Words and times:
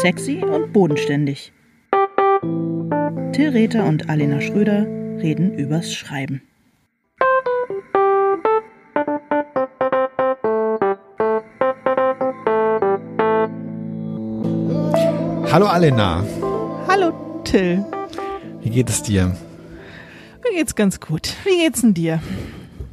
Sexy 0.00 0.44
und 0.44 0.72
bodenständig. 0.72 1.52
Till 3.32 3.48
Rether 3.50 3.84
und 3.84 4.08
Alena 4.08 4.40
Schröder 4.40 4.86
reden 5.20 5.54
übers 5.54 5.92
Schreiben. 5.92 6.42
Hallo 15.50 15.66
Alena. 15.66 16.24
Hallo 16.86 17.42
Till. 17.44 17.84
Wie 18.60 18.70
geht 18.70 18.88
es 18.90 19.02
dir? 19.02 19.34
Mir 20.44 20.52
geht's 20.52 20.74
ganz 20.74 21.00
gut. 21.00 21.34
Wie 21.44 21.58
geht's 21.58 21.80
denn 21.80 21.94
dir? 21.94 22.20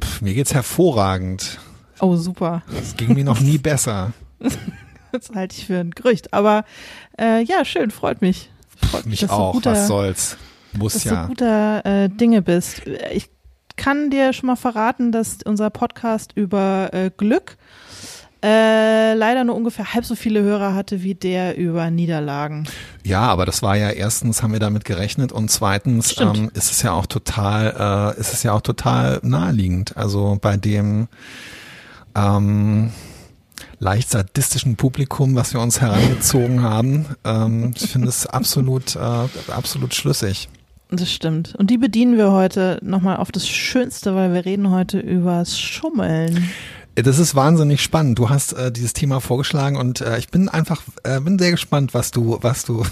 Pff, 0.02 0.22
mir 0.22 0.34
geht's 0.34 0.54
hervorragend. 0.54 1.58
Oh, 2.00 2.16
super. 2.16 2.62
Es 2.80 2.96
ging 2.96 3.14
mir 3.14 3.24
noch 3.24 3.40
nie 3.40 3.58
besser. 3.70 4.12
Das 5.28 5.36
halte 5.36 5.56
ich 5.56 5.66
für 5.66 5.78
ein 5.78 5.90
Gerücht. 5.90 6.32
Aber 6.32 6.64
äh, 7.18 7.42
ja, 7.42 7.64
schön, 7.64 7.90
freut 7.90 8.20
mich. 8.22 8.50
Freut 8.90 9.06
mich 9.06 9.28
auch. 9.30 9.52
Guter, 9.52 9.72
Was 9.72 9.86
soll's? 9.86 10.36
Muss 10.72 10.94
dass 10.94 11.04
ja. 11.04 11.12
Dass 11.12 11.22
du 11.22 11.28
guter 11.28 11.86
äh, 11.86 12.08
Dinge 12.08 12.42
bist. 12.42 12.82
Ich 13.12 13.30
kann 13.76 14.10
dir 14.10 14.32
schon 14.32 14.46
mal 14.46 14.56
verraten, 14.56 15.12
dass 15.12 15.38
unser 15.44 15.70
Podcast 15.70 16.32
über 16.34 16.90
äh, 16.92 17.10
Glück 17.16 17.56
äh, 18.42 19.14
leider 19.14 19.44
nur 19.44 19.56
ungefähr 19.56 19.94
halb 19.94 20.04
so 20.04 20.14
viele 20.14 20.42
Hörer 20.42 20.74
hatte 20.74 21.02
wie 21.02 21.14
der 21.14 21.56
über 21.56 21.90
Niederlagen. 21.90 22.68
Ja, 23.02 23.22
aber 23.22 23.46
das 23.46 23.62
war 23.62 23.76
ja 23.76 23.90
erstens 23.90 24.42
haben 24.42 24.52
wir 24.52 24.60
damit 24.60 24.84
gerechnet 24.84 25.32
und 25.32 25.50
zweitens 25.50 26.20
ähm, 26.20 26.50
ist 26.54 26.70
es 26.70 26.82
ja 26.82 26.92
auch 26.92 27.06
total, 27.06 28.14
äh, 28.16 28.20
ist 28.20 28.32
es 28.32 28.42
ja 28.42 28.52
auch 28.52 28.60
total 28.60 29.20
naheliegend. 29.22 29.96
Also 29.96 30.38
bei 30.40 30.56
dem 30.56 31.08
ähm, 32.14 32.92
leicht 33.78 34.10
sadistischen 34.10 34.76
Publikum, 34.76 35.34
was 35.34 35.52
wir 35.52 35.60
uns 35.60 35.80
herangezogen 35.80 36.62
haben. 36.62 37.06
Ähm, 37.24 37.72
ich 37.76 37.90
finde 37.90 38.08
es 38.08 38.26
absolut, 38.26 38.96
äh, 38.96 39.28
absolut 39.52 39.94
schlüssig. 39.94 40.48
Das 40.90 41.12
stimmt. 41.12 41.54
Und 41.56 41.70
die 41.70 41.78
bedienen 41.78 42.16
wir 42.16 42.30
heute 42.30 42.78
nochmal 42.82 43.16
auf 43.16 43.32
das 43.32 43.48
Schönste, 43.48 44.14
weil 44.14 44.32
wir 44.32 44.44
reden 44.44 44.70
heute 44.70 45.00
übers 45.00 45.58
Schummeln. 45.58 46.48
Das 46.94 47.18
ist 47.18 47.34
wahnsinnig 47.34 47.82
spannend. 47.82 48.18
Du 48.18 48.30
hast 48.30 48.52
äh, 48.52 48.72
dieses 48.72 48.92
Thema 48.92 49.20
vorgeschlagen 49.20 49.76
und 49.76 50.00
äh, 50.00 50.18
ich 50.18 50.28
bin 50.28 50.48
einfach, 50.48 50.82
äh, 51.02 51.20
bin 51.20 51.38
sehr 51.38 51.50
gespannt, 51.50 51.92
was 51.92 52.10
du, 52.10 52.38
was 52.40 52.64
du, 52.64 52.84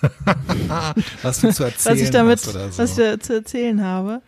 was 1.22 1.40
du 1.40 1.52
zu 1.52 1.64
erzählen 1.64 1.96
was 1.96 2.02
ich 2.02 2.10
damit, 2.10 2.38
hast 2.38 2.48
oder 2.48 2.72
so. 2.72 2.78
Was 2.78 2.90
ich 2.90 2.96
da 2.96 3.20
zu 3.20 3.34
erzählen 3.34 3.84
habe. 3.84 4.22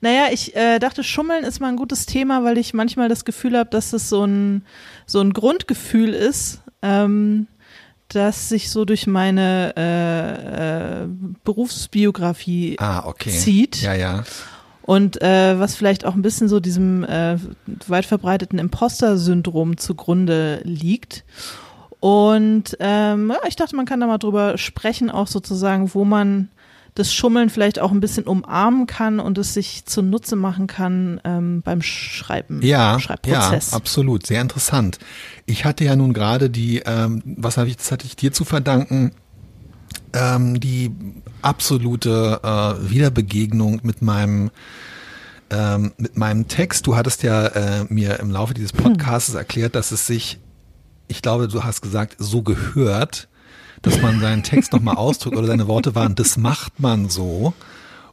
Naja, 0.00 0.26
ich 0.32 0.54
äh, 0.56 0.78
dachte, 0.78 1.04
Schummeln 1.04 1.44
ist 1.44 1.60
mal 1.60 1.68
ein 1.68 1.76
gutes 1.76 2.06
Thema, 2.06 2.44
weil 2.44 2.58
ich 2.58 2.74
manchmal 2.74 3.08
das 3.08 3.24
Gefühl 3.24 3.56
habe, 3.58 3.70
dass 3.70 3.92
es 3.92 4.08
so 4.08 4.24
ein, 4.24 4.64
so 5.06 5.20
ein 5.20 5.32
Grundgefühl 5.32 6.14
ist, 6.14 6.62
ähm, 6.82 7.46
das 8.08 8.48
sich 8.48 8.70
so 8.70 8.84
durch 8.84 9.06
meine 9.06 9.74
äh, 9.76 11.02
äh, 11.02 11.08
Berufsbiografie 11.44 12.76
ah, 12.78 13.06
okay. 13.06 13.30
zieht. 13.30 13.82
Ja, 13.82 13.94
ja. 13.94 14.24
Und 14.82 15.22
äh, 15.22 15.58
was 15.58 15.76
vielleicht 15.76 16.04
auch 16.04 16.14
ein 16.14 16.22
bisschen 16.22 16.48
so 16.48 16.60
diesem 16.60 17.04
äh, 17.04 17.38
weit 17.86 18.04
verbreiteten 18.04 18.58
Imposter-Syndrom 18.58 19.78
zugrunde 19.78 20.60
liegt. 20.64 21.24
Und 22.00 22.76
ähm, 22.80 23.30
ja, 23.30 23.48
ich 23.48 23.56
dachte, 23.56 23.76
man 23.76 23.86
kann 23.86 24.00
da 24.00 24.06
mal 24.06 24.18
drüber 24.18 24.58
sprechen, 24.58 25.10
auch 25.10 25.26
sozusagen, 25.26 25.94
wo 25.94 26.04
man 26.04 26.50
das 26.94 27.12
Schummeln 27.12 27.50
vielleicht 27.50 27.80
auch 27.80 27.90
ein 27.90 28.00
bisschen 28.00 28.24
umarmen 28.24 28.86
kann 28.86 29.18
und 29.18 29.36
es 29.38 29.52
sich 29.52 29.84
zunutze 29.84 30.36
machen 30.36 30.68
kann 30.68 31.20
ähm, 31.24 31.60
beim 31.62 31.82
Schreiben. 31.82 32.62
Ja, 32.62 33.00
Schreibprozess. 33.00 33.72
ja, 33.72 33.76
absolut, 33.76 34.26
sehr 34.26 34.40
interessant. 34.40 35.00
Ich 35.44 35.64
hatte 35.64 35.84
ja 35.84 35.96
nun 35.96 36.12
gerade 36.12 36.50
die, 36.50 36.82
ähm, 36.86 37.22
was 37.24 37.56
habe 37.56 37.68
ich, 37.68 37.76
das 37.76 37.90
hatte 37.90 38.06
ich 38.06 38.14
dir 38.14 38.32
zu 38.32 38.44
verdanken, 38.44 39.10
ähm, 40.12 40.60
die 40.60 40.92
absolute 41.42 42.40
äh, 42.42 42.90
Wiederbegegnung 42.90 43.80
mit 43.82 44.00
meinem 44.00 44.50
ähm, 45.50 45.92
mit 45.98 46.16
meinem 46.16 46.48
Text. 46.48 46.86
Du 46.86 46.96
hattest 46.96 47.22
ja 47.22 47.46
äh, 47.46 47.84
mir 47.88 48.20
im 48.20 48.30
Laufe 48.30 48.54
dieses 48.54 48.72
Podcasts 48.72 49.30
hm. 49.30 49.38
erklärt, 49.38 49.74
dass 49.74 49.90
es 49.90 50.06
sich, 50.06 50.38
ich 51.08 51.22
glaube, 51.22 51.48
du 51.48 51.64
hast 51.64 51.82
gesagt, 51.82 52.16
so 52.18 52.42
gehört, 52.42 53.28
dass 53.84 54.00
man 54.00 54.20
seinen 54.20 54.42
Text 54.42 54.72
nochmal 54.72 54.96
ausdrückt 54.96 55.36
oder 55.36 55.46
seine 55.46 55.68
Worte 55.68 55.94
waren, 55.94 56.14
das 56.14 56.36
macht 56.36 56.80
man 56.80 57.08
so. 57.08 57.52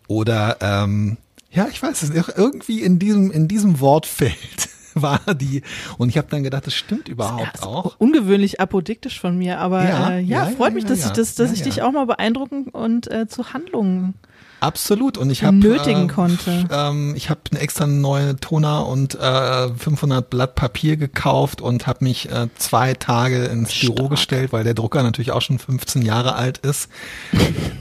Oder 0.08 0.58
ähm, 0.62 1.18
ja, 1.52 1.68
ich 1.70 1.82
weiß 1.82 2.04
es 2.04 2.10
irgendwie 2.10 2.82
in 2.82 3.00
diesem, 3.00 3.32
in 3.32 3.48
diesem 3.48 3.80
Wortfeld 3.80 4.70
war 4.94 5.22
die. 5.34 5.64
Und 5.98 6.10
ich 6.10 6.18
habe 6.18 6.28
dann 6.30 6.44
gedacht, 6.44 6.68
das 6.68 6.74
stimmt 6.74 7.08
überhaupt 7.08 7.56
das 7.56 7.64
auch. 7.64 7.96
Ungewöhnlich 7.98 8.60
apodiktisch 8.60 9.20
von 9.20 9.38
mir, 9.38 9.60
aber 9.60 9.84
ja, 9.84 10.10
äh, 10.12 10.20
ja, 10.20 10.44
ja, 10.44 10.56
freut 10.56 10.70
ja, 10.70 10.76
mich, 10.76 10.86
dass 10.86 11.06
ich 11.06 11.12
das, 11.12 11.36
dass 11.36 11.52
ich 11.52 11.62
dich 11.62 11.82
auch 11.82 11.92
mal 11.92 12.06
beeindrucken 12.06 12.66
und 12.66 13.10
äh, 13.10 13.28
zu 13.28 13.54
Handlungen 13.54 14.16
Absolut. 14.62 15.18
Und 15.18 15.32
ich 15.32 15.44
habe 15.44 15.58
nötigen 15.58 16.06
äh, 16.06 16.08
konnte. 16.08 16.68
Ähm, 16.72 17.16
ich 17.16 17.32
habe 17.32 17.42
eine 17.50 17.60
extra 17.60 17.88
neue 17.88 18.36
Toner 18.36 18.88
und 18.88 19.16
äh, 19.16 19.70
500 19.74 20.30
Blatt 20.30 20.54
Papier 20.54 20.98
gekauft 20.98 21.62
und 21.62 21.88
habe 21.88 22.04
mich 22.04 22.30
äh, 22.30 22.48
zwei 22.58 22.94
Tage 22.94 23.46
ins 23.46 23.74
Stark. 23.74 23.96
Büro 23.96 24.08
gestellt, 24.10 24.54
weil 24.54 24.64
der 24.64 24.76
Drucker 24.76 25.02
natürlich 25.02 25.32
auch 25.32 25.42
schon 25.42 25.58
15 25.58 26.04
Jahre 26.04 26.36
alt 26.36 26.60
ist. 26.60 26.90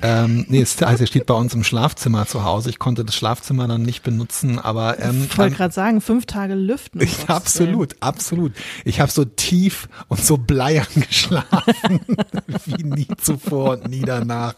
ähm, 0.02 0.46
nee, 0.48 0.62
es, 0.62 0.82
also 0.82 1.04
er 1.04 1.06
steht 1.06 1.26
bei 1.26 1.34
uns 1.34 1.52
im 1.52 1.64
Schlafzimmer 1.64 2.26
zu 2.26 2.44
Hause. 2.44 2.70
Ich 2.70 2.78
konnte 2.78 3.04
das 3.04 3.14
Schlafzimmer 3.14 3.68
dann 3.68 3.82
nicht 3.82 4.02
benutzen, 4.02 4.58
aber 4.58 4.98
ähm, 5.00 5.26
ich 5.30 5.36
wollte 5.36 5.56
gerade 5.56 5.74
sagen, 5.74 6.00
fünf 6.00 6.24
Tage 6.24 6.54
lüften. 6.54 7.02
Ich, 7.02 7.28
absolut, 7.28 7.96
absolut. 8.00 8.52
Ich 8.86 9.00
habe 9.00 9.12
so 9.12 9.26
tief 9.26 9.90
und 10.08 10.24
so 10.24 10.38
bleiern 10.38 10.86
geschlafen 10.94 12.00
wie 12.64 12.84
nie 12.84 13.08
zuvor 13.18 13.72
und 13.72 13.90
nie 13.90 14.00
danach. 14.00 14.54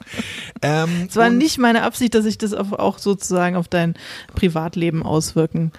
Ähm, 0.63 1.07
es 1.09 1.17
war 1.17 1.29
nicht 1.29 1.59
meine 1.59 1.83
Absicht 1.83 2.12
dass 2.15 2.25
sich 2.25 2.39
das 2.39 2.55
auch 2.55 2.99
sozusagen 2.99 3.57
auf 3.57 3.69
dein 3.69 3.95
Privatleben 4.35 5.03
auswirken. 5.03 5.73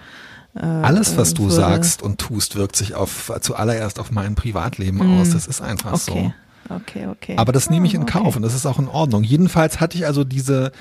Äh, 0.54 0.64
Alles, 0.64 1.16
was 1.16 1.34
du 1.34 1.44
würde. 1.44 1.54
sagst 1.54 2.02
und 2.02 2.18
tust, 2.18 2.56
wirkt 2.56 2.76
sich 2.76 2.94
auf 2.94 3.32
zuallererst 3.40 3.98
auf 3.98 4.10
mein 4.10 4.34
Privatleben 4.34 4.98
mm. 4.98 5.20
aus. 5.20 5.30
Das 5.30 5.46
ist 5.46 5.60
einfach 5.60 5.92
okay. 5.92 6.32
so. 6.68 6.74
Okay, 6.74 7.06
okay. 7.08 7.36
Aber 7.36 7.52
das 7.52 7.70
nehme 7.70 7.86
ich 7.86 7.94
in 7.94 8.02
ah, 8.02 8.06
Kauf 8.06 8.26
okay. 8.28 8.36
und 8.36 8.42
das 8.42 8.54
ist 8.54 8.66
auch 8.66 8.78
in 8.78 8.88
Ordnung. 8.88 9.22
Jedenfalls 9.22 9.80
hatte 9.80 9.98
ich 9.98 10.06
also 10.06 10.24
diese 10.24 10.72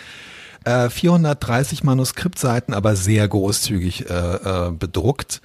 äh, 0.64 0.90
430 0.90 1.84
Manuskriptseiten, 1.84 2.74
aber 2.74 2.96
sehr 2.96 3.28
großzügig 3.28 4.10
äh, 4.10 4.14
äh, 4.14 4.72
bedruckt 4.72 5.42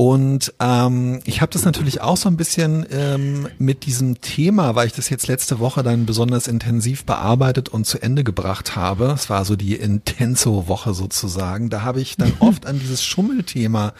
und 0.00 0.54
ähm, 0.60 1.20
ich 1.26 1.42
habe 1.42 1.52
das 1.52 1.66
natürlich 1.66 2.00
auch 2.00 2.16
so 2.16 2.30
ein 2.30 2.38
bisschen 2.38 2.86
ähm, 2.90 3.48
mit 3.58 3.84
diesem 3.84 4.22
Thema, 4.22 4.74
weil 4.74 4.86
ich 4.86 4.94
das 4.94 5.10
jetzt 5.10 5.26
letzte 5.26 5.58
Woche 5.58 5.82
dann 5.82 6.06
besonders 6.06 6.48
intensiv 6.48 7.04
bearbeitet 7.04 7.68
und 7.68 7.84
zu 7.86 8.02
Ende 8.02 8.24
gebracht 8.24 8.76
habe. 8.76 9.12
Es 9.14 9.28
war 9.28 9.44
so 9.44 9.56
die 9.56 9.74
Intenso-Woche 9.74 10.94
sozusagen. 10.94 11.68
Da 11.68 11.82
habe 11.82 12.00
ich 12.00 12.16
dann 12.16 12.32
oft 12.40 12.64
an 12.64 12.78
dieses 12.78 13.04
Schummelthema 13.04 13.92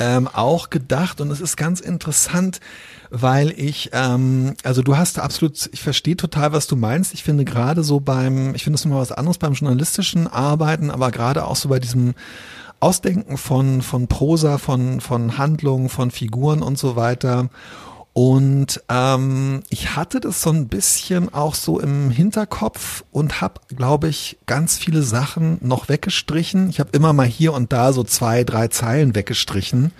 ähm, 0.00 0.26
auch 0.26 0.68
gedacht 0.68 1.20
und 1.20 1.30
es 1.30 1.40
ist 1.40 1.56
ganz 1.56 1.78
interessant, 1.78 2.58
weil 3.10 3.50
ich, 3.50 3.90
ähm, 3.92 4.56
also 4.64 4.82
du 4.82 4.96
hast 4.96 5.20
absolut, 5.20 5.70
ich 5.72 5.80
verstehe 5.80 6.16
total, 6.16 6.50
was 6.50 6.66
du 6.66 6.74
meinst. 6.74 7.14
Ich 7.14 7.22
finde 7.22 7.44
gerade 7.44 7.84
so 7.84 8.00
beim, 8.00 8.56
ich 8.56 8.64
finde 8.64 8.78
es 8.78 8.84
nochmal 8.84 9.02
was 9.02 9.12
anderes 9.12 9.38
beim 9.38 9.52
journalistischen 9.52 10.26
Arbeiten, 10.26 10.90
aber 10.90 11.12
gerade 11.12 11.44
auch 11.44 11.54
so 11.54 11.68
bei 11.68 11.78
diesem 11.78 12.14
Ausdenken 12.80 13.36
von, 13.36 13.82
von 13.82 14.08
Prosa, 14.08 14.58
von, 14.58 15.00
von 15.00 15.38
Handlungen, 15.38 15.88
von 15.88 16.10
Figuren 16.10 16.62
und 16.62 16.78
so 16.78 16.96
weiter. 16.96 17.50
Und 18.12 18.82
ähm, 18.88 19.62
ich 19.68 19.94
hatte 19.94 20.18
das 20.18 20.42
so 20.42 20.50
ein 20.50 20.66
bisschen 20.66 21.32
auch 21.32 21.54
so 21.54 21.78
im 21.78 22.10
Hinterkopf 22.10 23.04
und 23.12 23.40
habe, 23.40 23.60
glaube 23.68 24.08
ich, 24.08 24.38
ganz 24.46 24.78
viele 24.78 25.02
Sachen 25.02 25.58
noch 25.60 25.88
weggestrichen. 25.88 26.70
Ich 26.70 26.80
habe 26.80 26.90
immer 26.92 27.12
mal 27.12 27.26
hier 27.26 27.52
und 27.52 27.72
da 27.72 27.92
so 27.92 28.02
zwei, 28.02 28.42
drei 28.42 28.68
Zeilen 28.68 29.14
weggestrichen, 29.14 29.92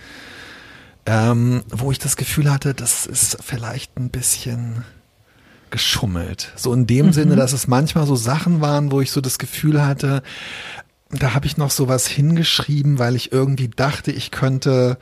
ähm, 1.05 1.63
wo 1.69 1.91
ich 1.91 1.99
das 1.99 2.17
Gefühl 2.17 2.51
hatte, 2.51 2.73
das 2.73 3.05
ist 3.05 3.37
vielleicht 3.41 3.97
ein 3.97 4.09
bisschen 4.09 4.83
geschummelt. 5.71 6.51
So 6.57 6.73
in 6.73 6.85
dem 6.85 7.07
mhm. 7.07 7.13
Sinne, 7.13 7.35
dass 7.37 7.53
es 7.53 7.67
manchmal 7.67 8.05
so 8.05 8.15
Sachen 8.17 8.59
waren, 8.59 8.91
wo 8.91 8.99
ich 9.01 9.09
so 9.11 9.21
das 9.21 9.39
Gefühl 9.39 9.83
hatte, 9.83 10.21
da 11.13 11.33
habe 11.33 11.45
ich 11.45 11.57
noch 11.57 11.71
sowas 11.71 12.07
hingeschrieben, 12.07 12.99
weil 12.99 13.15
ich 13.15 13.31
irgendwie 13.31 13.69
dachte, 13.69 14.11
ich 14.11 14.31
könnte 14.31 14.97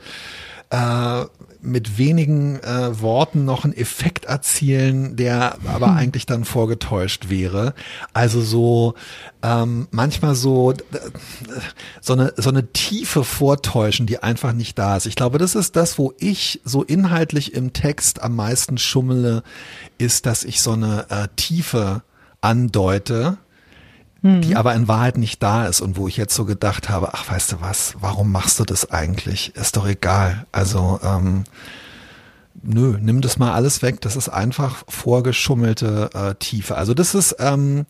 äh, 0.70 1.24
mit 1.62 1.98
wenigen 1.98 2.58
äh, 2.60 3.00
Worten 3.00 3.44
noch 3.44 3.64
einen 3.64 3.76
Effekt 3.76 4.24
erzielen, 4.24 5.16
der 5.16 5.58
aber 5.66 5.88
hm. 5.88 5.96
eigentlich 5.96 6.26
dann 6.26 6.44
vorgetäuscht 6.44 7.28
wäre. 7.28 7.74
Also 8.12 8.40
so 8.40 8.94
ähm, 9.42 9.88
manchmal 9.90 10.34
so 10.34 10.72
so 12.00 12.12
eine 12.14 12.32
so 12.36 12.48
eine 12.48 12.72
Tiefe 12.72 13.24
vortäuschen, 13.24 14.06
die 14.06 14.22
einfach 14.22 14.52
nicht 14.52 14.78
da 14.78 14.96
ist. 14.96 15.06
Ich 15.06 15.16
glaube, 15.16 15.38
das 15.38 15.54
ist 15.54 15.76
das, 15.76 15.98
wo 15.98 16.14
ich 16.18 16.60
so 16.64 16.82
inhaltlich 16.82 17.52
im 17.52 17.72
Text 17.72 18.22
am 18.22 18.36
meisten 18.36 18.78
schummele, 18.78 19.42
ist, 19.98 20.26
dass 20.26 20.44
ich 20.44 20.62
so 20.62 20.72
eine 20.72 21.06
äh, 21.10 21.28
Tiefe 21.36 22.02
andeute 22.40 23.36
mhm. 24.22 24.42
die 24.42 24.56
aber 24.56 24.74
in 24.74 24.88
Wahrheit 24.88 25.18
nicht 25.18 25.42
da 25.42 25.66
ist 25.66 25.80
und 25.80 25.96
wo 25.96 26.08
ich 26.08 26.16
jetzt 26.16 26.34
so 26.34 26.44
gedacht 26.44 26.88
habe, 26.88 27.14
ach 27.14 27.30
weißt 27.30 27.52
du 27.52 27.60
was, 27.60 27.94
warum 28.00 28.32
machst 28.32 28.58
du 28.60 28.64
das 28.64 28.90
eigentlich? 28.90 29.54
Ist 29.56 29.76
doch 29.76 29.86
egal. 29.86 30.46
Also 30.52 31.00
ähm, 31.02 31.44
nö, 32.62 32.98
nimm 33.00 33.20
das 33.20 33.38
mal 33.38 33.52
alles 33.52 33.82
weg. 33.82 34.00
Das 34.00 34.16
ist 34.16 34.28
einfach 34.28 34.84
vorgeschummelte 34.88 36.10
äh, 36.14 36.34
Tiefe. 36.36 36.76
Also 36.76 36.94
das 36.94 37.14
ist, 37.14 37.36
ähm, 37.38 37.86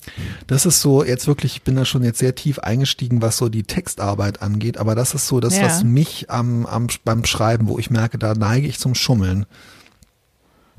das 0.46 0.66
ist 0.66 0.80
so 0.80 1.04
jetzt 1.04 1.26
wirklich, 1.26 1.56
ich 1.56 1.62
bin 1.62 1.76
da 1.76 1.84
schon 1.84 2.04
jetzt 2.04 2.18
sehr 2.18 2.34
tief 2.34 2.58
eingestiegen, 2.58 3.22
was 3.22 3.36
so 3.36 3.48
die 3.48 3.64
Textarbeit 3.64 4.42
angeht. 4.42 4.78
Aber 4.78 4.94
das 4.94 5.14
ist 5.14 5.26
so 5.26 5.40
das, 5.40 5.56
Ja. 5.56 5.64
was 5.64 5.84
mich 5.84 6.30
am, 6.30 6.66
am 6.66 6.86
beim 7.04 7.24
Schreiben, 7.24 7.68
wo 7.68 7.78
ich 7.78 7.90
merke, 7.90 8.18
da 8.18 8.34
neige 8.34 8.66
ich 8.68 8.78
zum 8.78 8.94
Schummeln. 8.94 9.46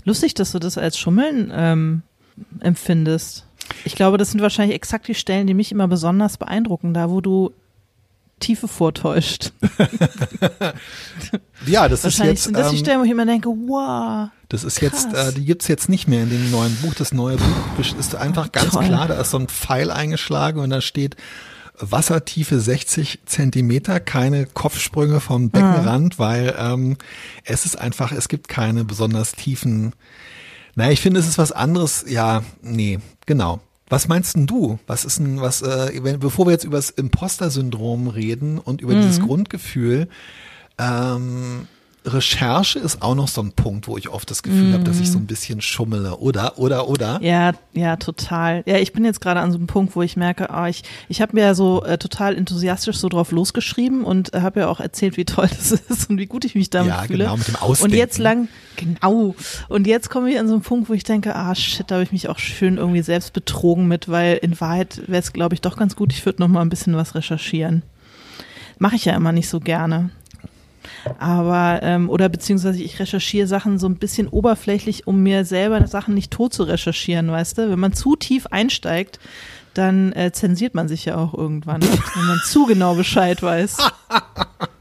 Lustig, 0.03 0.33
dass 0.33 0.51
du 0.51 0.59
das 0.59 0.77
als 0.77 0.97
Schummeln 0.97 1.51
ähm, 1.53 2.01
empfindest. 2.59 3.45
Ich 3.85 3.95
glaube, 3.95 4.17
das 4.17 4.31
sind 4.31 4.41
wahrscheinlich 4.41 4.75
exakt 4.75 5.07
die 5.07 5.15
Stellen, 5.15 5.47
die 5.47 5.53
mich 5.53 5.71
immer 5.71 5.87
besonders 5.87 6.37
beeindrucken, 6.37 6.93
da 6.93 7.09
wo 7.09 7.21
du 7.21 7.51
Tiefe 8.39 8.67
vortäuscht. 8.67 9.51
Ja, 11.65 11.87
das 11.87 12.03
ist 12.05 12.17
jetzt, 12.17 12.45
sind 12.45 12.57
das 12.57 12.69
die 12.69 12.77
ähm, 12.77 12.83
Stellen, 12.83 12.99
wo 12.99 13.03
ich 13.03 13.11
immer 13.11 13.25
denke, 13.25 13.49
wow. 13.49 14.29
das 14.49 14.63
ist 14.63 14.81
jetzt, 14.81 15.13
äh, 15.13 15.31
die 15.31 15.45
gibt's 15.45 15.67
jetzt 15.67 15.89
nicht 15.89 16.07
mehr 16.07 16.23
in 16.23 16.29
dem 16.31 16.49
neuen 16.49 16.75
Buch. 16.77 16.95
Das 16.95 17.13
neue 17.13 17.37
Buch 17.37 17.79
ist 17.99 18.15
einfach 18.15 18.51
ganz 18.51 18.71
Toll. 18.71 18.85
klar, 18.85 19.07
da 19.07 19.21
ist 19.21 19.29
so 19.29 19.37
ein 19.37 19.47
Pfeil 19.47 19.91
eingeschlagen 19.91 20.59
und 20.59 20.71
da 20.71 20.81
steht 20.81 21.17
Wassertiefe 21.77 22.59
60 22.59 23.19
Zentimeter, 23.25 23.99
keine 23.99 24.45
Kopfsprünge 24.45 25.19
vom 25.19 25.49
Beckenrand, 25.49 26.19
weil 26.19 26.55
ähm, 26.57 26.97
es 27.43 27.65
ist 27.65 27.79
einfach, 27.79 28.11
es 28.11 28.27
gibt 28.27 28.47
keine 28.47 28.85
besonders 28.85 29.33
tiefen. 29.33 29.93
Naja, 30.75 30.91
ich 30.91 31.01
finde, 31.01 31.19
es 31.19 31.27
ist 31.27 31.37
was 31.37 31.51
anderes. 31.51 32.05
Ja, 32.07 32.43
nee, 32.61 32.99
genau. 33.25 33.59
Was 33.89 34.07
meinst 34.07 34.35
denn 34.35 34.47
du? 34.47 34.79
Was 34.87 35.03
ist 35.03 35.19
denn, 35.19 35.41
was, 35.41 35.61
äh, 35.61 35.91
wenn, 36.01 36.19
bevor 36.19 36.45
wir 36.45 36.51
jetzt 36.51 36.63
über 36.63 36.77
das 36.77 36.91
Imposter-Syndrom 36.91 38.07
reden 38.07 38.57
und 38.57 38.79
über 38.79 38.95
dieses 38.95 39.19
Grundgefühl, 39.19 40.07
ähm, 40.77 41.67
Recherche 42.03 42.79
ist 42.79 43.03
auch 43.03 43.13
noch 43.13 43.27
so 43.27 43.41
ein 43.41 43.51
Punkt, 43.51 43.87
wo 43.87 43.95
ich 43.95 44.09
oft 44.09 44.31
das 44.31 44.41
Gefühl 44.41 44.73
habe, 44.73 44.83
dass 44.83 44.99
ich 44.99 45.11
so 45.11 45.19
ein 45.19 45.27
bisschen 45.27 45.61
schummele, 45.61 46.17
oder? 46.17 46.57
Oder, 46.57 46.87
oder? 46.89 47.19
Ja, 47.21 47.51
ja, 47.73 47.95
total. 47.95 48.63
Ja, 48.65 48.77
ich 48.77 48.91
bin 48.91 49.05
jetzt 49.05 49.21
gerade 49.21 49.39
an 49.39 49.51
so 49.51 49.57
einem 49.59 49.67
Punkt, 49.67 49.95
wo 49.95 50.01
ich 50.01 50.17
merke, 50.17 50.49
ah, 50.49 50.67
ich, 50.67 50.81
ich 51.09 51.21
habe 51.21 51.35
mir 51.35 51.41
ja 51.43 51.53
so 51.53 51.83
äh, 51.83 51.99
total 51.99 52.35
enthusiastisch 52.35 52.97
so 52.97 53.07
drauf 53.07 53.31
losgeschrieben 53.31 54.03
und 54.03 54.33
äh, 54.33 54.41
habe 54.41 54.61
ja 54.61 54.67
auch 54.67 54.79
erzählt, 54.79 55.15
wie 55.15 55.25
toll 55.25 55.47
das 55.55 55.71
ist 55.73 56.09
und 56.09 56.17
wie 56.17 56.25
gut 56.25 56.43
ich 56.43 56.55
mich 56.55 56.71
damit 56.71 56.89
Ja, 56.89 57.03
fühle. 57.03 57.19
genau, 57.25 57.37
mit 57.37 57.47
dem 57.47 57.53
Und 57.55 57.61
Ausdenken. 57.61 57.97
jetzt 57.97 58.17
lang, 58.17 58.47
genau. 58.77 59.35
Und 59.69 59.85
jetzt 59.85 60.09
komme 60.09 60.31
ich 60.31 60.39
an 60.39 60.47
so 60.47 60.53
einen 60.55 60.63
Punkt, 60.63 60.89
wo 60.89 60.93
ich 60.93 61.03
denke, 61.03 61.35
ah 61.35 61.53
shit, 61.53 61.85
da 61.91 61.95
habe 61.95 62.03
ich 62.03 62.11
mich 62.11 62.29
auch 62.29 62.39
schön 62.39 62.77
irgendwie 62.77 63.03
selbst 63.03 63.31
betrogen 63.33 63.87
mit, 63.87 64.09
weil 64.09 64.37
in 64.37 64.59
Wahrheit 64.59 65.03
wäre 65.07 65.19
es, 65.21 65.33
glaube 65.33 65.53
ich, 65.53 65.61
doch 65.61 65.77
ganz 65.77 65.95
gut, 65.95 66.11
ich 66.13 66.25
würde 66.25 66.41
noch 66.41 66.47
mal 66.47 66.61
ein 66.61 66.69
bisschen 66.69 66.95
was 66.95 67.13
recherchieren. 67.13 67.83
Mache 68.79 68.95
ich 68.95 69.05
ja 69.05 69.15
immer 69.15 69.31
nicht 69.31 69.47
so 69.49 69.59
gerne. 69.59 70.09
Aber, 71.17 71.79
ähm, 71.83 72.09
oder 72.09 72.29
beziehungsweise 72.29 72.81
ich 72.81 72.99
recherchiere 72.99 73.47
Sachen 73.47 73.79
so 73.79 73.87
ein 73.87 73.97
bisschen 73.97 74.27
oberflächlich, 74.27 75.07
um 75.07 75.23
mir 75.23 75.45
selber 75.45 75.85
Sachen 75.87 76.13
nicht 76.13 76.31
tot 76.31 76.53
zu 76.53 76.63
recherchieren, 76.63 77.31
weißt 77.31 77.57
du? 77.57 77.69
Wenn 77.69 77.79
man 77.79 77.93
zu 77.93 78.15
tief 78.15 78.47
einsteigt, 78.47 79.19
dann 79.73 80.11
äh, 80.13 80.31
zensiert 80.31 80.75
man 80.75 80.87
sich 80.87 81.05
ja 81.05 81.17
auch 81.17 81.33
irgendwann, 81.33 81.81
wenn 82.15 82.25
man 82.25 82.39
zu 82.45 82.65
genau 82.65 82.95
Bescheid 82.95 83.41
weiß. 83.41 83.77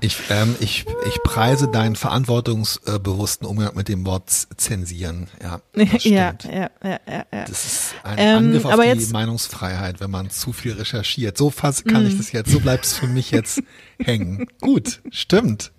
Ich, 0.00 0.18
ähm, 0.30 0.54
ich, 0.60 0.84
ich 1.08 1.22
preise 1.24 1.68
deinen 1.68 1.96
verantwortungsbewussten 1.96 3.46
Umgang 3.46 3.74
mit 3.74 3.88
dem 3.88 4.04
Wort 4.06 4.30
zensieren. 4.56 5.28
Ja, 5.42 5.60
das 5.72 6.04
ja, 6.04 6.34
stimmt. 6.38 6.44
ja, 6.54 6.70
ja, 6.84 7.00
ja, 7.08 7.24
ja. 7.32 7.44
Das 7.46 7.64
ist 7.64 7.94
ein 8.02 8.18
Ähm, 8.18 8.36
Angriff 8.38 8.64
auf 8.66 8.72
aber 8.72 8.82
die 8.84 8.88
jetzt- 8.90 9.12
Meinungsfreiheit, 9.12 10.00
wenn 10.00 10.10
man 10.10 10.30
zu 10.30 10.52
viel 10.52 10.72
recherchiert. 10.72 11.38
So 11.38 11.50
fass, 11.50 11.84
kann 11.84 12.02
Mhm. 12.02 12.08
ich 12.08 12.16
das 12.18 12.32
jetzt, 12.32 12.50
so 12.50 12.60
bleibt 12.60 12.84
es 12.84 12.94
für 12.96 13.06
mich 13.06 13.30
jetzt 13.30 13.62
hängen. 14.02 14.46
Gut, 14.60 15.00
stimmt. 15.10 15.72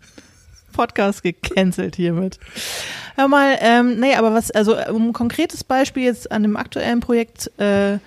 Podcast 0.74 1.24
gecancelt 1.24 1.96
hiermit. 1.96 2.40
Hör 3.16 3.28
mal, 3.28 3.58
ähm, 3.62 4.00
nee, 4.00 4.14
aber 4.16 4.34
was, 4.34 4.52
also 4.52 4.78
um 4.90 5.10
ein 5.10 5.14
konkretes 5.14 5.64
Beispiel 5.64 6.04
jetzt 6.04 6.32
an 6.32 6.44
dem 6.44 6.56
aktuellen 6.56 7.00
Projekt 7.00 7.52
äh, 7.60 7.98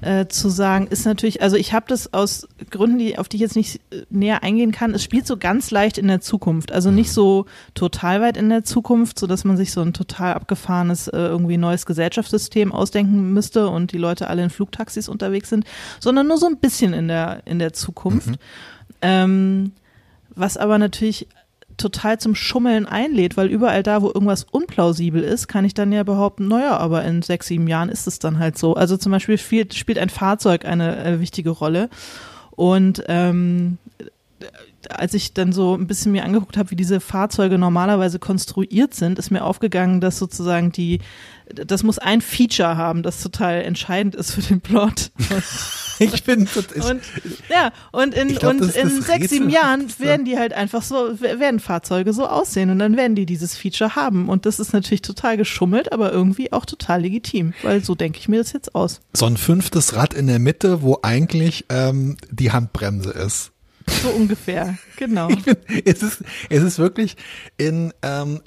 äh, 0.00 0.26
zu 0.28 0.48
sagen, 0.48 0.86
ist 0.86 1.04
natürlich, 1.04 1.42
also 1.42 1.56
ich 1.56 1.72
habe 1.72 1.86
das 1.88 2.12
aus 2.12 2.46
Gründen, 2.70 2.98
die, 2.98 3.18
auf 3.18 3.28
die 3.28 3.36
ich 3.36 3.42
jetzt 3.42 3.56
nicht 3.56 3.80
äh, 3.90 4.04
näher 4.10 4.42
eingehen 4.42 4.72
kann, 4.72 4.94
es 4.94 5.02
spielt 5.02 5.26
so 5.26 5.36
ganz 5.36 5.70
leicht 5.70 5.98
in 5.98 6.08
der 6.08 6.20
Zukunft, 6.20 6.72
also 6.72 6.90
nicht 6.90 7.12
so 7.12 7.46
total 7.74 8.20
weit 8.20 8.36
in 8.36 8.48
der 8.48 8.64
Zukunft, 8.64 9.18
so 9.18 9.26
dass 9.26 9.44
man 9.44 9.56
sich 9.56 9.72
so 9.72 9.80
ein 9.80 9.92
total 9.92 10.34
abgefahrenes, 10.34 11.08
äh, 11.08 11.16
irgendwie 11.16 11.56
neues 11.56 11.86
Gesellschaftssystem 11.86 12.72
ausdenken 12.72 13.32
müsste 13.32 13.68
und 13.68 13.92
die 13.92 13.98
Leute 13.98 14.28
alle 14.28 14.44
in 14.44 14.50
Flugtaxis 14.50 15.08
unterwegs 15.08 15.48
sind, 15.48 15.64
sondern 16.00 16.28
nur 16.28 16.38
so 16.38 16.46
ein 16.46 16.58
bisschen 16.58 16.92
in 16.94 17.08
der, 17.08 17.42
in 17.44 17.58
der 17.58 17.72
Zukunft. 17.72 18.38
Ähm, 19.02 19.72
was 20.34 20.56
aber 20.56 20.78
natürlich 20.78 21.26
total 21.78 22.18
zum 22.18 22.34
Schummeln 22.34 22.86
einlädt, 22.86 23.36
weil 23.36 23.48
überall 23.48 23.82
da, 23.82 24.02
wo 24.02 24.08
irgendwas 24.08 24.44
unplausibel 24.44 25.22
ist, 25.22 25.48
kann 25.48 25.64
ich 25.64 25.74
dann 25.74 25.92
ja 25.92 26.02
behaupten, 26.02 26.48
naja, 26.48 26.76
aber 26.76 27.04
in 27.04 27.22
sechs, 27.22 27.46
sieben 27.46 27.68
Jahren 27.68 27.88
ist 27.88 28.06
es 28.06 28.18
dann 28.18 28.38
halt 28.38 28.58
so. 28.58 28.74
Also 28.74 28.96
zum 28.96 29.12
Beispiel 29.12 29.38
spielt, 29.38 29.74
spielt 29.74 29.98
ein 29.98 30.10
Fahrzeug 30.10 30.64
eine 30.64 31.02
äh, 31.04 31.20
wichtige 31.20 31.50
Rolle. 31.50 31.88
Und 32.50 33.04
ähm, 33.06 33.78
als 34.90 35.14
ich 35.14 35.34
dann 35.34 35.52
so 35.52 35.74
ein 35.74 35.86
bisschen 35.86 36.12
mir 36.12 36.24
angeguckt 36.24 36.56
habe, 36.56 36.70
wie 36.70 36.76
diese 36.76 37.00
Fahrzeuge 37.00 37.58
normalerweise 37.58 38.18
konstruiert 38.18 38.94
sind, 38.94 39.18
ist 39.18 39.30
mir 39.30 39.44
aufgegangen, 39.44 40.00
dass 40.00 40.18
sozusagen 40.18 40.72
die, 40.72 41.00
das 41.54 41.82
muss 41.82 41.98
ein 41.98 42.20
Feature 42.20 42.76
haben, 42.76 43.02
das 43.02 43.22
total 43.22 43.62
entscheidend 43.62 44.14
ist 44.14 44.32
für 44.32 44.42
den 44.42 44.60
Plot. 44.60 45.10
Ich 46.00 46.22
bin 46.22 46.42
Und 46.42 47.00
ja, 47.48 47.72
und 47.90 48.14
in, 48.14 48.28
glaub, 48.28 48.52
und 48.52 48.74
in 48.76 49.02
sechs, 49.02 49.30
sieben 49.30 49.50
Jahren 49.50 49.88
werden 49.98 50.24
die 50.24 50.38
halt 50.38 50.52
einfach 50.52 50.82
so, 50.82 51.20
werden 51.20 51.58
Fahrzeuge 51.58 52.12
so 52.12 52.26
aussehen 52.28 52.70
und 52.70 52.78
dann 52.78 52.96
werden 52.96 53.16
die 53.16 53.26
dieses 53.26 53.56
Feature 53.56 53.96
haben. 53.96 54.28
Und 54.28 54.46
das 54.46 54.60
ist 54.60 54.72
natürlich 54.72 55.02
total 55.02 55.36
geschummelt, 55.36 55.92
aber 55.92 56.12
irgendwie 56.12 56.52
auch 56.52 56.66
total 56.66 57.02
legitim, 57.02 57.52
weil 57.62 57.82
so 57.82 57.94
denke 57.94 58.18
ich 58.18 58.28
mir 58.28 58.38
das 58.38 58.52
jetzt 58.52 58.74
aus. 58.74 59.00
so 59.12 59.26
ein 59.26 59.36
fünftes 59.36 59.96
Rad 59.96 60.14
in 60.14 60.28
der 60.28 60.38
Mitte, 60.38 60.82
wo 60.82 60.98
eigentlich 61.02 61.64
ähm, 61.68 62.16
die 62.30 62.52
Handbremse 62.52 63.10
ist. 63.10 63.50
So 63.88 64.10
ungefähr, 64.10 64.78
genau. 64.96 65.28
Bin, 65.28 65.56
es 65.84 66.02
ist, 66.02 66.24
es 66.48 66.62
ist 66.62 66.78
wirklich 66.78 67.16
in 67.56 67.92
ähm, 68.02 68.40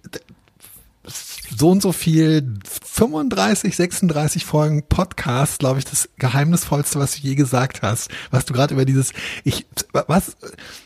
so 1.57 1.69
und 1.69 1.81
so 1.81 1.91
viel 1.91 2.53
35, 2.63 3.75
36 3.75 4.45
Folgen 4.45 4.83
Podcast, 4.87 5.59
glaube 5.59 5.79
ich, 5.79 5.85
das 5.85 6.09
geheimnisvollste, 6.17 6.99
was 6.99 7.15
du 7.15 7.27
je 7.27 7.35
gesagt 7.35 7.81
hast. 7.81 8.09
Was 8.29 8.45
du 8.45 8.53
gerade 8.53 8.73
über 8.73 8.85
dieses, 8.85 9.13
ich, 9.43 9.65
was, 9.91 10.37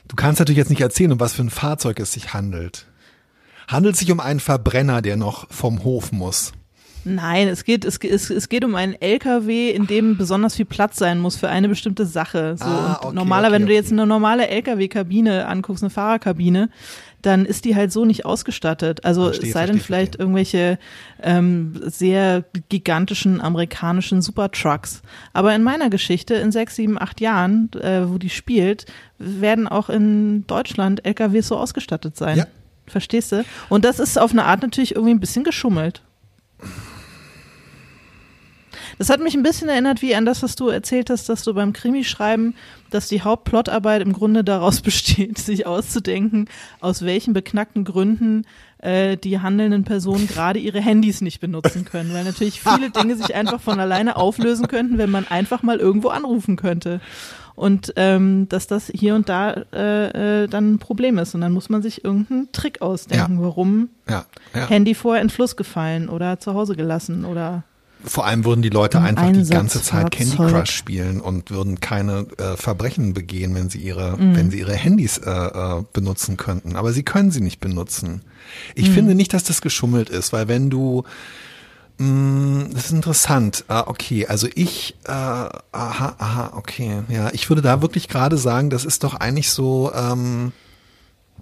du 0.07 0.16
kannst 0.16 0.40
natürlich 0.40 0.57
jetzt 0.57 0.69
nicht 0.69 0.81
erzählen, 0.81 1.12
um 1.12 1.19
was 1.19 1.34
für 1.34 1.44
ein 1.44 1.50
Fahrzeug 1.50 2.00
es 2.00 2.13
sich 2.13 2.34
handelt. 2.34 2.88
Handelt 3.68 3.98
sich 3.98 4.12
um 4.12 4.19
einen 4.19 4.40
Verbrenner, 4.40 5.02
der 5.02 5.18
noch 5.18 5.52
vom 5.52 5.84
Hof 5.84 6.12
muss. 6.12 6.54
Nein, 7.06 7.48
es 7.48 7.64
geht, 7.64 7.85
es, 7.85 7.97
es, 7.97 8.30
es 8.31 8.50
geht 8.50 8.66
um 8.66 8.74
einen 8.76 9.00
LKW, 9.00 9.69
in 9.69 9.85
dem 9.88 10.18
besonders 10.18 10.56
viel 10.56 10.66
Platz 10.66 10.97
sein 10.97 11.19
muss 11.19 11.35
für 11.35 11.47
eine 11.50 11.69
bestimmte 11.69 12.06
Sache. 12.06 12.56
So, 12.57 12.66
Ah, 12.66 13.00
okay, 13.04 13.16
normaler, 13.16 13.47
okay, 13.47 13.54
wenn 13.54 13.62
du 13.62 13.68
okay. 13.68 13.76
jetzt 13.76 13.92
eine 13.92 14.06
normale 14.07 14.47
LKW-Kabine 14.47 15.45
anguckst, 15.47 15.83
eine 15.83 15.92
Fahrerkabine, 15.92 16.69
dann 17.21 17.45
ist 17.45 17.66
die 17.66 17.76
halt 17.76 17.92
so 17.92 18.06
nicht 18.06 18.26
ausgestattet. 18.26 19.06
Also 19.06 19.26
Verstehe, 19.26 19.47
es 19.47 19.54
sei 19.54 19.66
denn 19.68 19.80
vielleicht 19.80 20.16
verstehe. 20.16 20.24
irgendwelche 20.24 20.80
ähm, 21.24 21.80
sehr 21.85 22.44
gigantischen 22.69 23.40
amerikanischen 23.42 24.21
Supertrucks. 24.21 25.02
Aber 25.33 25.56
in 25.56 25.64
meiner 25.64 25.90
Geschichte 25.90 26.35
in 26.35 26.52
sechs, 26.52 26.76
sieben, 26.76 27.00
acht 27.02 27.21
Jahren, 27.21 27.71
äh, 27.81 28.09
wo 28.09 28.18
die 28.18 28.30
spielt, 28.30 28.85
werden 29.18 29.68
auch 29.68 29.90
in 29.90 30.45
Deutschland 30.47 31.06
LKWs 31.06 31.47
so 31.47 31.57
ausgestattet 31.57 32.16
sein. 32.18 32.38
Ja. 32.40 32.47
Verstehst 32.88 33.31
du? 33.31 33.44
Und 33.69 33.85
das 33.85 34.00
ist 34.00 34.19
auf 34.19 34.31
eine 34.31 34.45
Art 34.45 34.62
natürlich 34.62 34.94
irgendwie 34.95 35.14
ein 35.16 35.19
bisschen 35.19 35.44
geschummelt. 35.44 36.02
Das 38.97 39.09
hat 39.09 39.19
mich 39.19 39.35
ein 39.35 39.44
bisschen 39.44 39.69
erinnert 39.69 40.02
wie 40.02 40.16
an 40.16 40.25
das, 40.25 40.42
was 40.44 40.56
du 40.56 40.69
erzählt 40.69 41.09
hast, 41.09 41.28
dass 41.28 41.44
du 41.44 41.54
beim 41.54 41.73
Krimi-Schreiben, 41.73 42.56
dass 42.92 43.07
die 43.07 43.21
Hauptplotarbeit 43.21 44.02
im 44.02 44.14
Grunde 44.14 44.44
daraus 44.44 44.81
besteht, 44.81 45.37
sich 45.37 45.66
auszudenken, 45.68 46.47
aus 46.80 47.04
welchen 47.04 47.33
beknackten 47.33 47.83
Gründen 47.83 48.45
äh, 48.80 49.18
die 49.18 49.40
handelnden 49.40 49.83
Personen 49.83 50.28
gerade 50.28 50.59
ihre 50.59 50.80
Handys 50.80 51.21
nicht 51.21 51.40
benutzen 51.40 51.85
können. 51.85 52.14
Weil 52.14 52.23
natürlich 52.23 52.61
viele 52.61 52.90
Dinge 52.90 53.16
sich 53.16 53.35
einfach 53.35 53.59
von 53.59 53.80
alleine 53.80 54.16
auflösen 54.16 54.68
könnten, 54.68 54.97
wenn 54.97 55.11
man 55.11 55.28
einfach 55.28 55.64
mal 55.64 55.78
irgendwo 55.78 56.09
anrufen 56.09 56.56
könnte. 56.56 57.02
Und 57.56 57.94
ähm, 57.95 58.49
dass 58.49 58.68
das 58.68 58.92
hier 58.94 59.16
und 59.16 59.30
da 59.30 59.64
äh, 59.73 60.44
äh, 60.44 60.47
dann 60.47 60.73
ein 60.73 60.80
Problem 60.80 61.18
ist. 61.18 61.35
Und 61.35 61.42
dann 61.42 61.54
muss 61.54 61.69
man 61.69 61.81
sich 61.81 62.04
irgendeinen 62.04 62.52
Trick 62.52 62.81
ausdenken, 62.81 63.42
warum 63.42 63.90
Ja, 64.09 64.25
ja. 64.54 64.68
Handy 64.68 64.94
vorher 64.94 65.21
in 65.21 65.30
Fluss 65.30 65.56
gefallen 65.56 66.09
oder 66.09 66.40
zu 66.40 66.54
Hause 66.54 66.75
gelassen 66.75 67.23
oder 67.23 67.64
Vor 68.07 68.26
allem 68.26 68.45
würden 68.45 68.62
die 68.62 68.69
Leute 68.69 69.02
einfach 69.02 69.31
die 69.31 69.44
ganze 69.45 69.81
Zeit 69.81 70.12
Candy. 70.12 70.35
Crush 70.35 70.71
spielen 70.71 71.19
und 71.21 71.50
würden 71.52 71.80
keine 71.80 72.28
äh, 72.38 72.56
Verbrechen 72.56 73.14
begehen, 73.14 73.56
wenn 73.56 73.69
sie 73.69 73.80
ihre, 73.80 74.18
Mhm. 74.18 74.35
wenn 74.35 74.52
sie 74.52 74.59
ihre 74.59 74.74
Handys 74.76 75.18
äh, 75.18 75.30
äh, 75.30 75.83
benutzen 75.94 76.38
könnten. 76.38 76.76
Aber 76.76 76.94
sie 76.94 77.04
können 77.04 77.31
sie 77.31 77.42
nicht 77.42 77.59
benutzen. 77.59 78.12
Mhm. 78.12 78.21
Ich 78.76 78.90
finde 78.92 79.16
nicht, 79.16 79.33
dass 79.33 79.44
das 79.44 79.62
geschummelt 79.62 80.09
ist, 80.09 80.33
weil 80.33 80.47
wenn 80.47 80.69
du 80.69 81.04
mh, 81.97 82.69
das 82.74 82.85
ist 82.88 82.92
interessant. 82.92 83.64
Ah, 83.69 83.85
okay, 83.88 84.28
also 84.28 84.47
ich, 84.54 84.95
äh, 85.06 85.12
aha, 85.12 85.52
aha, 86.18 86.52
okay, 86.56 87.04
ja, 87.09 87.30
ich 87.33 87.50
würde 87.50 87.62
da 87.62 87.81
wirklich 87.81 88.07
gerade 88.09 88.38
sagen, 88.38 88.69
das 88.69 88.85
ist 88.85 89.04
doch 89.04 89.14
eigentlich 89.16 89.50
so, 89.50 89.92
ähm, 89.95 90.52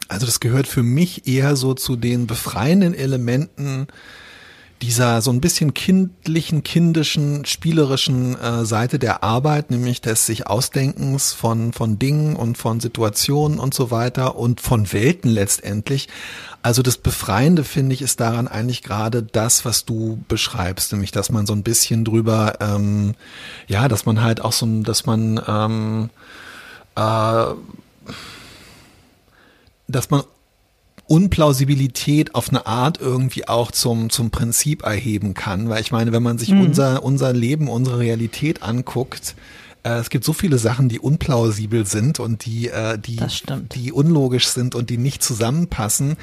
also 0.07 0.25
das 0.25 0.39
gehört 0.39 0.67
für 0.67 0.83
mich 0.83 1.27
eher 1.27 1.55
so 1.55 1.73
zu 1.73 1.95
den 1.95 2.27
befreienden 2.27 2.93
Elementen 2.93 3.87
dieser 4.83 5.21
so 5.21 5.31
ein 5.31 5.39
bisschen 5.39 5.73
kindlichen, 5.73 6.61
kindischen, 6.61 7.45
spielerischen 7.45 8.37
äh, 8.37 8.65
Seite 8.65 8.99
der 8.99 9.23
Arbeit, 9.23 9.71
nämlich 9.71 10.01
des 10.01 10.25
sich 10.25 10.47
Ausdenkens 10.47 11.31
von, 11.31 11.71
von 11.71 11.99
Dingen 11.99 12.35
und 12.35 12.57
von 12.57 12.81
Situationen 12.81 13.59
und 13.59 13.73
so 13.73 13.91
weiter 13.91 14.35
und 14.35 14.59
von 14.59 14.91
Welten 14.91 15.31
letztendlich. 15.31 16.09
Also 16.63 16.81
das 16.81 16.97
Befreiende, 16.97 17.63
finde 17.63 17.93
ich, 17.93 18.01
ist 18.01 18.19
daran 18.19 18.49
eigentlich 18.49 18.83
gerade 18.83 19.23
das, 19.23 19.63
was 19.63 19.85
du 19.85 20.21
beschreibst, 20.27 20.91
nämlich 20.91 21.11
dass 21.11 21.31
man 21.31 21.45
so 21.45 21.53
ein 21.53 21.63
bisschen 21.63 22.03
drüber, 22.03 22.57
ähm, 22.59 23.15
ja, 23.67 23.87
dass 23.87 24.05
man 24.05 24.21
halt 24.21 24.41
auch 24.41 24.51
so, 24.51 24.65
dass 24.81 25.05
man 25.05 25.41
ähm, 25.47 26.09
äh, 26.97 27.45
dass 29.87 30.09
man 30.09 30.23
Unplausibilität 31.07 32.33
auf 32.33 32.49
eine 32.49 32.65
Art 32.65 32.99
irgendwie 32.99 33.47
auch 33.47 33.71
zum, 33.71 34.09
zum 34.09 34.31
Prinzip 34.31 34.83
erheben 34.83 35.33
kann. 35.33 35.69
Weil 35.69 35.81
ich 35.81 35.91
meine, 35.91 36.11
wenn 36.11 36.23
man 36.23 36.37
sich 36.37 36.49
mhm. 36.49 36.61
unser, 36.61 37.03
unser 37.03 37.33
Leben, 37.33 37.67
unsere 37.67 37.99
Realität 37.99 38.63
anguckt, 38.63 39.35
äh, 39.83 39.99
es 39.99 40.09
gibt 40.09 40.23
so 40.23 40.33
viele 40.33 40.57
Sachen, 40.57 40.89
die 40.89 40.99
unplausibel 40.99 41.85
sind 41.85 42.19
und 42.19 42.45
die, 42.45 42.69
äh, 42.69 42.97
die, 42.97 43.19
die 43.73 43.91
unlogisch 43.91 44.47
sind 44.47 44.75
und 44.75 44.89
die 44.89 44.97
nicht 44.97 45.21
zusammenpassen. 45.21 46.17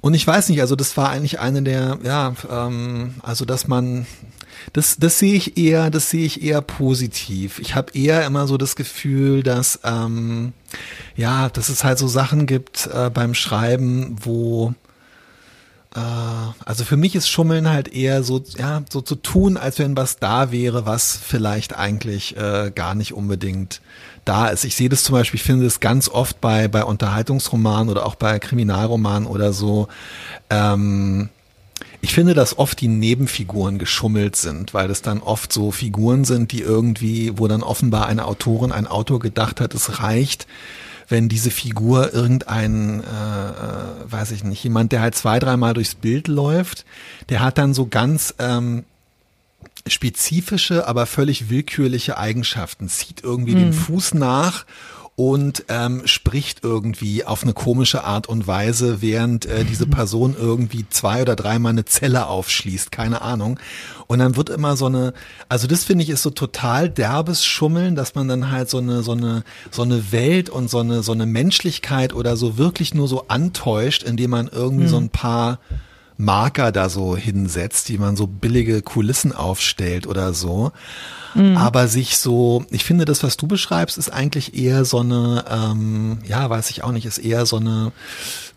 Und 0.00 0.14
ich 0.14 0.26
weiß 0.26 0.48
nicht, 0.48 0.60
also 0.60 0.74
das 0.74 0.96
war 0.96 1.10
eigentlich 1.10 1.38
eine 1.38 1.62
der, 1.62 1.98
ja, 2.02 2.34
ähm, 2.50 3.14
also 3.22 3.44
dass 3.44 3.68
man, 3.68 4.04
das, 4.72 4.96
das 4.98 5.20
sehe 5.20 5.34
ich 5.34 5.56
eher, 5.56 5.90
das 5.90 6.10
sehe 6.10 6.26
ich 6.26 6.42
eher 6.42 6.60
positiv. 6.60 7.60
Ich 7.60 7.76
habe 7.76 7.92
eher 7.94 8.26
immer 8.26 8.48
so 8.48 8.56
das 8.56 8.74
Gefühl, 8.74 9.44
dass 9.44 9.78
ähm, 9.84 10.54
ja, 11.16 11.48
dass 11.48 11.68
es 11.68 11.84
halt 11.84 11.98
so 11.98 12.08
Sachen 12.08 12.46
gibt 12.46 12.88
äh, 12.92 13.10
beim 13.10 13.34
Schreiben, 13.34 14.16
wo 14.22 14.74
äh, 15.94 16.00
also 16.64 16.84
für 16.84 16.96
mich 16.96 17.14
ist 17.14 17.28
Schummeln 17.28 17.68
halt 17.68 17.88
eher 17.88 18.22
so, 18.22 18.42
ja, 18.56 18.82
so 18.90 19.00
zu 19.00 19.14
tun, 19.16 19.56
als 19.56 19.78
wenn 19.78 19.96
was 19.96 20.18
da 20.18 20.50
wäre, 20.50 20.86
was 20.86 21.16
vielleicht 21.16 21.76
eigentlich 21.76 22.36
äh, 22.36 22.72
gar 22.74 22.94
nicht 22.94 23.12
unbedingt 23.14 23.80
da 24.24 24.48
ist. 24.48 24.64
Ich 24.64 24.76
sehe 24.76 24.88
das 24.88 25.04
zum 25.04 25.14
Beispiel, 25.14 25.38
ich 25.38 25.44
finde 25.44 25.64
das 25.64 25.80
ganz 25.80 26.08
oft 26.08 26.40
bei, 26.40 26.68
bei 26.68 26.84
Unterhaltungsromanen 26.84 27.88
oder 27.88 28.06
auch 28.06 28.14
bei 28.14 28.38
Kriminalromanen 28.38 29.26
oder 29.28 29.52
so. 29.52 29.88
Ähm, 30.48 31.28
ich 32.04 32.14
finde, 32.14 32.34
dass 32.34 32.58
oft 32.58 32.80
die 32.80 32.88
Nebenfiguren 32.88 33.78
geschummelt 33.78 34.34
sind, 34.34 34.74
weil 34.74 34.90
es 34.90 35.02
dann 35.02 35.22
oft 35.22 35.52
so 35.52 35.70
Figuren 35.70 36.24
sind, 36.24 36.50
die 36.50 36.60
irgendwie, 36.60 37.38
wo 37.38 37.46
dann 37.46 37.62
offenbar 37.62 38.06
eine 38.06 38.26
Autorin, 38.26 38.72
ein 38.72 38.88
Autor 38.88 39.20
gedacht 39.20 39.60
hat, 39.60 39.72
es 39.72 40.00
reicht, 40.00 40.48
wenn 41.08 41.28
diese 41.28 41.52
Figur 41.52 42.12
irgendein, 42.12 43.00
äh, 43.00 43.04
äh, 43.04 44.10
weiß 44.10 44.32
ich 44.32 44.42
nicht, 44.42 44.64
jemand, 44.64 44.90
der 44.90 45.00
halt 45.00 45.14
zwei, 45.14 45.38
dreimal 45.38 45.74
durchs 45.74 45.94
Bild 45.94 46.26
läuft, 46.26 46.84
der 47.28 47.40
hat 47.40 47.56
dann 47.56 47.72
so 47.72 47.86
ganz 47.86 48.34
ähm, 48.40 48.82
spezifische, 49.86 50.88
aber 50.88 51.06
völlig 51.06 51.50
willkürliche 51.50 52.18
Eigenschaften, 52.18 52.88
zieht 52.88 53.22
irgendwie 53.22 53.54
mhm. 53.54 53.58
den 53.58 53.72
Fuß 53.72 54.14
nach 54.14 54.66
und 55.14 55.66
ähm, 55.68 56.02
spricht 56.06 56.64
irgendwie 56.64 57.24
auf 57.24 57.42
eine 57.42 57.52
komische 57.52 58.04
Art 58.04 58.28
und 58.28 58.46
Weise, 58.46 59.02
während 59.02 59.44
äh, 59.44 59.64
diese 59.64 59.86
Person 59.86 60.34
irgendwie 60.38 60.86
zwei 60.88 61.20
oder 61.20 61.36
dreimal 61.36 61.70
eine 61.70 61.84
Zelle 61.84 62.26
aufschließt, 62.28 62.90
keine 62.90 63.20
Ahnung. 63.20 63.60
Und 64.06 64.20
dann 64.20 64.36
wird 64.36 64.48
immer 64.48 64.74
so 64.74 64.86
eine, 64.86 65.12
also 65.50 65.66
das 65.66 65.84
finde 65.84 66.04
ich 66.04 66.10
ist 66.10 66.22
so 66.22 66.30
total 66.30 66.88
derbes 66.88 67.44
Schummeln, 67.44 67.94
dass 67.94 68.14
man 68.14 68.26
dann 68.26 68.50
halt 68.50 68.70
so 68.70 68.78
eine, 68.78 69.02
so 69.02 69.12
eine, 69.12 69.44
so 69.70 69.82
eine 69.82 70.12
Welt 70.12 70.48
und 70.48 70.70
so 70.70 70.78
eine, 70.78 71.02
so 71.02 71.12
eine 71.12 71.26
Menschlichkeit 71.26 72.14
oder 72.14 72.36
so 72.36 72.56
wirklich 72.56 72.94
nur 72.94 73.06
so 73.06 73.28
antäuscht, 73.28 74.02
indem 74.02 74.30
man 74.30 74.48
irgendwie 74.48 74.84
mhm. 74.84 74.90
so 74.90 74.96
ein 74.96 75.10
paar 75.10 75.58
Marker 76.16 76.72
da 76.72 76.88
so 76.88 77.16
hinsetzt, 77.16 77.88
die 77.88 77.98
man 77.98 78.16
so 78.16 78.26
billige 78.26 78.82
Kulissen 78.82 79.32
aufstellt 79.32 80.06
oder 80.06 80.34
so. 80.34 80.72
Mhm. 81.34 81.56
Aber 81.56 81.88
sich 81.88 82.18
so, 82.18 82.64
ich 82.70 82.84
finde, 82.84 83.04
das, 83.04 83.22
was 83.22 83.36
du 83.36 83.46
beschreibst, 83.46 83.98
ist 83.98 84.10
eigentlich 84.10 84.54
eher 84.54 84.84
so 84.84 85.00
eine, 85.00 85.44
ähm, 85.50 86.18
ja, 86.26 86.48
weiß 86.48 86.70
ich 86.70 86.84
auch 86.84 86.92
nicht, 86.92 87.06
ist 87.06 87.18
eher 87.18 87.46
so 87.46 87.56
eine, 87.56 87.92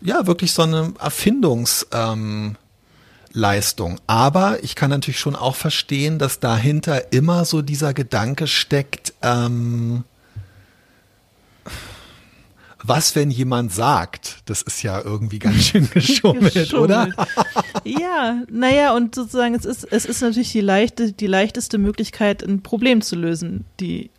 ja, 0.00 0.26
wirklich 0.26 0.52
so 0.52 0.62
eine 0.62 0.92
Erfindungs, 1.00 1.86
ähm, 1.92 2.56
Leistung. 3.36 4.00
Aber 4.06 4.64
ich 4.64 4.74
kann 4.74 4.90
natürlich 4.90 5.20
schon 5.20 5.36
auch 5.36 5.56
verstehen, 5.56 6.18
dass 6.18 6.40
dahinter 6.40 7.12
immer 7.12 7.44
so 7.44 7.60
dieser 7.60 7.92
Gedanke 7.92 8.46
steckt, 8.46 9.12
ähm, 9.22 10.04
was, 12.88 13.16
wenn 13.16 13.30
jemand 13.30 13.72
sagt, 13.72 14.38
das 14.46 14.62
ist 14.62 14.82
ja 14.82 15.00
irgendwie 15.00 15.38
ganz 15.38 15.64
schön 15.64 15.88
geschummelt, 15.90 16.54
geschummelt. 16.54 17.16
oder? 17.16 17.26
ja, 17.84 18.42
naja, 18.50 18.94
und 18.94 19.14
sozusagen, 19.14 19.54
es 19.54 19.64
ist, 19.64 19.84
es 19.84 20.04
ist 20.04 20.20
natürlich 20.20 20.52
die 20.52 20.60
leichte, 20.60 21.12
die 21.12 21.26
leichteste 21.26 21.78
Möglichkeit, 21.78 22.42
ein 22.42 22.62
Problem 22.62 23.00
zu 23.00 23.16
lösen, 23.16 23.64
die 23.80 24.10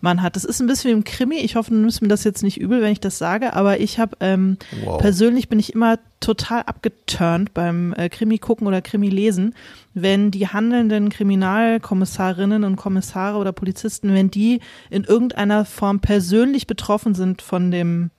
man 0.00 0.22
hat. 0.22 0.36
Das 0.36 0.44
ist 0.44 0.60
ein 0.60 0.66
bisschen 0.66 0.90
wie 0.90 0.94
im 0.94 1.04
Krimi. 1.04 1.36
Ich 1.36 1.56
hoffe, 1.56 1.70
du 1.70 1.76
nimmst 1.76 2.02
mir 2.02 2.08
das 2.08 2.24
jetzt 2.24 2.42
nicht 2.42 2.60
übel, 2.60 2.80
wenn 2.82 2.92
ich 2.92 3.00
das 3.00 3.18
sage, 3.18 3.54
aber 3.54 3.80
ich 3.80 3.98
habe 3.98 4.16
ähm, 4.20 4.58
wow. 4.84 4.98
persönlich 4.98 5.48
bin 5.48 5.58
ich 5.58 5.74
immer 5.74 5.98
total 6.20 6.62
abgeturnt 6.62 7.54
beim 7.54 7.92
äh, 7.94 8.08
Krimi 8.08 8.38
gucken 8.38 8.66
oder 8.66 8.82
Krimi 8.82 9.08
lesen, 9.08 9.54
wenn 9.94 10.30
die 10.30 10.48
handelnden 10.48 11.08
Kriminalkommissarinnen 11.10 12.64
und 12.64 12.76
Kommissare 12.76 13.38
oder 13.38 13.52
Polizisten, 13.52 14.14
wenn 14.14 14.30
die 14.30 14.60
in 14.90 15.04
irgendeiner 15.04 15.64
Form 15.64 16.00
persönlich 16.00 16.66
betroffen 16.66 17.14
sind 17.14 17.42
von 17.42 17.70
dem 17.70 18.10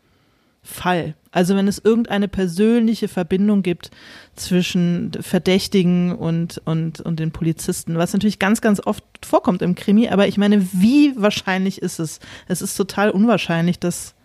Fall. 0.62 1.16
Also 1.32 1.56
wenn 1.56 1.68
es 1.68 1.80
irgendeine 1.80 2.28
persönliche 2.28 3.08
Verbindung 3.08 3.62
gibt 3.62 3.92
zwischen 4.36 5.12
Verdächtigen 5.20 6.16
und, 6.16 6.62
und, 6.66 7.02
und 7.02 7.20
den 7.20 7.32
Polizisten, 7.32 7.98
was 7.98 8.14
natürlich 8.14 8.40
ganz, 8.40 8.62
ganz 8.62 8.82
oft 8.86 9.04
vorkommt 9.24 9.62
im 9.62 9.76
Krimi, 9.76 10.10
aber 10.10 10.28
ich 10.28 10.38
meine, 10.38 10.68
wie 10.74 11.14
wahrscheinlich 11.16 11.82
ist 11.82 12.00
es? 12.00 12.20
Es 12.48 12.62
ist 12.62 12.76
total 12.76 13.12
unwahrscheinlich, 13.12 13.80
dass, 13.80 14.16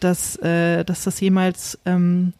dass, 0.00 0.36
äh, 0.36 0.84
dass 0.84 1.04
das 1.04 1.20
jemals 1.20 1.78
ähm, 1.86 2.32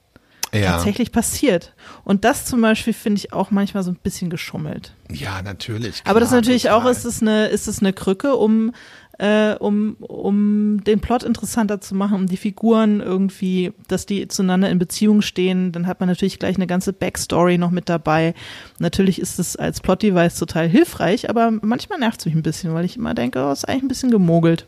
ja. 0.53 0.73
tatsächlich 0.73 1.13
passiert. 1.13 1.73
Und 2.05 2.25
das 2.25 2.45
zum 2.45 2.61
Beispiel 2.61 2.93
finde 2.93 3.19
ich 3.19 3.33
auch 3.33 3.51
manchmal 3.51 3.83
so 3.83 3.91
ein 3.91 3.97
bisschen 3.97 4.31
geschummelt. 4.31 4.95
Ja, 5.11 5.43
natürlich. 5.43 6.03
Klar, 6.03 6.11
aber 6.11 6.21
das 6.21 6.31
ist 6.31 6.35
natürlich 6.35 6.63
total. 6.65 6.81
auch, 6.81 6.91
ist 6.91 7.05
es 7.05 7.23
eine, 7.23 7.47
ist 7.47 7.69
es 7.69 7.81
eine 7.81 7.93
Krücke, 7.93 8.35
um 8.37 8.73
äh, 9.19 9.55
um, 9.55 9.97
um 10.01 10.83
den 10.85 11.01
Plot 11.01 11.23
interessanter 11.23 11.81
zu 11.81 11.95
machen, 11.95 12.15
um 12.15 12.27
die 12.27 12.37
Figuren 12.37 13.01
irgendwie, 13.01 13.73
dass 13.89 14.07
die 14.07 14.27
zueinander 14.29 14.71
in 14.71 14.79
Beziehung 14.79 15.23
stehen. 15.23 15.73
Dann 15.73 15.87
hat 15.87 16.01
man 16.01 16.09
natürlich 16.09 16.39
gleich 16.39 16.57
eine 16.57 16.67
ganze 16.67 16.93
Backstory 16.93 17.59
noch 17.59 17.71
mit 17.71 17.89
dabei. 17.89 18.35
Natürlich 18.79 19.21
ist 19.21 19.39
es 19.39 19.57
als 19.57 19.81
Plot-Device 19.81 20.39
total 20.39 20.69
hilfreich, 20.69 21.29
aber 21.29 21.51
manchmal 21.51 21.99
nervt 21.99 22.21
es 22.21 22.27
mich 22.27 22.35
ein 22.35 22.43
bisschen, 22.43 22.75
weil 22.75 22.85
ich 22.85 22.97
immer 22.97 23.15
denke, 23.15 23.45
oh, 23.45 23.53
ist 23.53 23.69
eigentlich 23.69 23.85
ein 23.85 23.89
bisschen 23.89 24.11
gemogelt. 24.11 24.67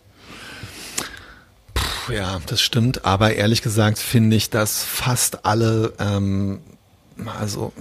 Puh, 1.73 2.13
ja, 2.13 2.41
das 2.47 2.61
stimmt. 2.61 3.05
Aber 3.05 3.35
ehrlich 3.35 3.63
gesagt 3.63 3.99
finde 3.99 4.37
ich, 4.37 4.51
dass 4.51 4.85
fast 4.85 5.47
alle, 5.47 5.95
ähm, 5.99 6.61
also 7.39 7.73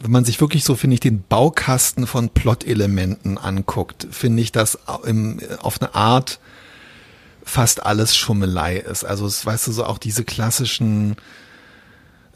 wenn 0.00 0.10
man 0.10 0.24
sich 0.24 0.40
wirklich 0.40 0.64
so, 0.64 0.76
finde 0.76 0.94
ich, 0.94 1.00
den 1.00 1.22
Baukasten 1.22 2.06
von 2.06 2.30
Plot-Elementen 2.30 3.38
anguckt, 3.38 4.06
finde 4.10 4.42
ich, 4.42 4.52
dass 4.52 4.78
im, 5.04 5.40
auf 5.60 5.80
eine 5.80 5.94
Art 5.94 6.38
fast 7.44 7.84
alles 7.84 8.16
Schummelei 8.16 8.76
ist. 8.76 9.04
Also 9.04 9.26
es 9.26 9.44
weißt 9.44 9.66
du 9.66 9.72
so 9.72 9.84
auch 9.84 9.98
diese 9.98 10.24
klassischen 10.24 11.16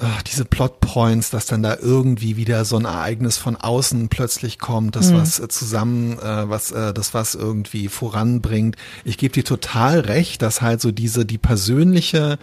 ach, 0.02 0.22
diese 0.22 0.44
Plotpoints, 0.44 1.30
dass 1.30 1.46
dann 1.46 1.62
da 1.62 1.76
irgendwie 1.80 2.36
wieder 2.36 2.64
so 2.64 2.76
ein 2.76 2.84
Ereignis 2.84 3.38
von 3.38 3.56
außen 3.56 4.08
plötzlich 4.08 4.58
kommt, 4.58 4.96
das 4.96 5.10
mhm. 5.10 5.18
was 5.18 5.38
äh, 5.38 5.48
zusammen, 5.48 6.18
äh, 6.18 6.48
was 6.48 6.72
äh, 6.72 6.92
das 6.92 7.14
was 7.14 7.34
irgendwie 7.34 7.88
voranbringt. 7.88 8.76
Ich 9.04 9.18
gebe 9.18 9.32
dir 9.32 9.44
total 9.44 10.00
recht, 10.00 10.42
dass 10.42 10.62
halt 10.62 10.80
so 10.80 10.90
diese 10.90 11.24
die 11.24 11.38
persönliche 11.38 12.38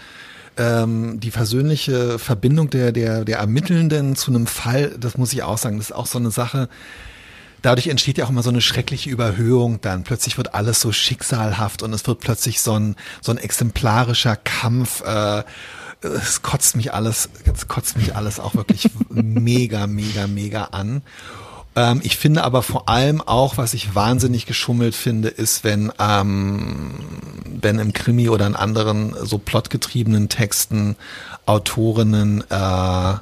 ähm, 0.60 1.20
die 1.20 1.32
persönliche 1.32 2.20
Verbindung 2.20 2.70
der, 2.70 2.92
der, 2.92 3.24
der 3.24 3.40
Ermittelnden 3.40 4.16
zu 4.16 4.32
einem 4.32 4.46
Fall, 4.46 4.96
das 5.00 5.18
muss 5.18 5.34
ich 5.34 5.42
auch 5.42 5.58
sagen, 5.58 5.78
das 5.78 5.88
ist 5.88 5.96
auch 5.96 6.06
so 6.06 6.20
eine 6.20 6.32
Sache, 6.32 6.68
dadurch 7.62 7.88
entsteht 7.88 8.18
ja 8.18 8.26
auch 8.26 8.30
immer 8.30 8.44
so 8.44 8.50
eine 8.50 8.62
schreckliche 8.62 9.10
Überhöhung 9.10 9.80
dann. 9.82 10.04
Plötzlich 10.04 10.38
wird 10.38 10.54
alles 10.54 10.82
so 10.82 10.92
schicksalhaft 10.92 11.82
und 11.82 11.94
es 11.94 12.06
wird 12.06 12.20
plötzlich 12.20 12.62
so 12.62 12.74
ein, 12.74 12.96
so 13.22 13.32
ein 13.32 13.38
exemplarischer 13.38 14.36
Kampf. 14.36 15.02
Äh, 15.02 15.44
es 16.02 16.42
kotzt 16.42 16.76
mich 16.76 16.94
alles, 16.94 17.30
es 17.54 17.68
kotzt 17.68 17.98
mich 17.98 18.16
alles 18.16 18.40
auch 18.40 18.56
wirklich 18.56 18.90
mega, 19.10 19.88
mega, 19.88 20.28
mega 20.28 20.66
an. 20.66 21.02
Ähm, 21.76 22.02
ich 22.04 22.18
finde 22.18 22.44
aber 22.44 22.64
vor 22.64 22.90
allem 22.90 23.22
auch, 23.22 23.58
was 23.58 23.74
ich 23.74 23.96
wahnsinnig 23.96 24.46
geschummelt 24.46 24.96
finde, 24.96 25.30
ist, 25.30 25.64
wenn, 25.64 25.92
ähm, 26.00 26.96
wenn 27.46 27.80
im 27.80 27.94
Krimi 27.94 28.30
oder 28.30 28.48
in 28.48 28.56
anderen 28.56 29.16
so 29.24 29.38
plotgetriebenen 29.38 30.30
Texten 30.30 30.96
Autorinnen 31.46 32.44
äh, 32.50 33.14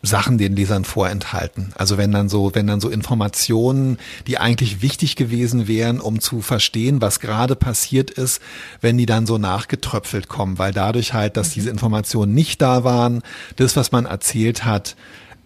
Sachen 0.00 0.38
den 0.38 0.54
Lesern 0.54 0.84
vorenthalten. 0.84 1.72
Also 1.76 1.98
wenn 1.98 2.12
dann 2.12 2.28
so, 2.28 2.54
wenn 2.54 2.68
dann 2.68 2.80
so 2.80 2.88
Informationen, 2.88 3.98
die 4.26 4.38
eigentlich 4.38 4.80
wichtig 4.80 5.16
gewesen 5.16 5.66
wären, 5.66 6.00
um 6.00 6.20
zu 6.20 6.40
verstehen, 6.40 7.00
was 7.00 7.18
gerade 7.18 7.56
passiert 7.56 8.10
ist, 8.10 8.40
wenn 8.80 8.96
die 8.96 9.06
dann 9.06 9.26
so 9.26 9.38
nachgetröpfelt 9.38 10.28
kommen, 10.28 10.58
weil 10.58 10.72
dadurch 10.72 11.14
halt, 11.14 11.36
dass 11.36 11.50
diese 11.50 11.70
Informationen 11.70 12.32
nicht 12.32 12.62
da 12.62 12.84
waren, 12.84 13.22
das, 13.56 13.74
was 13.74 13.90
man 13.90 14.06
erzählt 14.06 14.64
hat, 14.64 14.94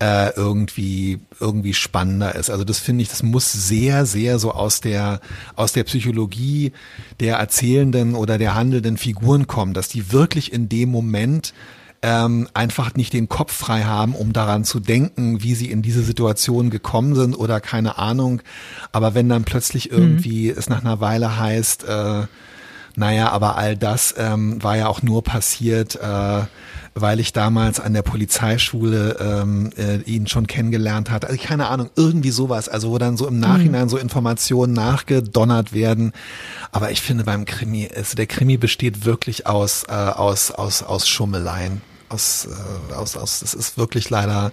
äh, 0.02 0.34
irgendwie 0.34 1.20
irgendwie 1.38 1.74
spannender 1.74 2.34
ist. 2.34 2.50
Also 2.50 2.64
das 2.64 2.80
finde 2.80 3.02
ich, 3.02 3.08
das 3.08 3.22
muss 3.22 3.52
sehr, 3.52 4.04
sehr 4.04 4.40
so 4.40 4.50
aus 4.50 4.80
der 4.80 5.20
aus 5.54 5.72
der 5.72 5.84
Psychologie 5.84 6.72
der 7.20 7.36
erzählenden 7.36 8.16
oder 8.16 8.36
der 8.36 8.56
handelnden 8.56 8.96
Figuren 8.96 9.46
kommen, 9.46 9.74
dass 9.74 9.86
die 9.86 10.10
wirklich 10.10 10.52
in 10.52 10.68
dem 10.68 10.90
Moment 10.90 11.54
ähm, 12.02 12.48
einfach 12.52 12.96
nicht 12.96 13.12
den 13.12 13.28
Kopf 13.28 13.52
frei 13.52 13.84
haben, 13.84 14.16
um 14.16 14.32
daran 14.32 14.64
zu 14.64 14.80
denken, 14.80 15.44
wie 15.44 15.54
sie 15.54 15.70
in 15.70 15.82
diese 15.82 16.02
Situation 16.02 16.70
gekommen 16.70 17.14
sind 17.14 17.36
oder 17.36 17.60
keine 17.60 17.96
Ahnung. 17.98 18.42
Aber 18.90 19.14
wenn 19.14 19.28
dann 19.28 19.44
plötzlich 19.44 19.92
mhm. 19.92 19.98
irgendwie 19.98 20.50
mhm. 20.50 20.58
es 20.58 20.68
nach 20.68 20.80
einer 20.80 21.00
Weile 21.00 21.38
heißt, 21.38 21.84
äh, 21.84 22.26
naja, 22.96 23.30
aber 23.30 23.56
all 23.56 23.76
das 23.76 24.14
ähm, 24.18 24.62
war 24.62 24.76
ja 24.76 24.86
auch 24.88 25.02
nur 25.02 25.22
passiert, 25.24 25.96
äh, 25.96 26.42
weil 26.94 27.20
ich 27.20 27.32
damals 27.32 27.80
an 27.80 27.94
der 27.94 28.02
Polizeischule 28.02 29.16
ähm, 29.18 29.70
äh, 29.78 30.02
ihn 30.02 30.26
schon 30.26 30.46
kennengelernt 30.46 31.10
hatte. 31.10 31.28
Also 31.28 31.42
keine 31.42 31.68
Ahnung, 31.68 31.88
irgendwie 31.96 32.30
sowas. 32.30 32.68
Also 32.68 32.90
wo 32.90 32.98
dann 32.98 33.16
so 33.16 33.26
im 33.26 33.40
Nachhinein 33.40 33.84
mhm. 33.84 33.88
so 33.88 33.96
Informationen 33.96 34.74
nachgedonnert 34.74 35.72
werden. 35.72 36.12
Aber 36.70 36.90
ich 36.90 37.00
finde 37.00 37.24
beim 37.24 37.46
Krimi, 37.46 37.88
also 37.94 38.14
der 38.14 38.26
Krimi 38.26 38.58
besteht 38.58 39.06
wirklich 39.06 39.46
aus 39.46 39.84
äh, 39.88 39.92
aus 39.92 40.50
aus 40.50 40.82
aus 40.82 41.08
Schummeleien 41.08 41.80
aus, 42.12 42.46
äh, 42.46 42.94
aus, 42.94 43.16
aus, 43.16 43.40
das 43.40 43.54
ist 43.54 43.78
wirklich 43.78 44.10
leider 44.10 44.52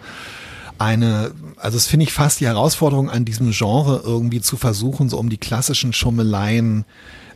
eine, 0.78 1.32
also 1.58 1.78
es 1.78 1.88
finde 1.88 2.06
ich 2.06 2.14
fast 2.14 2.40
die 2.40 2.48
Herausforderung 2.48 3.10
an 3.10 3.26
diesem 3.26 3.52
Genre 3.52 4.02
irgendwie 4.04 4.42
zu 4.42 4.56
versuchen, 4.56 5.10
so 5.10 5.18
um 5.18 5.30
die 5.30 5.38
klassischen 5.38 5.92
Schummeleien 5.92 6.86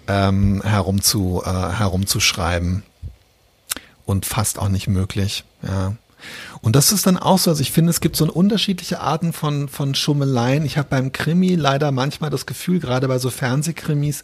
ähm, 0.07 0.61
herum 0.63 1.01
zu, 1.01 1.41
äh, 1.45 1.49
herumzuschreiben. 1.49 2.83
Und 4.05 4.25
fast 4.25 4.59
auch 4.59 4.67
nicht 4.67 4.87
möglich, 4.87 5.45
ja. 5.65 5.93
Und 6.61 6.75
das 6.75 6.91
ist 6.91 7.05
dann 7.05 7.17
auch 7.17 7.37
so, 7.37 7.49
also 7.49 7.61
ich 7.61 7.71
finde, 7.71 7.89
es 7.89 7.99
gibt 7.99 8.15
so 8.15 8.25
unterschiedliche 8.31 9.01
Arten 9.01 9.33
von, 9.33 9.67
von 9.67 9.95
Schummeleien. 9.95 10.65
Ich 10.65 10.77
habe 10.77 10.87
beim 10.89 11.11
Krimi 11.11 11.55
leider 11.55 11.91
manchmal 11.91 12.29
das 12.29 12.45
Gefühl, 12.45 12.79
gerade 12.79 13.07
bei 13.07 13.19
so 13.19 13.29
Fernsehkrimis, 13.29 14.23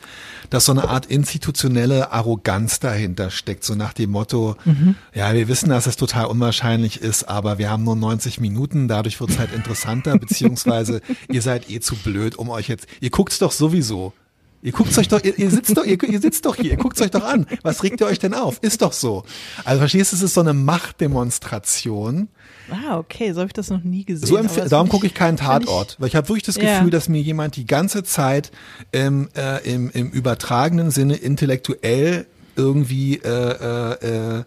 dass 0.50 0.66
so 0.66 0.72
eine 0.72 0.88
Art 0.88 1.06
institutionelle 1.08 2.12
Arroganz 2.12 2.80
dahinter 2.80 3.30
steckt, 3.30 3.64
so 3.64 3.76
nach 3.76 3.94
dem 3.94 4.12
Motto, 4.12 4.56
mhm. 4.64 4.96
ja, 5.14 5.34
wir 5.34 5.48
wissen, 5.48 5.70
dass 5.70 5.88
es 5.88 5.98
total 5.98 6.26
unwahrscheinlich 6.26 7.02
ist, 7.02 7.24
aber 7.28 7.58
wir 7.58 7.70
haben 7.70 7.84
nur 7.84 7.96
90 7.96 8.40
Minuten, 8.40 8.88
dadurch 8.88 9.20
wird 9.20 9.32
es 9.32 9.40
halt 9.40 9.54
interessanter, 9.54 10.18
beziehungsweise 10.18 11.02
ihr 11.30 11.42
seid 11.42 11.70
eh 11.70 11.80
zu 11.80 11.96
blöd, 11.96 12.36
um 12.36 12.50
euch 12.50 12.70
jetzt, 12.70 12.88
ihr 13.02 13.10
guckt's 13.10 13.40
doch 13.40 13.52
sowieso. 13.52 14.14
Ihr 14.62 14.74
guckt 14.74 14.98
euch 14.98 15.08
doch, 15.08 15.24
ihr, 15.24 15.38
ihr 15.40 15.50
sitzt 15.50 15.78
doch, 15.78 15.86
ihr, 15.86 16.02
ihr, 16.04 16.20
sitzt 16.20 16.46
doch 16.46 16.56
hier, 16.56 16.72
ihr 16.72 16.78
guckt 16.78 17.00
euch 17.00 17.12
doch 17.12 17.24
an. 17.24 17.48
Was 17.64 17.82
regt 17.84 18.02
ihr 18.02 18.08
euch 18.08 18.20
denn 18.20 18.34
auf? 18.34 18.60
Ist 18.62 18.82
doch 18.82 18.92
so. 18.92 19.24
Also 19.64 19.80
verstehst 19.80 20.12
du, 20.12 20.18
es 20.18 20.22
ist 20.22 20.34
so 20.34 20.42
eine 20.42 20.54
Machtdemonstration. 20.54 22.28
Ah, 22.70 22.98
okay, 22.98 23.32
so 23.32 23.40
habe 23.40 23.48
ich 23.48 23.54
das 23.54 23.70
noch 23.70 23.84
nie 23.84 24.04
gesehen. 24.04 24.28
So 24.28 24.66
darum 24.66 24.90
gucke 24.90 25.08
ich 25.08 25.14
keinen 25.14 25.38
Tatort, 25.38 25.94
ich, 25.94 26.02
weil 26.02 26.08
ich 26.10 26.16
habe 26.16 26.28
wirklich 26.28 26.44
das 26.44 26.56
Gefühl, 26.56 26.68
ja. 26.68 26.90
dass 26.90 27.08
mir 27.08 27.22
jemand 27.22 27.56
die 27.56 27.66
ganze 27.66 28.04
Zeit 28.04 28.52
ähm, 28.92 29.30
äh, 29.36 29.64
im, 29.72 29.90
im 29.92 30.10
übertragenen 30.10 30.92
Sinne 30.92 31.16
intellektuell 31.16 32.26
irgendwie 32.56 33.16
äh, 33.16 33.30
äh, 33.30 34.38
äh 34.40 34.44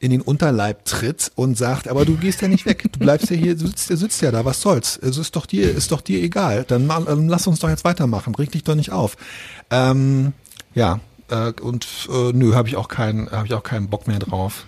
in 0.00 0.10
den 0.10 0.20
Unterleib 0.20 0.84
tritt 0.84 1.32
und 1.34 1.58
sagt, 1.58 1.88
aber 1.88 2.04
du 2.04 2.16
gehst 2.16 2.40
ja 2.40 2.48
nicht 2.48 2.66
weg, 2.66 2.84
du 2.92 2.98
bleibst 2.98 3.30
ja 3.30 3.36
hier, 3.36 3.56
du 3.56 3.66
sitzt, 3.66 3.90
du 3.90 3.96
sitzt 3.96 4.22
ja 4.22 4.30
da, 4.30 4.44
was 4.44 4.60
soll's? 4.60 4.96
Es 5.02 5.16
ist 5.16 5.34
doch 5.34 5.46
dir, 5.46 5.74
ist 5.74 5.90
doch 5.90 6.00
dir 6.00 6.22
egal. 6.22 6.64
Dann, 6.68 6.88
dann 6.88 7.28
lass 7.28 7.46
uns 7.46 7.58
doch 7.58 7.68
jetzt 7.68 7.84
weitermachen, 7.84 8.34
reg 8.34 8.52
dich 8.52 8.62
doch 8.62 8.76
nicht 8.76 8.92
auf. 8.92 9.16
Ähm, 9.70 10.32
ja, 10.74 11.00
äh, 11.30 11.52
und 11.60 12.08
äh, 12.10 12.32
nö, 12.32 12.54
habe 12.54 12.68
ich 12.68 12.76
auch 12.76 12.88
keinen, 12.88 13.30
habe 13.30 13.46
ich 13.46 13.54
auch 13.54 13.62
keinen 13.62 13.88
Bock 13.88 14.06
mehr 14.06 14.20
drauf. 14.20 14.66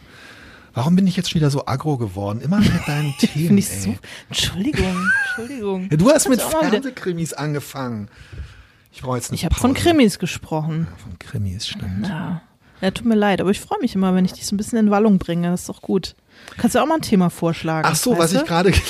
Warum 0.75 0.97
bin 0.97 1.07
ich 1.07 1.17
jetzt 1.17 1.31
schon 1.31 1.41
wieder 1.41 1.51
so 1.51 1.67
aggro 1.67 1.97
geworden? 1.97 2.41
Immer 2.41 2.59
mit 2.59 2.87
deinen 2.87 3.15
Themen. 3.19 3.59
ich 3.59 3.69
so, 3.69 3.95
Entschuldigung, 4.29 4.97
Entschuldigung. 5.27 5.89
Ja, 5.91 5.97
du 5.97 6.11
hast 6.11 6.29
mit 6.29 6.41
Fernsehkrimis 6.41 7.33
angefangen. 7.33 8.09
Ich 8.93 9.03
brauche 9.03 9.17
jetzt 9.17 9.31
eine 9.31 9.37
Ich 9.37 9.45
habe 9.45 9.55
von 9.55 9.75
Krimis 9.75 10.19
gesprochen. 10.19 10.89
Ja, 10.91 10.97
von 10.97 11.19
Krimis, 11.19 11.69
stimmt. 11.69 12.09
Ja. 12.09 12.43
Ja, 12.81 12.91
tut 12.91 13.07
mir 13.07 13.15
leid, 13.15 13.41
aber 13.41 13.51
ich 13.51 13.61
freue 13.61 13.79
mich 13.81 13.95
immer, 13.95 14.15
wenn 14.15 14.25
ich 14.25 14.33
dich 14.33 14.47
so 14.47 14.55
ein 14.55 14.57
bisschen 14.57 14.79
in 14.79 14.91
Wallung 14.91 15.19
bringe. 15.19 15.51
Das 15.51 15.61
ist 15.61 15.69
doch 15.69 15.83
gut. 15.83 16.15
Kannst 16.57 16.75
du 16.75 16.81
auch 16.81 16.87
mal 16.87 16.97
ein 16.97 17.03
Thema 17.03 17.31
vorschlagen? 17.31 17.87
Ach 17.91 17.95
so, 17.95 18.17
was 18.17 18.33
du? 18.33 18.39
ich 18.39 18.45
gerade. 18.45 18.73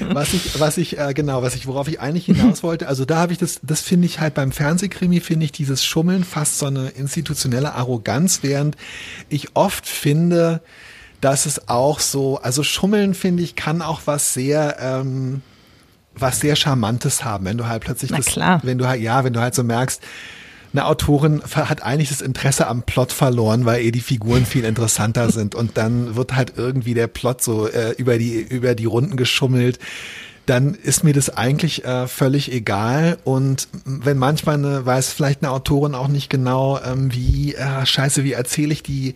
was 0.00 0.32
ich, 0.34 0.60
was 0.60 0.78
ich, 0.78 0.98
äh, 0.98 1.12
genau, 1.14 1.42
was 1.42 1.54
ich, 1.54 1.66
worauf 1.66 1.88
ich 1.88 2.00
eigentlich 2.00 2.26
hinaus 2.26 2.62
wollte, 2.62 2.88
also 2.88 3.04
da 3.04 3.16
habe 3.16 3.32
ich 3.32 3.38
das, 3.38 3.60
das 3.62 3.80
finde 3.80 4.06
ich 4.06 4.20
halt 4.20 4.34
beim 4.34 4.52
Fernsehkrimi, 4.52 5.20
finde 5.20 5.44
ich 5.44 5.52
dieses 5.52 5.84
Schummeln 5.84 6.24
fast 6.24 6.58
so 6.58 6.66
eine 6.66 6.90
institutionelle 6.90 7.74
Arroganz, 7.74 8.40
während 8.42 8.76
ich 9.28 9.54
oft 9.54 9.86
finde, 9.86 10.60
dass 11.20 11.46
es 11.46 11.68
auch 11.68 12.00
so, 12.00 12.38
also 12.38 12.62
Schummeln 12.62 13.14
finde 13.14 13.42
ich 13.42 13.56
kann 13.56 13.82
auch 13.82 14.02
was 14.06 14.34
sehr, 14.34 14.76
ähm, 14.80 15.42
was 16.14 16.40
sehr 16.40 16.56
Charmantes 16.56 17.24
haben, 17.24 17.44
wenn 17.44 17.58
du 17.58 17.66
halt 17.66 17.84
plötzlich 17.84 18.10
Na 18.10 18.18
das, 18.18 18.26
klar. 18.26 18.60
wenn 18.62 18.78
du 18.78 18.86
halt, 18.86 19.00
ja, 19.00 19.24
wenn 19.24 19.32
du 19.32 19.40
halt 19.40 19.54
so 19.54 19.62
merkst, 19.64 20.02
eine 20.72 20.86
Autorin 20.86 21.42
hat 21.54 21.82
eigentlich 21.82 22.08
das 22.08 22.22
Interesse 22.22 22.66
am 22.66 22.82
Plot 22.82 23.12
verloren, 23.12 23.66
weil 23.66 23.82
ihr 23.82 23.92
die 23.92 24.00
Figuren 24.00 24.46
viel 24.46 24.64
interessanter 24.64 25.30
sind 25.30 25.54
und 25.54 25.76
dann 25.76 26.16
wird 26.16 26.34
halt 26.34 26.54
irgendwie 26.56 26.94
der 26.94 27.08
Plot 27.08 27.42
so 27.42 27.68
äh, 27.68 27.90
über 27.98 28.16
die 28.16 28.40
über 28.40 28.74
die 28.74 28.86
Runden 28.86 29.16
geschummelt 29.16 29.78
dann 30.52 30.74
ist 30.74 31.02
mir 31.02 31.14
das 31.14 31.30
eigentlich 31.30 31.86
äh, 31.86 32.06
völlig 32.06 32.52
egal. 32.52 33.16
Und 33.24 33.68
wenn 33.86 34.18
manchmal 34.18 34.56
eine, 34.56 34.84
weiß 34.84 35.10
vielleicht 35.10 35.42
eine 35.42 35.50
Autorin 35.50 35.94
auch 35.94 36.08
nicht 36.08 36.28
genau, 36.28 36.78
ähm, 36.78 37.10
wie, 37.10 37.54
äh, 37.54 37.86
scheiße, 37.86 38.22
wie 38.22 38.34
erzähle 38.34 38.74
ich 38.74 38.82
die 38.82 39.14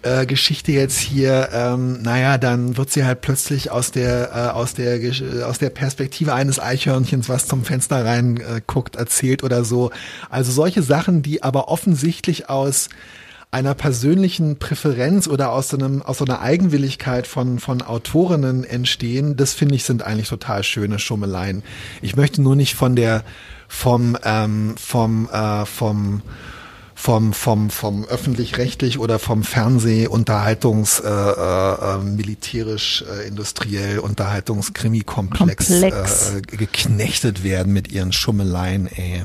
äh, 0.00 0.24
Geschichte 0.24 0.72
jetzt 0.72 0.98
hier, 0.98 1.50
ähm, 1.52 2.00
naja, 2.00 2.38
dann 2.38 2.78
wird 2.78 2.90
sie 2.90 3.04
halt 3.04 3.20
plötzlich 3.20 3.70
aus 3.70 3.92
der, 3.92 4.30
äh, 4.34 4.56
aus 4.56 4.72
der, 4.72 4.98
aus 5.46 5.58
der 5.58 5.68
Perspektive 5.68 6.32
eines 6.32 6.58
Eichhörnchens, 6.58 7.28
was 7.28 7.46
zum 7.46 7.62
Fenster 7.64 8.02
rein 8.02 8.38
äh, 8.38 8.62
guckt, 8.66 8.96
erzählt 8.96 9.44
oder 9.44 9.64
so. 9.66 9.90
Also 10.30 10.50
solche 10.50 10.82
Sachen, 10.82 11.20
die 11.20 11.42
aber 11.42 11.68
offensichtlich 11.68 12.48
aus 12.48 12.88
einer 13.52 13.74
persönlichen 13.74 14.58
Präferenz 14.58 15.26
oder 15.26 15.50
aus 15.52 15.70
so 15.70 15.76
einem, 15.76 16.02
aus 16.02 16.18
so 16.18 16.24
einer 16.24 16.40
Eigenwilligkeit 16.40 17.26
von, 17.26 17.58
von 17.58 17.82
Autorinnen 17.82 18.62
entstehen, 18.64 19.36
das 19.36 19.54
finde 19.54 19.74
ich 19.74 19.84
sind 19.84 20.02
eigentlich 20.02 20.28
total 20.28 20.62
schöne 20.62 20.98
Schummeleien. 20.98 21.64
Ich 22.00 22.14
möchte 22.14 22.42
nur 22.42 22.54
nicht 22.54 22.74
von 22.74 22.94
der, 22.94 23.24
vom, 23.66 24.16
ähm, 24.22 24.74
vom, 24.78 25.28
äh, 25.30 25.66
vom, 25.66 26.22
vom, 26.94 27.32
vom, 27.32 27.70
vom 27.70 28.04
öffentlich-rechtlich 28.04 28.98
oder 29.00 29.18
vom 29.18 29.42
Fernseh, 29.42 30.06
Unterhaltungs, 30.06 31.00
äh, 31.00 31.08
äh, 31.08 31.98
militärisch, 31.98 33.02
äh, 33.02 33.26
industriell, 33.26 33.98
Unterhaltungskrimi-Komplex 33.98 35.70
äh, 35.70 36.42
geknechtet 36.42 37.42
werden 37.42 37.72
mit 37.72 37.90
ihren 37.90 38.12
Schummeleien, 38.12 38.86
ey. 38.86 39.24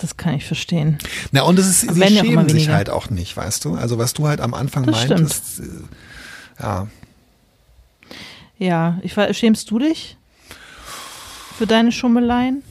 Das 0.00 0.16
kann 0.16 0.34
ich 0.34 0.46
verstehen. 0.46 0.98
Na, 1.30 1.42
und 1.42 1.58
es 1.58 1.66
ist, 1.66 1.94
sie 1.94 2.02
schämen 2.02 2.48
sich 2.48 2.70
halt 2.70 2.88
auch 2.88 3.10
nicht, 3.10 3.36
weißt 3.36 3.64
du? 3.66 3.74
Also, 3.74 3.98
was 3.98 4.14
du 4.14 4.26
halt 4.26 4.40
am 4.40 4.54
Anfang 4.54 4.84
das 4.84 5.08
meintest, 5.08 5.54
stimmt. 5.54 5.88
Äh, 6.58 6.62
ja. 6.62 6.86
Ja, 8.58 8.98
ich, 9.02 9.14
schämst 9.36 9.70
du 9.70 9.78
dich 9.78 10.16
für 11.56 11.66
deine 11.66 11.92
Schummeleien? 11.92 12.62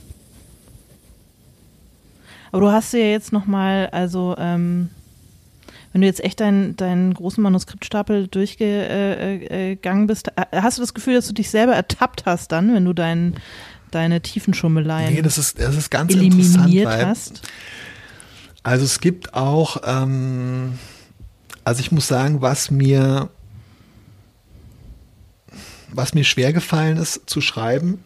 Aber 2.51 2.61
du 2.61 2.71
hast 2.71 2.93
ja 2.93 2.99
jetzt 2.99 3.31
nochmal, 3.31 3.89
also, 3.91 4.35
ähm, 4.39 4.89
wenn 5.91 6.01
du 6.01 6.07
jetzt 6.07 6.23
echt 6.23 6.39
deinen 6.39 6.75
dein 6.77 7.13
großen 7.13 7.41
Manuskriptstapel 7.41 8.27
durchgegangen 8.27 8.89
äh, 8.89 9.73
äh, 9.73 10.05
bist, 10.05 10.29
äh, 10.35 10.61
hast 10.61 10.77
du 10.77 10.81
das 10.81 10.93
Gefühl, 10.95 11.15
dass 11.15 11.27
du 11.27 11.33
dich 11.33 11.49
selber 11.49 11.73
ertappt 11.73 12.25
hast 12.25 12.51
dann, 12.51 12.73
wenn 12.73 12.85
du 12.85 12.93
deinen 12.93 13.35
deine 13.91 14.21
Tiefenschummeleien 14.21 15.13
nee, 15.13 15.21
das 15.21 15.38
ist, 15.38 15.60
das 15.60 15.75
ist 15.75 15.89
ganz 15.89 16.13
eliminiert 16.13 16.88
hast? 16.88 17.41
Also 18.63 18.86
es 18.86 18.99
gibt 18.99 19.34
auch, 19.34 19.78
ähm, 19.86 20.78
also 21.63 21.80
ich 21.80 21.91
muss 21.91 22.08
sagen, 22.08 22.41
was 22.41 22.71
mir, 22.71 23.30
was 25.91 26.13
mir 26.13 26.23
schwer 26.23 26.54
gefallen 26.54 26.97
ist 26.97 27.30
zu 27.30 27.41
schreiben, 27.41 28.04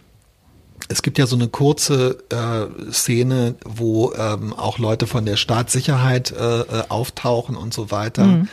es 0.90 1.02
gibt 1.02 1.18
ja 1.18 1.28
so 1.28 1.36
eine 1.36 1.48
kurze 1.48 2.24
äh, 2.30 2.92
Szene, 2.92 3.56
wo 3.66 4.14
ähm, 4.14 4.54
auch 4.54 4.80
Leute 4.80 5.08
von 5.08 5.26
der 5.26 5.38
Staatssicherheit 5.38 6.32
äh, 6.32 6.62
äh 6.62 6.84
auftauchen 6.90 7.56
und 7.56 7.74
so 7.74 7.90
weiter. 7.92 8.26
Mhm. 8.26 8.50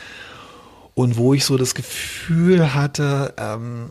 Und 0.95 1.17
wo 1.17 1.35
ich 1.35 1.45
so 1.45 1.57
das 1.57 1.75
Gefühl 1.75 2.75
hatte, 2.75 3.35
ähm, 3.37 3.89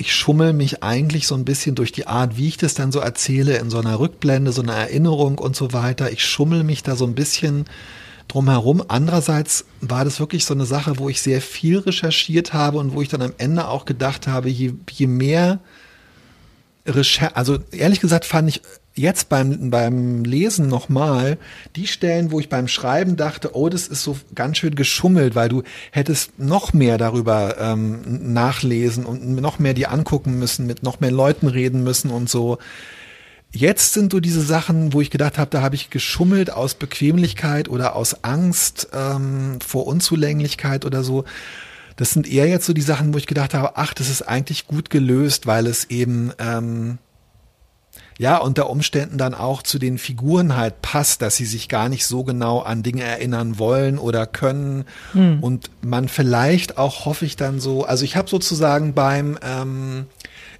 ich 0.00 0.14
schummel 0.14 0.54
mich 0.54 0.82
eigentlich 0.82 1.26
so 1.26 1.34
ein 1.34 1.44
bisschen 1.44 1.74
durch 1.74 1.92
die 1.92 2.06
Art, 2.06 2.38
wie 2.38 2.48
ich 2.48 2.56
das 2.56 2.72
dann 2.72 2.90
so 2.90 3.00
erzähle, 3.00 3.58
in 3.58 3.68
so 3.68 3.78
einer 3.78 4.00
Rückblende, 4.00 4.50
so 4.50 4.62
einer 4.62 4.72
Erinnerung 4.72 5.36
und 5.36 5.54
so 5.54 5.74
weiter. 5.74 6.10
Ich 6.10 6.24
schummel 6.24 6.64
mich 6.64 6.82
da 6.82 6.96
so 6.96 7.04
ein 7.04 7.14
bisschen 7.14 7.66
drumherum. 8.26 8.82
Andererseits 8.88 9.66
war 9.82 10.06
das 10.06 10.18
wirklich 10.18 10.46
so 10.46 10.54
eine 10.54 10.64
Sache, 10.64 10.96
wo 10.96 11.10
ich 11.10 11.20
sehr 11.20 11.42
viel 11.42 11.80
recherchiert 11.80 12.54
habe 12.54 12.78
und 12.78 12.94
wo 12.94 13.02
ich 13.02 13.10
dann 13.10 13.20
am 13.20 13.34
Ende 13.36 13.68
auch 13.68 13.84
gedacht 13.84 14.26
habe, 14.26 14.48
je, 14.48 14.72
je 14.90 15.06
mehr 15.06 15.60
Recherche, 16.86 17.36
also 17.36 17.58
ehrlich 17.70 18.00
gesagt 18.00 18.24
fand 18.24 18.48
ich 18.48 18.62
jetzt 19.00 19.28
beim, 19.28 19.70
beim 19.70 20.24
Lesen 20.24 20.68
nochmal 20.68 21.38
die 21.76 21.86
Stellen, 21.86 22.30
wo 22.30 22.40
ich 22.40 22.48
beim 22.48 22.68
Schreiben 22.68 23.16
dachte, 23.16 23.56
oh, 23.56 23.68
das 23.68 23.88
ist 23.88 24.02
so 24.02 24.16
ganz 24.34 24.58
schön 24.58 24.74
geschummelt, 24.74 25.34
weil 25.34 25.48
du 25.48 25.62
hättest 25.90 26.38
noch 26.38 26.72
mehr 26.72 26.98
darüber 26.98 27.56
ähm, 27.58 28.32
nachlesen 28.32 29.06
und 29.06 29.34
noch 29.36 29.58
mehr 29.58 29.74
die 29.74 29.86
angucken 29.86 30.38
müssen, 30.38 30.66
mit 30.66 30.82
noch 30.82 31.00
mehr 31.00 31.10
Leuten 31.10 31.48
reden 31.48 31.82
müssen 31.82 32.10
und 32.10 32.28
so. 32.28 32.58
Jetzt 33.52 33.94
sind 33.94 34.12
so 34.12 34.20
diese 34.20 34.42
Sachen, 34.42 34.92
wo 34.92 35.00
ich 35.00 35.10
gedacht 35.10 35.36
habe, 35.36 35.50
da 35.50 35.60
habe 35.60 35.74
ich 35.74 35.90
geschummelt 35.90 36.52
aus 36.52 36.74
Bequemlichkeit 36.74 37.68
oder 37.68 37.96
aus 37.96 38.22
Angst 38.22 38.88
ähm, 38.92 39.58
vor 39.66 39.86
Unzulänglichkeit 39.88 40.84
oder 40.84 41.02
so. 41.02 41.24
Das 41.96 42.12
sind 42.12 42.30
eher 42.30 42.46
jetzt 42.46 42.66
so 42.66 42.72
die 42.72 42.80
Sachen, 42.80 43.12
wo 43.12 43.18
ich 43.18 43.26
gedacht 43.26 43.52
habe, 43.52 43.76
ach, 43.76 43.92
das 43.92 44.08
ist 44.08 44.22
eigentlich 44.22 44.68
gut 44.68 44.88
gelöst, 44.88 45.46
weil 45.46 45.66
es 45.66 45.90
eben 45.90 46.32
ähm, 46.38 46.98
ja 48.20 48.36
unter 48.36 48.68
Umständen 48.68 49.16
dann 49.16 49.32
auch 49.32 49.62
zu 49.62 49.78
den 49.78 49.96
Figuren 49.96 50.54
halt 50.54 50.82
passt, 50.82 51.22
dass 51.22 51.36
sie 51.36 51.46
sich 51.46 51.70
gar 51.70 51.88
nicht 51.88 52.04
so 52.04 52.22
genau 52.22 52.58
an 52.58 52.82
Dinge 52.82 53.02
erinnern 53.02 53.58
wollen 53.58 53.98
oder 53.98 54.26
können 54.26 54.84
hm. 55.12 55.42
und 55.42 55.70
man 55.80 56.06
vielleicht 56.06 56.76
auch 56.76 57.06
hoffe 57.06 57.24
ich 57.24 57.36
dann 57.36 57.60
so, 57.60 57.86
also 57.86 58.04
ich 58.04 58.16
habe 58.16 58.28
sozusagen 58.28 58.92
beim 58.92 59.38
ähm, 59.40 60.04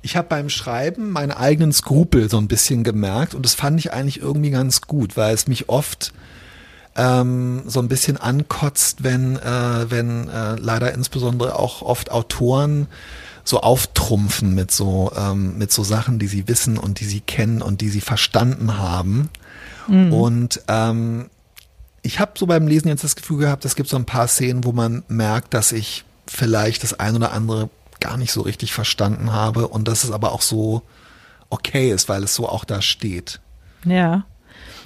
ich 0.01 0.17
habe 0.17 0.29
beim 0.29 0.49
Schreiben 0.49 1.11
meine 1.11 1.37
eigenen 1.37 1.75
Skrupel 1.75 2.31
so 2.31 2.39
ein 2.39 2.49
bisschen 2.49 2.83
gemerkt 2.83 3.35
und 3.35 3.45
das 3.45 3.53
fand 3.53 3.79
ich 3.79 3.93
eigentlich 3.93 4.23
irgendwie 4.23 4.51
ganz 4.51 4.81
gut, 4.81 5.19
weil 5.19 5.35
es 5.35 5.47
mich 5.47 5.69
oft 5.69 6.15
ähm, 6.97 7.65
so 7.67 7.81
ein 7.81 7.89
bisschen 7.89 8.17
ankotzt, 8.17 9.05
wenn, 9.05 9.37
äh, 9.37 9.91
wenn 9.91 10.31
äh, 10.31 10.57
leider 10.57 10.95
insbesondere 10.95 11.59
auch 11.59 11.83
oft 11.83 12.11
Autoren 12.11 12.89
so 13.51 13.61
auftrumpfen 13.61 14.55
mit 14.55 14.71
so, 14.71 15.13
ähm, 15.17 15.59
mit 15.59 15.73
so 15.73 15.85
Sachen, 15.85 16.19
die 16.19 16.29
sie 16.29 16.49
wissen 16.49 16.79
und 16.79 17.01
die 17.01 17.05
sie 17.05 17.21
kennen 17.21 17.61
und 17.61 17.83
die 17.83 17.91
sie 17.91 18.01
verstanden 18.01 18.79
haben. 18.79 19.29
Mhm. 19.89 20.13
Und 20.13 20.63
ähm, 20.69 21.29
ich 22.03 22.19
habe 22.19 22.33
so 22.37 22.47
beim 22.47 22.67
Lesen 22.67 22.89
jetzt 22.89 23.05
das 23.05 23.17
Gefühl 23.17 23.39
gehabt, 23.39 23.65
es 23.65 23.75
gibt 23.75 23.89
so 23.89 23.97
ein 23.97 24.07
paar 24.07 24.29
Szenen, 24.29 24.65
wo 24.65 24.73
man 24.73 25.03
merkt, 25.09 25.53
dass 25.53 25.73
ich 25.73 26.05
vielleicht 26.27 26.83
das 26.83 26.99
ein 26.99 27.17
oder 27.17 27.33
andere 27.33 27.69
gar 27.99 28.17
nicht 28.17 28.33
so 28.33 28.41
richtig 28.41 28.73
verstanden 28.73 29.33
habe 29.33 29.69
und 29.69 29.87
dass 29.87 30.05
es 30.05 30.11
aber 30.11 30.33
auch 30.33 30.43
so 30.43 30.83
okay 31.51 31.91
ist, 31.91 32.09
weil 32.09 32.25
es 32.25 32.35
so 32.35 32.49
auch 32.49 32.65
da 32.65 32.81
steht. 32.81 33.41
Ja. 33.85 34.25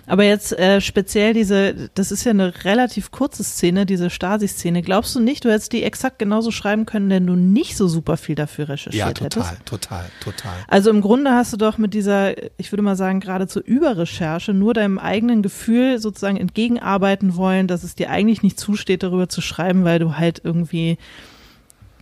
Aber 0.06 0.24
jetzt 0.24 0.52
äh, 0.58 0.80
speziell 0.80 1.32
diese, 1.32 1.90
das 1.94 2.12
ist 2.12 2.24
ja 2.24 2.30
eine 2.30 2.64
relativ 2.64 3.10
kurze 3.10 3.42
Szene, 3.42 3.86
diese 3.86 4.10
Stasi-Szene. 4.10 4.82
Glaubst 4.82 5.14
du 5.14 5.20
nicht, 5.20 5.44
du 5.44 5.50
hättest 5.50 5.72
die 5.72 5.82
exakt 5.82 6.18
genauso 6.18 6.50
schreiben 6.50 6.84
können, 6.84 7.08
wenn 7.08 7.26
du 7.26 7.34
nicht 7.34 7.76
so 7.76 7.88
super 7.88 8.16
viel 8.16 8.34
dafür 8.34 8.68
recherchiert 8.68 8.94
ja, 8.94 9.12
total, 9.12 9.44
hättest? 9.50 9.66
total, 9.66 10.04
total. 10.20 10.54
Also 10.68 10.90
im 10.90 11.00
Grunde 11.00 11.32
hast 11.32 11.52
du 11.52 11.56
doch 11.56 11.78
mit 11.78 11.94
dieser, 11.94 12.34
ich 12.58 12.70
würde 12.70 12.82
mal 12.82 12.96
sagen, 12.96 13.20
geradezu 13.20 13.60
Überrecherche 13.60 14.52
nur 14.52 14.74
deinem 14.74 14.98
eigenen 14.98 15.42
Gefühl 15.42 15.98
sozusagen 15.98 16.36
entgegenarbeiten 16.36 17.36
wollen, 17.36 17.66
dass 17.66 17.82
es 17.82 17.94
dir 17.94 18.10
eigentlich 18.10 18.42
nicht 18.42 18.60
zusteht, 18.60 19.02
darüber 19.02 19.28
zu 19.28 19.40
schreiben, 19.40 19.84
weil 19.84 19.98
du 19.98 20.16
halt 20.18 20.40
irgendwie 20.44 20.98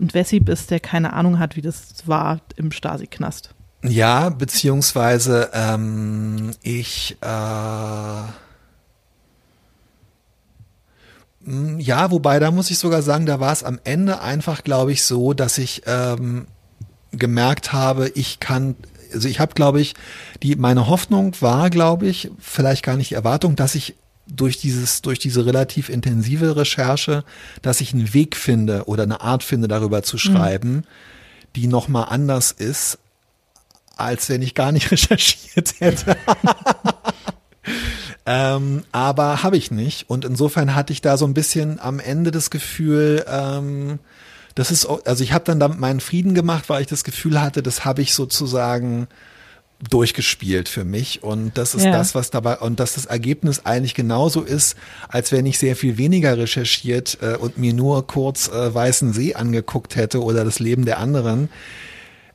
ein 0.00 0.12
Wessi 0.12 0.40
bist, 0.40 0.70
der 0.70 0.80
keine 0.80 1.12
Ahnung 1.12 1.38
hat, 1.38 1.56
wie 1.56 1.62
das 1.62 2.06
war 2.06 2.40
im 2.56 2.72
Stasi-Knast. 2.72 3.54
Ja, 3.82 4.28
beziehungsweise 4.28 5.50
ähm, 5.52 6.52
ich 6.62 7.16
äh, 7.20 8.22
hm, 11.44 11.80
ja, 11.80 12.10
wobei 12.10 12.38
da 12.38 12.50
muss 12.50 12.70
ich 12.70 12.78
sogar 12.78 13.02
sagen, 13.02 13.26
da 13.26 13.40
war 13.40 13.52
es 13.52 13.64
am 13.64 13.80
Ende 13.84 14.20
einfach, 14.20 14.62
glaube 14.62 14.92
ich, 14.92 15.02
so, 15.02 15.32
dass 15.32 15.58
ich 15.58 15.82
ähm, 15.86 16.46
gemerkt 17.12 17.72
habe, 17.72 18.08
ich 18.14 18.40
kann, 18.40 18.76
also 19.12 19.28
ich 19.28 19.40
habe, 19.40 19.54
glaube 19.54 19.80
ich, 19.80 19.94
die 20.42 20.56
meine 20.56 20.88
Hoffnung 20.88 21.34
war, 21.40 21.68
glaube 21.70 22.06
ich, 22.06 22.30
vielleicht 22.38 22.84
gar 22.84 22.96
nicht 22.96 23.10
die 23.10 23.14
Erwartung, 23.14 23.56
dass 23.56 23.74
ich 23.74 23.96
durch 24.28 24.58
dieses, 24.58 25.02
durch 25.02 25.18
diese 25.18 25.44
relativ 25.44 25.88
intensive 25.88 26.56
Recherche, 26.56 27.24
dass 27.60 27.80
ich 27.80 27.92
einen 27.92 28.14
Weg 28.14 28.36
finde 28.36 28.84
oder 28.86 29.02
eine 29.02 29.20
Art 29.20 29.42
finde, 29.42 29.66
darüber 29.66 30.02
zu 30.02 30.16
mhm. 30.16 30.20
schreiben, 30.20 30.70
mhm. 30.70 30.84
die 31.56 31.66
nochmal 31.66 32.06
anders 32.08 32.52
ist, 32.52 32.98
als 33.96 34.28
wenn 34.28 34.42
ich 34.42 34.54
gar 34.54 34.72
nicht 34.72 34.90
recherchiert 34.90 35.74
hätte. 35.80 36.16
ähm, 38.26 38.84
aber 38.92 39.42
habe 39.42 39.56
ich 39.56 39.70
nicht. 39.70 40.08
Und 40.08 40.24
insofern 40.24 40.74
hatte 40.74 40.92
ich 40.92 41.00
da 41.00 41.16
so 41.16 41.26
ein 41.26 41.34
bisschen 41.34 41.80
am 41.80 42.00
Ende 42.00 42.30
das 42.30 42.50
Gefühl, 42.50 43.24
ähm, 43.28 43.98
das 44.54 44.70
ist, 44.70 44.86
also 44.86 45.24
ich 45.24 45.32
habe 45.32 45.44
dann 45.44 45.60
damit 45.60 45.78
meinen 45.78 46.00
Frieden 46.00 46.34
gemacht, 46.34 46.68
weil 46.68 46.82
ich 46.82 46.88
das 46.88 47.04
Gefühl 47.04 47.40
hatte, 47.40 47.62
das 47.62 47.84
habe 47.84 48.02
ich 48.02 48.12
sozusagen 48.14 49.08
durchgespielt 49.90 50.68
für 50.68 50.84
mich 50.84 51.24
und 51.24 51.58
das 51.58 51.74
ist 51.74 51.84
ja. 51.84 51.90
das, 51.90 52.14
was 52.14 52.30
dabei 52.30 52.58
und 52.58 52.78
dass 52.78 52.94
das 52.94 53.06
Ergebnis 53.06 53.66
eigentlich 53.66 53.94
genauso 53.94 54.42
ist, 54.42 54.76
als 55.08 55.32
wenn 55.32 55.44
ich 55.44 55.58
sehr 55.58 55.74
viel 55.74 55.98
weniger 55.98 56.38
recherchiert 56.38 57.18
äh, 57.20 57.36
und 57.36 57.58
mir 57.58 57.74
nur 57.74 58.06
kurz 58.06 58.48
äh, 58.48 58.72
Weißen 58.72 59.12
See 59.12 59.34
angeguckt 59.34 59.96
hätte 59.96 60.22
oder 60.22 60.44
das 60.44 60.60
Leben 60.60 60.84
der 60.84 60.98
anderen. 61.00 61.48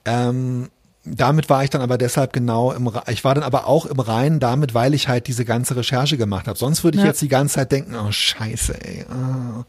Ähm, 0.03 0.69
damit 1.15 1.49
war 1.49 1.63
ich 1.63 1.69
dann 1.69 1.81
aber 1.81 1.97
deshalb 1.97 2.33
genau 2.33 2.71
im, 2.71 2.91
ich 3.07 3.23
war 3.23 3.35
dann 3.35 3.43
aber 3.43 3.67
auch 3.67 3.85
im 3.85 3.99
Reinen 3.99 4.39
damit, 4.39 4.73
weil 4.73 4.93
ich 4.93 5.07
halt 5.07 5.27
diese 5.27 5.45
ganze 5.45 5.75
Recherche 5.75 6.17
gemacht 6.17 6.47
habe. 6.47 6.57
Sonst 6.57 6.83
würde 6.83 6.97
ich 6.97 7.03
ja. 7.03 7.09
jetzt 7.09 7.21
die 7.21 7.27
ganze 7.27 7.55
Zeit 7.55 7.71
denken, 7.71 7.95
oh 7.95 8.11
Scheiße, 8.11 8.81
ey. 8.83 9.05
Oh 9.09 9.63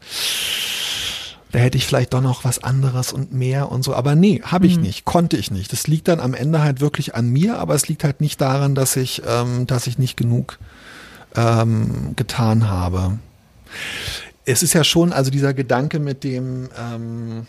da 1.51 1.59
hätte 1.59 1.77
ich 1.77 1.85
vielleicht 1.85 2.13
doch 2.13 2.21
noch 2.21 2.43
was 2.43 2.63
anderes 2.63 3.11
und 3.11 3.33
mehr 3.33 3.71
und 3.71 3.83
so. 3.83 3.95
Aber 3.95 4.15
nee, 4.15 4.41
habe 4.43 4.67
ich 4.67 4.75
mhm. 4.75 4.83
nicht, 4.83 5.05
konnte 5.05 5.35
ich 5.35 5.49
nicht. 5.49 5.71
Das 5.71 5.87
liegt 5.87 6.07
dann 6.07 6.19
am 6.19 6.35
Ende 6.35 6.61
halt 6.61 6.79
wirklich 6.79 7.15
an 7.15 7.27
mir, 7.27 7.57
aber 7.57 7.73
es 7.73 7.87
liegt 7.87 8.03
halt 8.03 8.21
nicht 8.21 8.39
daran, 8.39 8.75
dass 8.75 8.95
ich, 8.95 9.23
ähm, 9.27 9.65
dass 9.65 9.87
ich 9.87 9.97
nicht 9.97 10.15
genug 10.15 10.59
ähm, 11.35 12.13
getan 12.15 12.69
habe. 12.69 13.17
Es 14.45 14.61
ist 14.61 14.73
ja 14.73 14.83
schon, 14.83 15.11
also 15.11 15.31
dieser 15.31 15.55
Gedanke 15.55 15.99
mit 15.99 16.23
dem, 16.23 16.69
ähm, 16.77 17.47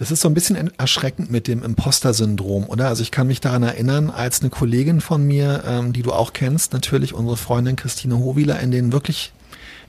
das 0.00 0.10
ist 0.10 0.22
so 0.22 0.28
ein 0.28 0.34
bisschen 0.34 0.70
erschreckend 0.78 1.30
mit 1.30 1.46
dem 1.46 1.62
Imposter-Syndrom, 1.62 2.64
oder? 2.70 2.88
Also 2.88 3.02
ich 3.02 3.10
kann 3.10 3.26
mich 3.26 3.42
daran 3.42 3.62
erinnern, 3.62 4.08
als 4.08 4.40
eine 4.40 4.48
Kollegin 4.48 5.02
von 5.02 5.26
mir, 5.26 5.62
ähm, 5.66 5.92
die 5.92 6.00
du 6.00 6.10
auch 6.10 6.32
kennst, 6.32 6.72
natürlich 6.72 7.12
unsere 7.12 7.36
Freundin 7.36 7.76
Christine 7.76 8.18
Howieler, 8.18 8.58
in 8.60 8.70
den 8.70 8.94
wirklich 8.94 9.34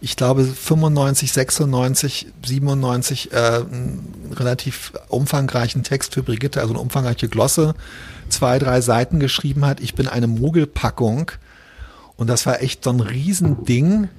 ich 0.02 0.17
glaube 0.17 0.43
95, 0.43 1.32
96, 1.32 2.28
97 2.45 3.32
äh, 3.32 3.62
relativ 4.34 4.91
umfangreichen 5.08 5.84
Text 5.84 6.15
für 6.15 6.24
Brigitte, 6.24 6.60
also 6.60 6.74
eine 6.74 6.82
umfangreiche 6.82 7.30
Glosse, 7.30 7.74
zwei, 8.28 8.60
drei 8.60 8.82
Seiten 8.82 9.21
geschrieben 9.21 9.65
hat. 9.65 9.80
Ich 9.80 9.95
bin 9.95 10.10
eine 10.10 10.28
Mogelpackung 10.28 11.32
und 12.17 12.28
das 12.28 12.45
war 12.45 12.62
echt 12.62 12.84
so 12.84 12.89
ein 12.89 13.00
Riesending. 13.00 14.10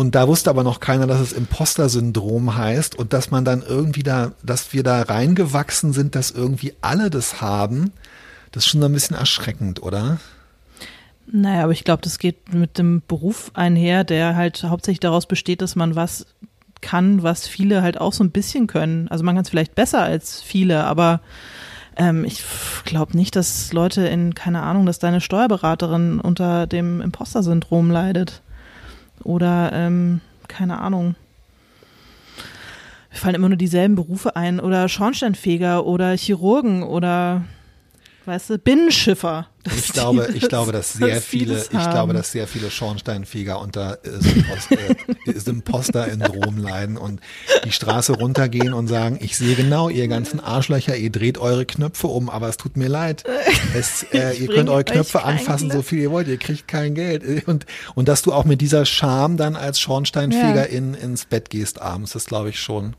Und 0.00 0.14
da 0.14 0.26
wusste 0.28 0.48
aber 0.48 0.64
noch 0.64 0.80
keiner, 0.80 1.06
dass 1.06 1.20
es 1.20 1.34
Imposter-Syndrom 1.34 2.56
heißt 2.56 2.98
und 2.98 3.12
dass 3.12 3.30
man 3.30 3.44
dann 3.44 3.60
irgendwie 3.60 4.02
da, 4.02 4.32
dass 4.42 4.72
wir 4.72 4.82
da 4.82 5.02
reingewachsen 5.02 5.92
sind, 5.92 6.14
dass 6.14 6.30
irgendwie 6.30 6.72
alle 6.80 7.10
das 7.10 7.42
haben. 7.42 7.92
Das 8.50 8.64
ist 8.64 8.70
schon 8.70 8.82
ein 8.82 8.94
bisschen 8.94 9.14
erschreckend, 9.14 9.82
oder? 9.82 10.18
Naja, 11.30 11.64
aber 11.64 11.72
ich 11.72 11.84
glaube, 11.84 12.00
das 12.00 12.18
geht 12.18 12.54
mit 12.54 12.78
dem 12.78 13.02
Beruf 13.06 13.50
einher, 13.52 14.04
der 14.04 14.36
halt 14.36 14.64
hauptsächlich 14.64 15.00
daraus 15.00 15.26
besteht, 15.26 15.60
dass 15.60 15.76
man 15.76 15.96
was 15.96 16.24
kann, 16.80 17.22
was 17.22 17.46
viele 17.46 17.82
halt 17.82 18.00
auch 18.00 18.14
so 18.14 18.24
ein 18.24 18.30
bisschen 18.30 18.68
können. 18.68 19.06
Also 19.08 19.22
man 19.22 19.34
kann 19.34 19.44
es 19.44 19.50
vielleicht 19.50 19.74
besser 19.74 20.00
als 20.00 20.40
viele, 20.40 20.84
aber 20.84 21.20
ähm, 21.96 22.24
ich 22.24 22.42
glaube 22.86 23.18
nicht, 23.18 23.36
dass 23.36 23.74
Leute 23.74 24.06
in, 24.06 24.32
keine 24.34 24.62
Ahnung, 24.62 24.86
dass 24.86 24.98
deine 24.98 25.20
Steuerberaterin 25.20 26.20
unter 26.20 26.66
dem 26.66 27.02
Imposter-Syndrom 27.02 27.90
leidet. 27.90 28.40
Oder, 29.24 29.72
ähm, 29.72 30.20
keine 30.48 30.80
Ahnung. 30.80 31.14
Mir 33.10 33.18
fallen 33.18 33.34
immer 33.34 33.48
nur 33.48 33.58
dieselben 33.58 33.96
Berufe 33.96 34.36
ein. 34.36 34.60
Oder 34.60 34.88
Schornsteinfeger 34.88 35.84
oder 35.84 36.16
Chirurgen 36.16 36.82
oder 36.82 37.44
weißt 38.30 38.50
du, 38.50 38.58
Binnenschiffer. 38.58 39.48
Ich 39.76 39.92
glaube, 39.92 40.28
ich 40.32 40.48
glaube, 40.48 40.72
dass 40.72 40.92
sehr 40.94 41.20
viele, 41.20 41.58
ich 41.58 41.68
glaube, 41.68 42.14
dass 42.14 42.32
sehr 42.32 42.46
viele 42.46 42.70
Schornsteinfeger 42.70 43.60
unter 43.60 43.98
äh, 44.04 45.40
Imposter-Syndrom 45.50 46.56
leiden 46.56 46.96
und 46.96 47.20
die 47.64 47.72
Straße 47.72 48.14
runtergehen 48.14 48.72
und 48.72 48.86
sagen, 48.86 49.18
ich 49.20 49.36
sehe 49.36 49.56
genau, 49.56 49.88
ihr 49.88 50.08
ganzen 50.08 50.40
Arschlöcher, 50.40 50.96
ihr 50.96 51.10
dreht 51.10 51.38
eure 51.38 51.66
Knöpfe 51.66 52.06
um, 52.06 52.30
aber 52.30 52.48
es 52.48 52.56
tut 52.56 52.76
mir 52.76 52.88
leid. 52.88 53.24
Es, 53.74 54.02
äh, 54.12 54.32
ihr 54.38 54.48
könnt 54.48 54.70
eure 54.70 54.84
Knöpfe 54.84 55.24
anfassen, 55.24 55.70
so 55.70 55.82
viel 55.82 55.98
ihr 55.98 56.10
wollt, 56.10 56.28
ihr 56.28 56.38
kriegt 56.38 56.68
kein 56.68 56.94
Geld. 56.94 57.46
Und, 57.46 57.66
und 57.94 58.08
dass 58.08 58.22
du 58.22 58.32
auch 58.32 58.44
mit 58.44 58.60
dieser 58.60 58.86
Scham 58.86 59.36
dann 59.36 59.56
als 59.56 59.80
Schornsteinfeger 59.80 60.70
ja. 60.70 60.76
in, 60.76 60.94
ins 60.94 61.26
Bett 61.26 61.50
gehst 61.50 61.82
abends, 61.82 62.12
das 62.12 62.26
glaube 62.26 62.50
ich 62.50 62.60
schon. 62.60 62.94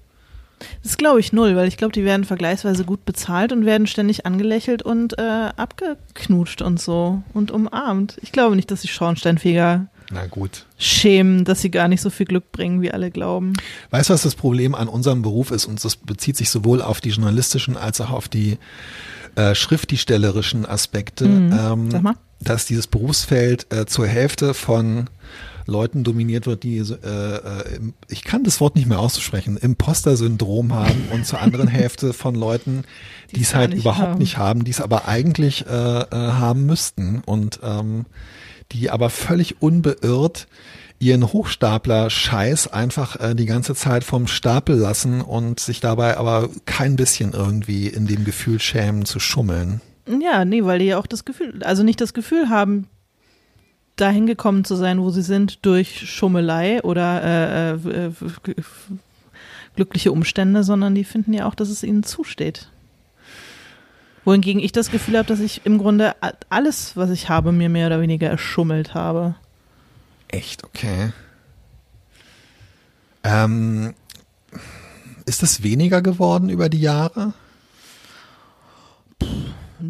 Das 0.84 0.98
glaube 0.98 1.20
ich 1.20 1.34
null, 1.34 1.56
weil 1.56 1.68
ich 1.68 1.78
glaube, 1.78 1.94
die 1.94 2.06
werden 2.06 2.24
vergleichsweise 2.24 2.84
gut 2.86 3.06
bezahlt 3.06 3.52
und 3.52 3.66
werden 3.66 3.88
ständig 3.88 4.26
angelächelt 4.26 4.82
und 4.84 5.18
äh, 5.18 5.22
abgeknutscht 5.56 6.62
und 6.62 6.80
so 6.80 7.24
und 7.34 7.52
umarmt. 7.52 8.18
Ich 8.22 8.32
glaube 8.32 8.56
nicht, 8.56 8.70
dass 8.72 8.82
die 8.82 8.88
Schornsteinfeger 8.88 9.88
Na 10.12 10.26
gut. 10.28 10.66
schämen, 10.78 11.46
dass 11.46 11.62
sie 11.62 11.72
gar 11.72 11.88
nicht 11.88 12.02
so 12.02 12.10
viel 12.10 12.26
Glück 12.26 12.52
bringen, 12.52 12.82
wie 12.82 12.92
alle 12.92 13.12
glauben. 13.12 13.54
Weißt 13.92 14.10
du, 14.10 14.14
was 14.14 14.24
das 14.24 14.36
Problem 14.36 14.76
an 14.76 14.88
unserem 14.88 15.22
Beruf 15.22 15.52
ist? 15.52 15.66
Und 15.66 15.84
das 15.84 15.96
bezieht 15.96 16.38
sich 16.38 16.50
sowohl 16.50 16.82
auf 16.82 17.02
die 17.02 17.10
journalistischen 17.10 17.78
als 17.78 18.00
auch 18.02 18.12
auf 18.12 18.28
die 18.30 18.58
äh, 19.36 19.56
schriftstellerischen 19.56 20.66
Aspekte, 20.66 21.26
Mhm. 21.26 21.52
ähm, 21.60 21.92
Sag 21.92 22.02
mal. 22.04 22.16
dass 22.42 22.66
dieses 22.66 22.88
Berufsfeld 22.88 23.68
äh, 23.74 23.86
zur 23.86 24.06
Hälfte 24.08 24.54
von 24.54 25.10
Leuten 25.72 26.04
dominiert 26.04 26.46
wird, 26.46 26.64
die, 26.64 26.78
äh, 26.78 26.84
äh, 26.84 27.80
ich 28.08 28.24
kann 28.24 28.44
das 28.44 28.60
Wort 28.60 28.76
nicht 28.76 28.88
mehr 28.88 29.00
auszusprechen, 29.00 29.58
Imposter-Syndrom 29.58 30.74
haben 30.74 31.08
und 31.12 31.26
zur 31.26 31.40
anderen 31.42 31.68
Hälfte 31.70 32.14
von 32.14 32.36
Leuten, 32.36 32.84
die 33.34 33.42
es 33.42 33.56
halt 33.56 33.72
nicht 33.72 33.82
überhaupt 33.82 34.10
haben. 34.10 34.20
nicht 34.20 34.38
haben, 34.38 34.64
die 34.64 34.72
es 34.72 34.82
aber 34.82 35.08
eigentlich 35.08 35.66
äh, 35.66 35.72
äh, 35.72 36.06
haben 36.12 36.66
müssten 36.66 37.22
und 37.26 37.60
ähm, 37.64 38.06
die 38.72 38.90
aber 38.90 39.10
völlig 39.10 39.62
unbeirrt 39.62 40.48
ihren 41.00 41.34
Hochstapler-Scheiß 41.34 42.68
einfach 42.68 43.20
äh, 43.20 43.34
die 43.34 43.48
ganze 43.48 43.74
Zeit 43.74 44.04
vom 44.04 44.28
Stapel 44.28 44.76
lassen 44.76 45.22
und 45.22 45.60
sich 45.60 45.80
dabei 45.80 46.18
aber 46.18 46.50
kein 46.66 46.96
bisschen 46.96 47.34
irgendwie 47.34 47.88
in 47.88 48.06
dem 48.06 48.24
Gefühl 48.24 48.60
schämen 48.60 49.06
zu 49.06 49.20
schummeln. 49.20 49.82
Ja, 50.20 50.46
nee, 50.46 50.64
weil 50.64 50.80
die 50.80 50.86
ja 50.86 51.00
auch 51.00 51.08
das 51.08 51.26
Gefühl, 51.26 51.64
also 51.64 51.84
nicht 51.84 52.02
das 52.02 52.14
Gefühl 52.14 52.50
haben, 52.50 52.88
dahin 53.96 54.26
gekommen 54.26 54.64
zu 54.64 54.76
sein, 54.76 55.02
wo 55.02 55.10
sie 55.10 55.22
sind, 55.22 55.66
durch 55.66 56.10
Schummelei 56.10 56.82
oder 56.84 57.24
äh, 57.24 57.72
äh, 57.74 58.12
glückliche 59.76 60.12
Umstände, 60.12 60.64
sondern 60.64 60.96
die 60.96 61.04
finden 61.04 61.34
ja 61.34 61.46
auch, 61.46 61.56
dass 61.56 61.70
es 61.70 61.84
ihnen 61.84 62.04
zusteht. 62.04 62.70
Wohingegen 64.24 64.62
ich 64.62 64.72
das 64.72 64.92
Gefühl 64.92 65.18
habe, 65.18 65.28
dass 65.28 65.40
ich 65.40 65.62
im 65.66 65.78
Grunde 65.78 66.16
alles, 66.50 66.96
was 66.96 67.10
ich 67.10 67.30
habe, 67.30 67.52
mir 67.52 67.70
mehr 67.70 67.88
oder 67.88 68.02
weniger 68.02 68.30
erschummelt 68.30 68.94
habe. 68.94 69.36
Echt, 70.28 70.64
okay. 70.64 71.12
Ähm, 73.24 73.94
ist 75.26 75.44
es 75.44 75.64
weniger 75.64 76.02
geworden 76.02 76.50
über 76.50 76.70
die 76.70 76.82
Jahre? 76.82 77.34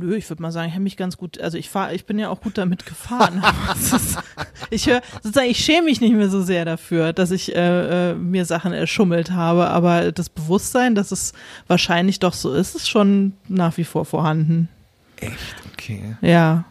Nö, 0.01 0.15
ich 0.15 0.27
würde 0.29 0.41
mal 0.41 0.51
sagen, 0.51 0.67
ich 0.67 0.73
habe 0.73 0.83
mich 0.83 0.97
ganz 0.97 1.15
gut, 1.17 1.39
also 1.39 1.57
ich 1.57 1.69
fahre, 1.69 1.93
ich 1.93 2.05
bin 2.05 2.17
ja 2.17 2.29
auch 2.29 2.41
gut 2.41 2.57
damit 2.57 2.85
gefahren. 2.85 3.43
Ist, 3.79 4.17
ich 4.69 4.87
höre, 4.87 5.01
sozusagen, 5.21 5.49
ich 5.49 5.63
schäme 5.63 5.83
mich 5.85 6.01
nicht 6.01 6.13
mehr 6.13 6.29
so 6.29 6.41
sehr 6.41 6.65
dafür, 6.65 7.13
dass 7.13 7.29
ich 7.31 7.55
äh, 7.55 8.11
äh, 8.11 8.15
mir 8.15 8.45
Sachen 8.45 8.73
erschummelt 8.73 9.31
habe, 9.31 9.67
aber 9.69 10.11
das 10.11 10.29
Bewusstsein, 10.29 10.95
dass 10.95 11.11
es 11.11 11.33
wahrscheinlich 11.67 12.19
doch 12.19 12.33
so 12.33 12.51
ist, 12.53 12.75
ist 12.75 12.89
schon 12.89 13.33
nach 13.47 13.77
wie 13.77 13.83
vor 13.83 14.05
vorhanden. 14.05 14.67
Echt, 15.17 15.55
okay. 15.73 16.15
Ja. 16.21 16.65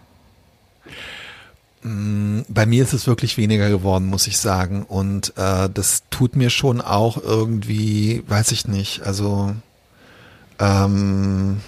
Mm, 1.82 2.40
Bei 2.48 2.66
mir 2.66 2.82
ist 2.82 2.92
es 2.92 3.06
wirklich 3.06 3.36
weniger 3.36 3.70
geworden, 3.70 4.06
muss 4.06 4.26
ich 4.26 4.38
sagen. 4.38 4.82
Und 4.82 5.32
äh, 5.36 5.68
das 5.72 6.02
tut 6.10 6.36
mir 6.36 6.50
schon 6.50 6.80
auch 6.80 7.16
irgendwie, 7.22 8.22
weiß 8.26 8.52
ich 8.52 8.66
nicht, 8.66 9.02
also 9.02 9.54
ähm, 10.58 11.60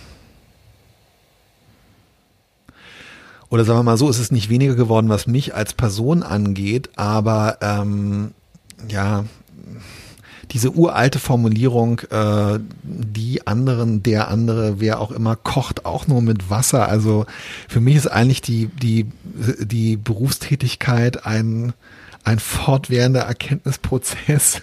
oder 3.53 3.67
sagen 3.67 3.81
wir 3.81 3.83
mal 3.83 3.99
so, 3.99 4.09
es 4.09 4.19
ist 4.19 4.33
nicht 4.33 4.49
weniger 4.49 4.75
geworden, 4.75 5.11
was 5.11 5.27
mich 5.27 5.55
als 5.55 5.75
Person 5.75 6.23
angeht, 6.23 6.89
aber 6.97 7.59
ähm, 7.61 8.31
ja, 8.89 9.27
diese 10.53 10.71
uralte 10.71 11.19
Formulierung, 11.19 12.01
äh, 12.11 12.59
die 12.83 13.47
anderen, 13.47 14.03
der 14.03 14.29
andere, 14.29 14.81
wer 14.81 15.01
auch 15.01 15.11
immer, 15.11 15.37
kocht 15.37 15.85
auch 15.85 16.07
nur 16.07 16.23
mit 16.23 16.49
Wasser. 16.49 16.89
Also 16.89 17.27
für 17.69 17.81
mich 17.81 17.97
ist 17.97 18.07
eigentlich 18.07 18.41
die, 18.41 18.69
die, 18.69 19.13
die 19.61 19.99
Berufstätigkeit 19.99 21.27
ein, 21.27 21.75
ein 22.25 22.39
fortwährender 22.39 23.21
Erkenntnisprozess. 23.21 24.63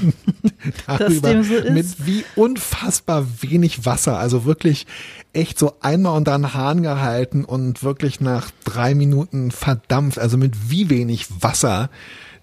darüber, 0.86 1.44
so 1.44 1.72
mit 1.72 2.06
wie 2.06 2.24
unfassbar 2.36 3.26
wenig 3.40 3.84
Wasser, 3.84 4.18
also 4.18 4.44
wirklich 4.44 4.86
echt 5.32 5.58
so 5.58 5.74
einmal 5.80 6.16
unter 6.16 6.36
den 6.36 6.54
Hahn 6.54 6.82
gehalten 6.82 7.44
und 7.44 7.82
wirklich 7.82 8.20
nach 8.20 8.50
drei 8.64 8.94
Minuten 8.94 9.50
verdampft, 9.50 10.18
also 10.18 10.36
mit 10.36 10.70
wie 10.70 10.90
wenig 10.90 11.26
Wasser 11.40 11.90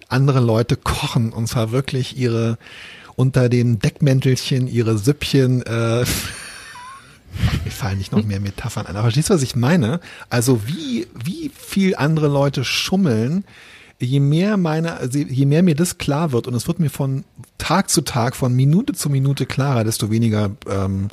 andere 0.10 0.40
Leute 0.40 0.78
kochen 0.78 1.34
und 1.34 1.48
zwar 1.48 1.72
wirklich 1.72 2.18
ihre 2.18 2.58
unter 3.16 3.50
den 3.50 3.80
Deckmäntelchen 3.80 4.68
ihre 4.68 4.98
Süppchen 4.98 5.64
äh, 5.64 6.06
mir 7.66 7.72
fallen 7.72 7.98
nicht 7.98 8.12
noch 8.12 8.24
mehr 8.24 8.40
Metaphern 8.40 8.86
ein. 8.86 8.96
Aber 8.96 9.04
verstehst 9.04 9.30
du, 9.30 9.34
was 9.34 9.42
ich 9.42 9.56
meine? 9.56 10.00
Also 10.30 10.68
wie, 10.68 11.08
wie 11.14 11.52
viel 11.56 11.96
andere 11.96 12.28
Leute 12.28 12.64
schummeln, 12.64 13.44
je 14.00 14.20
mehr 14.20 14.58
meine, 14.58 14.98
also 14.98 15.18
je 15.18 15.46
mehr 15.46 15.64
mir 15.64 15.76
das 15.76 15.98
klar 15.98 16.32
wird, 16.32 16.48
und 16.48 16.54
es 16.54 16.68
wird 16.68 16.80
mir 16.80 16.90
von 16.90 17.24
Tag 17.58 17.90
zu 17.90 18.02
Tag, 18.02 18.36
von 18.36 18.56
Minute 18.56 18.94
zu 18.94 19.10
Minute 19.10 19.46
klarer, 19.46 19.84
desto 19.84 20.12
weniger 20.12 20.52
ähm, 20.70 21.10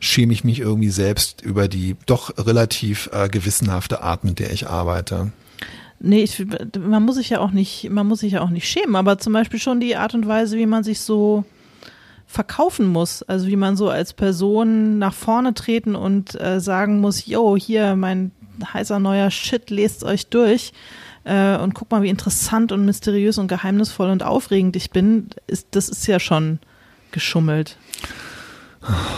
schäme 0.00 0.32
ich 0.32 0.44
mich 0.44 0.58
irgendwie 0.58 0.90
selbst 0.90 1.42
über 1.42 1.68
die 1.68 1.96
doch 2.06 2.36
relativ 2.38 3.10
äh, 3.12 3.28
gewissenhafte 3.28 4.02
Art, 4.02 4.24
mit 4.24 4.38
der 4.38 4.50
ich 4.52 4.68
arbeite. 4.68 5.32
Nee, 6.00 6.22
ich, 6.22 6.46
man 6.78 7.04
muss 7.04 7.16
sich 7.16 7.28
ja 7.28 7.40
auch 7.40 7.50
nicht, 7.50 7.90
man 7.90 8.06
muss 8.06 8.20
sich 8.20 8.32
ja 8.32 8.40
auch 8.40 8.48
nicht 8.48 8.66
schämen, 8.66 8.96
aber 8.96 9.18
zum 9.18 9.34
Beispiel 9.34 9.60
schon 9.60 9.80
die 9.80 9.96
Art 9.96 10.14
und 10.14 10.26
Weise, 10.26 10.56
wie 10.56 10.66
man 10.66 10.82
sich 10.82 11.00
so 11.02 11.44
verkaufen 12.26 12.86
muss, 12.86 13.22
also 13.22 13.48
wie 13.48 13.56
man 13.56 13.76
so 13.76 13.90
als 13.90 14.14
Person 14.14 14.98
nach 14.98 15.12
vorne 15.12 15.52
treten 15.52 15.94
und 15.94 16.40
äh, 16.40 16.60
sagen 16.60 17.00
muss, 17.00 17.26
yo, 17.26 17.56
hier 17.56 17.96
mein 17.96 18.30
heißer 18.72 18.98
neuer 18.98 19.30
Shit, 19.30 19.68
lest 19.68 20.04
euch 20.04 20.28
durch 20.28 20.72
äh, 21.24 21.56
und 21.58 21.74
guck 21.74 21.90
mal, 21.90 22.02
wie 22.02 22.08
interessant 22.08 22.72
und 22.72 22.86
mysteriös 22.86 23.36
und 23.36 23.48
geheimnisvoll 23.48 24.08
und 24.08 24.22
aufregend 24.22 24.76
ich 24.76 24.90
bin, 24.90 25.28
ist, 25.46 25.68
das 25.72 25.88
ist 25.88 26.06
ja 26.06 26.18
schon 26.20 26.60
geschummelt. 27.12 27.76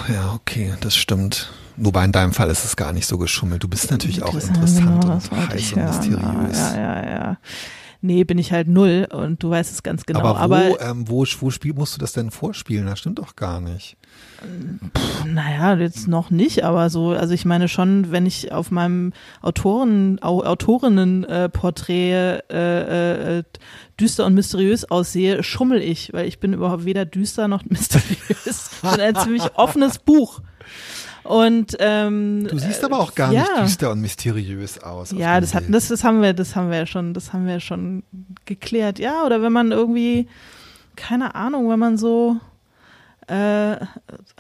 Ja, 0.09 0.33
okay, 0.35 0.75
das 0.81 0.97
stimmt. 0.97 1.53
Wobei 1.77 2.05
in 2.05 2.13
deinem 2.13 2.33
Fall 2.33 2.51
ist 2.51 2.65
es 2.65 2.77
gar 2.77 2.93
nicht 2.93 3.07
so 3.07 3.19
geschummelt. 3.19 3.63
Du 3.63 3.69
bist 3.69 3.91
natürlich 3.91 4.23
auch 4.23 4.35
interessant 4.35 5.01
genau, 5.01 5.15
und 5.15 5.49
heiß 5.49 5.73
und 5.73 5.85
mysteriös. 5.85 6.59
Ja, 6.59 6.77
ja, 6.77 7.11
ja. 7.11 7.39
Nee, 8.05 8.25
bin 8.25 8.39
ich 8.39 8.51
halt 8.51 8.67
null 8.67 9.07
und 9.11 9.43
du 9.43 9.51
weißt 9.51 9.73
es 9.73 9.83
ganz 9.85 10.05
genau. 10.05 10.21
aber 10.21 10.35
wo, 10.35 10.43
aber 10.43 10.81
ähm, 10.81 11.09
wo, 11.09 11.25
wo 11.39 11.51
spiel, 11.51 11.73
musst 11.73 11.95
du 11.95 12.01
das 12.01 12.13
denn 12.13 12.33
vorspielen? 12.33 12.87
Das 12.87 12.99
stimmt 12.99 13.21
doch 13.21 13.37
gar 13.37 13.61
nicht. 13.61 13.97
Naja, 15.27 15.75
jetzt 15.77 16.09
noch 16.09 16.31
nicht, 16.31 16.65
aber 16.65 16.91
so, 16.91 17.11
also 17.11 17.33
ich 17.33 17.45
meine 17.45 17.69
schon, 17.69 18.11
wenn 18.11 18.27
ich 18.27 18.53
auf 18.53 18.71
meinem 18.71 19.13
Autoren, 19.41 20.19
Au, 20.23 20.43
Autorinnenporträt 20.43 22.41
äh, 22.51 23.39
äh, 23.39 23.43
düster 23.99 24.27
und 24.27 24.35
mysteriös 24.35 24.91
aussehe, 24.91 25.43
schummel 25.43 25.81
ich, 25.81 26.13
weil 26.13 26.27
ich 26.27 26.41
bin 26.41 26.53
überhaupt 26.53 26.85
weder 26.85 27.05
düster 27.05 27.49
noch 27.49 27.65
mysteriös. 27.69 28.71
Ich 28.83 28.91
bin 28.91 29.01
ein 29.01 29.17
ziemlich 29.17 29.45
offenes 29.55 29.99
Buch. 29.99 30.41
Und 31.25 31.77
ähm, 31.79 32.49
Du 32.49 32.59
siehst 32.59 32.85
aber 32.85 32.99
auch 32.99 33.15
gar 33.15 33.33
ja. 33.33 33.43
nicht 33.43 33.59
düster 33.63 33.93
und 33.93 34.01
mysteriös 34.01 34.83
aus. 34.83 35.13
ja, 35.13 35.41
das 35.41 35.55
hat, 35.55 35.65
das, 35.69 35.89
das 35.89 36.03
haben 36.03 36.21
wir, 36.21 36.33
das 36.33 36.57
haben 36.57 36.71
wir 36.71 36.79
ja 36.79 36.87
schon, 36.87 37.15
das 37.15 37.33
haben 37.33 37.47
wir 37.47 37.55
ja 37.55 37.61
schon 37.61 38.03
geklärt. 38.45 38.99
Ja, 38.99 39.25
oder 39.25 39.41
wenn 39.41 39.53
man 39.53 39.71
irgendwie, 39.71 40.27
keine 40.97 41.37
Ahnung, 41.37 41.71
wenn 41.71 41.79
man 41.79 41.97
so 41.97 42.39
äh, 43.29 43.77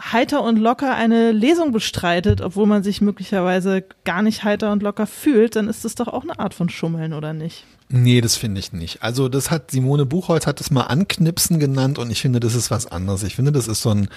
heiter 0.01 0.43
und 0.43 0.59
locker 0.59 0.95
eine 0.95 1.33
Lesung 1.33 1.73
bestreitet, 1.73 2.41
obwohl 2.41 2.67
man 2.67 2.83
sich 2.83 3.01
möglicherweise 3.01 3.85
gar 4.05 4.23
nicht 4.23 4.45
heiter 4.45 4.73
und 4.73 4.83
locker 4.83 5.07
fühlt, 5.07 5.57
dann 5.57 5.69
ist 5.69 5.85
das 5.85 5.95
doch 5.95 6.09
auch 6.09 6.23
eine 6.23 6.39
Art 6.39 6.55
von 6.55 6.69
Schummeln, 6.69 7.13
oder 7.13 7.33
nicht? 7.33 7.65
Nee, 7.95 8.23
das 8.23 8.37
finde 8.37 8.59
ich 8.59 8.73
nicht. 8.73 9.03
Also 9.03 9.29
das 9.29 9.51
hat 9.51 9.71
Simone 9.71 10.07
Buchholz 10.07 10.47
hat 10.47 10.61
es 10.63 10.71
mal 10.71 10.85
anknipsen 10.85 11.61
genannt 11.61 11.99
und 11.99 12.11
ich 12.11 12.23
finde, 12.23 12.41
das 12.41 12.55
ist 12.55 12.71
was 12.71 12.87
anderes. 12.87 13.23
Ich 13.23 13.37
finde, 13.37 13.53
das 13.53 13.69
ist 13.69 13.83
so 13.83 13.91
ein, 13.91 14.09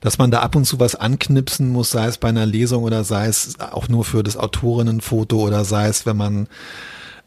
dass 0.00 0.18
man 0.18 0.32
da 0.32 0.40
ab 0.40 0.56
und 0.56 0.64
zu 0.64 0.80
was 0.80 0.96
anknipsen 0.96 1.68
muss, 1.68 1.90
sei 1.90 2.06
es 2.06 2.18
bei 2.18 2.28
einer 2.28 2.46
Lesung 2.46 2.82
oder 2.82 3.04
sei 3.04 3.28
es 3.28 3.60
auch 3.60 3.88
nur 3.88 4.04
für 4.04 4.24
das 4.24 4.36
Autorinnenfoto 4.36 5.38
oder 5.38 5.64
sei 5.64 5.86
es, 5.86 6.04
wenn 6.04 6.16
man 6.16 6.48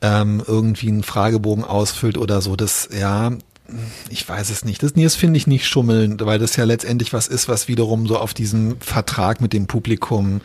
ähm, 0.02 0.43
irgendwie 0.45 0.89
einen 0.89 1.04
Fragebogen 1.04 1.63
ausfüllt 1.63 2.17
oder 2.17 2.41
so. 2.41 2.58
Das, 2.58 2.89
ja, 2.91 3.32
ich 4.10 4.28
weiß 4.28 4.49
es 4.49 4.63
nicht. 4.65 4.84
Das, 4.84 4.93
das 4.93 5.15
finde 5.15 5.38
ich 5.38 5.47
nicht 5.47 5.67
schummeln, 5.67 6.19
weil 6.19 6.39
das 6.39 6.56
ja 6.56 6.63
letztendlich 6.65 7.13
was 7.13 7.28
ist, 7.28 7.47
was 7.47 7.67
wiederum 7.67 8.08
so 8.08 8.17
auf 8.17 8.34
diesem 8.34 8.80
Vertrag 8.80 9.41
mit 9.41 9.54
dem 9.54 9.67
Publikum 9.67 10.41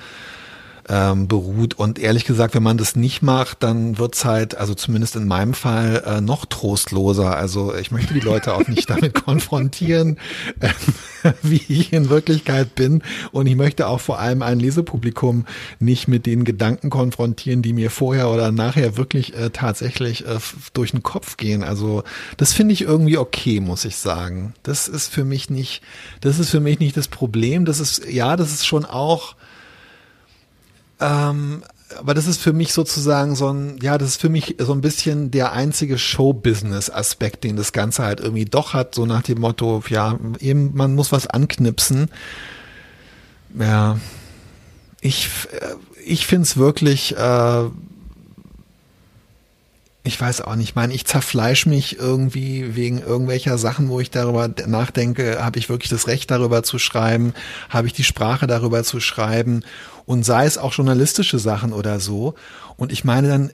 ähm, 0.90 1.29
beruht. 1.29 1.74
Und 1.74 2.00
ehrlich 2.00 2.24
gesagt, 2.24 2.55
wenn 2.55 2.64
man 2.64 2.76
das 2.76 2.96
nicht 2.96 3.22
macht, 3.22 3.62
dann 3.62 3.98
wird's 3.98 4.24
halt, 4.24 4.57
also 4.57 4.74
zumindest 4.74 5.14
in 5.14 5.29
meinem 5.29 5.55
Fall, 5.55 6.03
äh, 6.05 6.20
noch 6.20 6.46
trostloser. 6.46 7.37
Also 7.37 7.74
ich 7.76 7.92
möchte 7.92 8.12
die 8.12 8.20
Leute 8.20 8.55
auch 8.55 8.66
nicht 8.66 8.90
damit 8.90 9.14
konfrontieren, 9.24 10.18
ähm, 10.61 11.33
wie 11.42 11.62
ich 11.68 11.92
in 11.92 12.11
Wirklichkeit 12.11 12.74
bin. 12.74 13.03
Und 13.31 13.46
ich 13.46 13.55
möchte 13.55 13.87
auch 13.87 14.00
vor 14.00 14.18
allem 14.18 14.42
ein 14.42 14.59
Lesepublikum 14.59 15.46
nicht 15.79 16.09
mit 16.09 16.26
den 16.26 16.44
Gedanken 16.44 16.90
konfrontieren, 16.90 17.62
die 17.62 17.72
mir 17.72 17.90
vorher 17.90 18.29
oder 18.29 18.50
nachher 18.50 18.96
wirklich 18.96 19.37
äh, 19.37 19.50
tatsächlich 19.50 20.26
äh, 20.26 20.38
durch 20.72 20.90
den 20.90 21.05
Kopf 21.05 21.37
gehen. 21.37 21.62
Also 21.62 22.03
das 22.37 22.53
finde 22.53 22.72
ich 22.72 22.83
irgendwie 22.83 23.16
okay, 23.16 23.61
muss 23.61 23.85
ich 23.85 23.94
sagen. 23.94 24.55
Das 24.64 24.88
ist 24.88 25.07
für 25.07 25.24
mich 25.24 25.50
nicht, 25.50 25.83
das 26.20 26.40
ist 26.40 26.50
für 26.50 26.61
mich 26.61 26.81
nicht 26.81 26.96
das 26.96 27.07
Problem. 27.07 27.64
Das 27.64 27.79
ist, 27.79 28.05
ja, 28.11 28.37
das 28.37 28.50
ist 28.50 28.66
schon 28.66 28.85
auch 28.85 29.37
ähm, 31.00 31.62
aber 31.98 32.14
das 32.14 32.26
ist 32.26 32.40
für 32.40 32.52
mich 32.52 32.72
sozusagen 32.72 33.34
so 33.34 33.52
ein, 33.52 33.78
ja, 33.82 33.98
das 33.98 34.10
ist 34.10 34.20
für 34.20 34.28
mich 34.28 34.56
so 34.58 34.72
ein 34.72 34.80
bisschen 34.80 35.30
der 35.30 35.52
einzige 35.52 35.98
Show-Business-Aspekt, 35.98 37.44
den 37.44 37.56
das 37.56 37.72
Ganze 37.72 38.04
halt 38.04 38.20
irgendwie 38.20 38.44
doch 38.44 38.74
hat, 38.74 38.94
so 38.94 39.06
nach 39.06 39.22
dem 39.22 39.40
Motto, 39.40 39.82
ja, 39.88 40.18
eben, 40.38 40.74
man 40.74 40.94
muss 40.94 41.10
was 41.12 41.26
anknipsen. 41.26 42.10
Ja, 43.58 43.98
ich, 45.00 45.28
äh, 45.52 45.74
ich 46.04 46.26
find's 46.26 46.56
wirklich, 46.56 47.16
äh, 47.16 47.64
ich 50.11 50.20
weiß 50.20 50.40
auch 50.40 50.57
nicht, 50.57 50.70
ich 50.70 50.75
meine, 50.75 50.92
ich 50.92 51.07
zerfleisch 51.07 51.66
mich 51.66 51.96
irgendwie 52.01 52.75
wegen 52.75 53.01
irgendwelcher 53.01 53.59
Sachen, 53.59 53.88
wo 53.88 54.01
ich 54.01 54.11
darüber 54.11 54.51
nachdenke, 54.66 55.38
habe 55.40 55.61
ich 55.61 55.68
wirklich 55.68 55.88
das 55.88 56.09
Recht 56.09 56.33
darüber 56.33 56.64
zu 56.64 56.81
schreiben, 56.81 57.33
habe 57.68 57.87
ich 57.87 57.92
die 57.92 58.03
Sprache 58.03 58.49
darüber 58.49 58.83
zu 58.83 58.99
schreiben? 58.99 59.62
Und 60.07 60.25
sei 60.25 60.46
es 60.46 60.59
auch 60.59 60.73
journalistische 60.73 61.38
Sachen 61.38 61.73
oder 61.73 62.01
so. 62.01 62.35
Und 62.77 62.90
ich 62.90 63.05
meine, 63.05 63.29
dann 63.29 63.53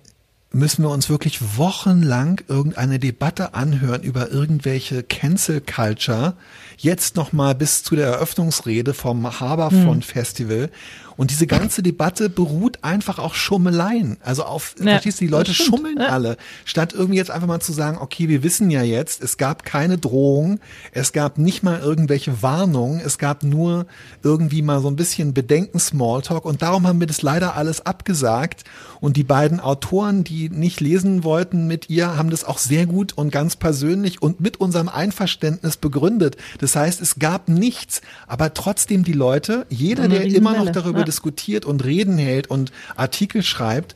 müssen 0.57 0.83
wir 0.83 0.90
uns 0.90 1.09
wirklich 1.11 1.59
wochenlang 1.59 2.40
irgendeine 2.49 2.99
Debatte 2.99 3.55
anhören 3.55 4.03
über 4.03 4.31
irgendwelche 4.31 5.03
Cancel 5.03 5.61
Culture. 5.61 6.35
Jetzt 6.79 7.16
noch 7.16 7.33
mal 7.33 7.55
bis 7.55 7.83
zu 7.83 7.95
der 7.95 8.07
Eröffnungsrede 8.07 8.95
vom 8.95 9.40
Haberfront 9.40 10.03
hm. 10.05 10.11
Festival 10.11 10.71
und 11.16 11.31
diese 11.31 11.47
ganze 11.47 11.83
Debatte 11.83 12.29
beruht 12.29 12.85
einfach 12.85 13.19
auf 13.19 13.35
Schummeleien. 13.35 14.19
Also 14.23 14.45
auf, 14.45 14.75
ja, 14.79 14.92
verstehst 14.92 15.21
du, 15.21 15.25
die 15.25 15.31
Leute 15.31 15.55
schummeln 15.55 15.99
ja. 15.99 16.09
alle. 16.09 16.37
Statt 16.64 16.92
irgendwie 16.92 17.16
jetzt 17.16 17.31
einfach 17.31 17.49
mal 17.49 17.61
zu 17.61 17.73
sagen, 17.73 17.99
okay, 18.01 18.29
wir 18.29 18.42
wissen 18.42 18.71
ja 18.71 18.83
jetzt, 18.83 19.23
es 19.23 19.38
gab 19.38 19.64
keine 19.64 19.97
Drohung, 19.97 20.61
es 20.92 21.12
gab 21.12 21.38
nicht 21.38 21.62
mal 21.62 21.81
irgendwelche 21.81 22.42
Warnungen, 22.42 23.01
es 23.01 23.16
gab 23.19 23.42
nur 23.42 23.87
irgendwie 24.23 24.62
mal 24.62 24.81
so 24.81 24.88
ein 24.88 24.97
bisschen 24.97 25.33
Bedenken 25.33 25.79
Smalltalk 25.79 26.45
und 26.45 26.61
darum 26.61 26.87
haben 26.87 27.01
wir 27.01 27.07
das 27.07 27.23
leider 27.23 27.57
alles 27.57 27.85
abgesagt. 27.85 28.64
Und 29.01 29.16
die 29.16 29.25
beiden 29.25 29.61
Autoren, 29.61 30.25
die 30.25 30.45
nicht 30.48 30.80
lesen 30.80 31.24
wollten 31.24 31.66
mit 31.66 31.90
ihr, 31.90 32.16
haben 32.16 32.30
das 32.30 32.44
auch 32.44 32.59
sehr 32.59 32.87
gut 32.87 33.12
und 33.12 33.30
ganz 33.30 33.56
persönlich 33.56 34.22
und 34.22 34.40
mit 34.40 34.59
unserem 34.59 34.88
Einverständnis 34.88 35.76
begründet. 35.76 36.37
Das 36.59 36.76
heißt, 36.76 37.00
es 37.00 37.18
gab 37.18 37.48
nichts, 37.48 38.02
aber 38.26 38.54
trotzdem 38.54 39.04
die 39.04 39.12
Leute, 39.12 39.66
jeder, 39.68 40.09
der 40.09 40.24
immer 40.24 40.56
noch 40.56 40.70
darüber 40.70 41.04
diskutiert 41.04 41.64
und 41.64 41.85
Reden 41.85 42.18
hält 42.18 42.48
und 42.48 42.72
Artikel 42.96 43.42
schreibt, 43.42 43.94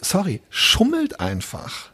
sorry, 0.00 0.40
schummelt 0.50 1.20
einfach. 1.20 1.90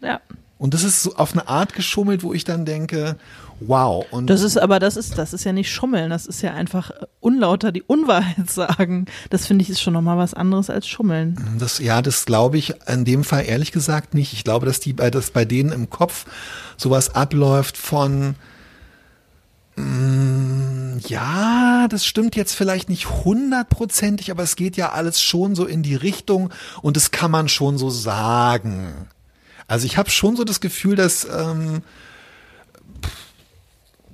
Ja. 0.00 0.20
Und 0.62 0.74
das 0.74 0.84
ist 0.84 1.02
so 1.02 1.16
auf 1.16 1.32
eine 1.32 1.48
Art 1.48 1.72
geschummelt, 1.72 2.22
wo 2.22 2.32
ich 2.32 2.44
dann 2.44 2.64
denke, 2.64 3.16
wow. 3.58 4.06
Und 4.12 4.30
das 4.30 4.42
ist 4.42 4.56
aber, 4.56 4.78
das 4.78 4.96
ist, 4.96 5.18
das 5.18 5.32
ist 5.32 5.42
ja 5.42 5.52
nicht 5.52 5.72
schummeln, 5.72 6.08
das 6.08 6.24
ist 6.24 6.40
ja 6.40 6.54
einfach 6.54 6.92
unlauter 7.18 7.72
die 7.72 7.82
Unwahrheit 7.82 8.48
sagen. 8.48 9.06
Das 9.28 9.48
finde 9.48 9.64
ich 9.64 9.70
ist 9.70 9.80
schon 9.80 9.92
nochmal 9.92 10.18
was 10.18 10.34
anderes 10.34 10.70
als 10.70 10.86
schummeln. 10.86 11.56
Das, 11.58 11.80
ja, 11.80 12.00
das 12.00 12.26
glaube 12.26 12.58
ich 12.58 12.74
in 12.86 13.04
dem 13.04 13.24
Fall 13.24 13.44
ehrlich 13.44 13.72
gesagt 13.72 14.14
nicht. 14.14 14.34
Ich 14.34 14.44
glaube, 14.44 14.64
dass 14.64 14.78
die, 14.78 14.94
dass 14.94 15.32
bei 15.32 15.44
denen 15.44 15.72
im 15.72 15.90
Kopf 15.90 16.26
sowas 16.76 17.12
abläuft 17.12 17.76
von, 17.76 18.36
Mm, 19.74 20.98
ja, 21.08 21.88
das 21.88 22.04
stimmt 22.04 22.36
jetzt 22.36 22.54
vielleicht 22.54 22.88
nicht 22.90 23.08
hundertprozentig, 23.24 24.30
aber 24.30 24.42
es 24.42 24.54
geht 24.54 24.76
ja 24.76 24.92
alles 24.92 25.22
schon 25.22 25.54
so 25.54 25.64
in 25.64 25.82
die 25.82 25.94
Richtung 25.94 26.50
und 26.82 26.96
das 26.96 27.10
kann 27.10 27.30
man 27.30 27.48
schon 27.48 27.78
so 27.78 27.88
sagen. 27.88 29.08
Also 29.72 29.86
ich 29.86 29.96
habe 29.96 30.10
schon 30.10 30.36
so 30.36 30.44
das 30.44 30.60
Gefühl, 30.60 30.96
dass 30.96 31.24
ähm, 31.24 31.80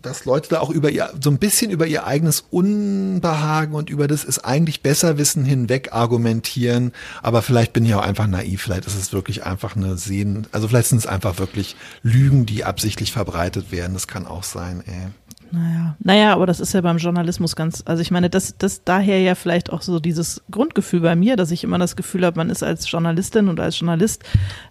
dass 0.02 0.24
Leute 0.24 0.50
da 0.50 0.60
auch 0.60 0.70
über 0.70 0.88
ihr 0.88 1.12
so 1.20 1.30
ein 1.30 1.38
bisschen 1.38 1.72
über 1.72 1.84
ihr 1.84 2.06
eigenes 2.06 2.44
Unbehagen 2.48 3.74
und 3.74 3.90
über 3.90 4.06
das 4.06 4.22
ist 4.22 4.38
eigentlich 4.38 4.82
besser 4.82 5.18
wissen 5.18 5.44
hinweg 5.44 5.92
argumentieren, 5.92 6.92
aber 7.24 7.42
vielleicht 7.42 7.72
bin 7.72 7.84
ich 7.84 7.92
auch 7.96 8.02
einfach 8.02 8.28
naiv, 8.28 8.62
vielleicht 8.62 8.86
ist 8.86 8.94
es 8.94 9.12
wirklich 9.12 9.42
einfach 9.46 9.74
eine 9.74 9.98
Sehen, 9.98 10.46
also 10.52 10.68
vielleicht 10.68 10.90
sind 10.90 10.98
es 10.98 11.08
einfach 11.08 11.40
wirklich 11.40 11.74
Lügen, 12.04 12.46
die 12.46 12.62
absichtlich 12.62 13.10
verbreitet 13.10 13.72
werden, 13.72 13.94
das 13.94 14.06
kann 14.06 14.28
auch 14.28 14.44
sein, 14.44 14.84
ey. 14.86 15.08
Naja, 15.50 15.96
naja, 15.98 16.32
aber 16.32 16.46
das 16.46 16.60
ist 16.60 16.74
ja 16.74 16.80
beim 16.80 16.98
Journalismus 16.98 17.56
ganz, 17.56 17.82
also 17.86 18.02
ich 18.02 18.10
meine, 18.10 18.28
das, 18.28 18.56
das 18.58 18.84
daher 18.84 19.20
ja 19.20 19.34
vielleicht 19.34 19.72
auch 19.72 19.82
so 19.82 19.98
dieses 19.98 20.42
Grundgefühl 20.50 21.00
bei 21.00 21.16
mir, 21.16 21.36
dass 21.36 21.50
ich 21.50 21.64
immer 21.64 21.78
das 21.78 21.96
Gefühl 21.96 22.26
habe, 22.26 22.36
man 22.36 22.50
ist 22.50 22.62
als 22.62 22.90
Journalistin 22.90 23.48
und 23.48 23.58
als 23.58 23.78
Journalist, 23.78 24.24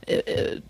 äh, 0.06 0.18
äh, 0.18 0.62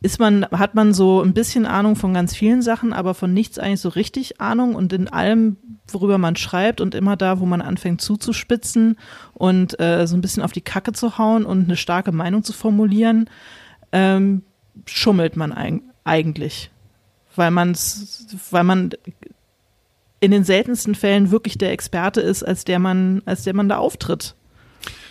ist 0.00 0.20
man, 0.20 0.44
hat 0.52 0.74
man 0.74 0.94
so 0.94 1.22
ein 1.22 1.34
bisschen 1.34 1.66
Ahnung 1.66 1.96
von 1.96 2.14
ganz 2.14 2.36
vielen 2.36 2.62
Sachen, 2.62 2.92
aber 2.92 3.14
von 3.14 3.34
nichts 3.34 3.58
eigentlich 3.58 3.80
so 3.80 3.88
richtig 3.88 4.40
Ahnung 4.40 4.74
und 4.74 4.92
in 4.92 5.08
allem, 5.08 5.56
worüber 5.88 6.18
man 6.18 6.36
schreibt 6.36 6.80
und 6.80 6.94
immer 6.94 7.16
da, 7.16 7.40
wo 7.40 7.46
man 7.46 7.62
anfängt 7.62 8.00
zuzuspitzen 8.00 8.96
und 9.34 9.80
äh, 9.80 10.06
so 10.06 10.16
ein 10.16 10.20
bisschen 10.20 10.42
auf 10.42 10.52
die 10.52 10.60
Kacke 10.60 10.92
zu 10.92 11.18
hauen 11.18 11.44
und 11.44 11.64
eine 11.64 11.76
starke 11.76 12.12
Meinung 12.12 12.44
zu 12.44 12.52
formulieren, 12.52 13.28
ähm, 13.92 14.42
schummelt 14.84 15.36
man 15.36 15.52
eig 15.52 15.82
eigentlich 16.04 16.70
weil 17.36 17.50
man 17.50 17.76
weil 18.50 18.64
man 18.64 18.90
in 20.20 20.30
den 20.30 20.44
seltensten 20.44 20.94
Fällen 20.94 21.30
wirklich 21.30 21.58
der 21.58 21.72
Experte 21.72 22.20
ist, 22.20 22.42
als 22.42 22.64
der 22.64 22.78
man, 22.78 23.22
als 23.26 23.44
der 23.44 23.54
man 23.54 23.68
da 23.68 23.76
auftritt. 23.78 24.34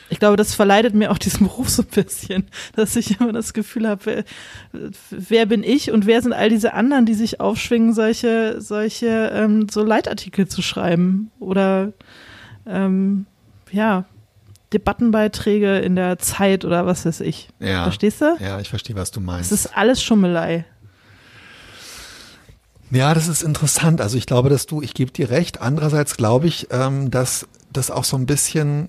Ich 0.09 0.19
glaube, 0.19 0.35
das 0.35 0.53
verleitet 0.53 0.93
mir 0.93 1.11
auch 1.11 1.17
diesen 1.17 1.47
Beruf 1.47 1.69
so 1.69 1.83
ein 1.83 1.87
bisschen, 1.87 2.47
dass 2.75 2.95
ich 2.95 3.19
immer 3.19 3.31
das 3.31 3.53
Gefühl 3.53 3.87
habe, 3.87 4.01
wer, 4.05 4.23
wer 5.09 5.45
bin 5.45 5.63
ich 5.63 5.91
und 5.91 6.05
wer 6.05 6.21
sind 6.21 6.33
all 6.33 6.49
diese 6.49 6.73
anderen, 6.73 7.05
die 7.05 7.13
sich 7.13 7.39
aufschwingen, 7.39 7.93
solche, 7.93 8.61
solche 8.61 9.31
ähm, 9.33 9.67
so 9.69 9.83
Leitartikel 9.83 10.47
zu 10.47 10.61
schreiben 10.61 11.31
oder 11.39 11.93
ähm, 12.67 13.25
ja, 13.71 14.05
Debattenbeiträge 14.73 15.79
in 15.79 15.95
der 15.95 16.17
Zeit 16.19 16.65
oder 16.65 16.85
was 16.85 17.05
weiß 17.05 17.21
ich. 17.21 17.49
Ja. 17.59 17.83
Verstehst 17.83 18.21
du? 18.21 18.37
Ja, 18.39 18.59
ich 18.59 18.69
verstehe, 18.69 18.95
was 18.95 19.11
du 19.11 19.21
meinst. 19.21 19.51
Es 19.51 19.65
ist 19.65 19.77
alles 19.77 20.03
Schummelei. 20.03 20.65
Ja, 22.91 23.13
das 23.13 23.27
ist 23.27 23.41
interessant. 23.41 23.99
Also 24.01 24.17
ich 24.17 24.25
glaube, 24.25 24.49
dass 24.49 24.67
du, 24.67 24.81
ich 24.81 24.93
gebe 24.93 25.11
dir 25.11 25.29
recht. 25.29 25.61
Andererseits 25.61 26.17
glaube 26.17 26.47
ich, 26.47 26.67
ähm, 26.71 27.09
dass 27.11 27.47
das 27.73 27.91
auch 27.91 28.03
so 28.03 28.15
ein 28.15 28.25
bisschen, 28.25 28.87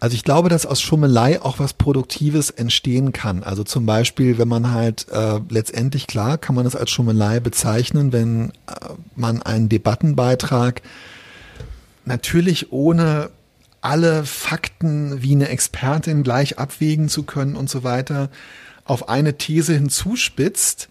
also 0.00 0.14
ich 0.14 0.24
glaube, 0.24 0.48
dass 0.48 0.64
aus 0.64 0.80
Schummelei 0.80 1.42
auch 1.42 1.58
was 1.58 1.74
Produktives 1.74 2.50
entstehen 2.50 3.12
kann. 3.12 3.42
Also 3.42 3.64
zum 3.64 3.86
Beispiel, 3.86 4.38
wenn 4.38 4.48
man 4.48 4.70
halt 4.70 5.08
äh, 5.10 5.40
letztendlich 5.48 6.06
klar, 6.06 6.38
kann 6.38 6.54
man 6.54 6.64
es 6.64 6.76
als 6.76 6.90
Schummelei 6.90 7.40
bezeichnen, 7.40 8.12
wenn 8.12 8.50
äh, 8.50 8.88
man 9.16 9.42
einen 9.42 9.68
Debattenbeitrag 9.68 10.82
natürlich 12.04 12.72
ohne 12.72 13.30
alle 13.80 14.24
Fakten 14.24 15.22
wie 15.22 15.32
eine 15.32 15.48
Expertin 15.48 16.22
gleich 16.22 16.58
abwägen 16.58 17.08
zu 17.08 17.24
können 17.24 17.56
und 17.56 17.68
so 17.68 17.82
weiter 17.82 18.30
auf 18.84 19.08
eine 19.08 19.36
These 19.38 19.74
hinzuspitzt 19.74 20.88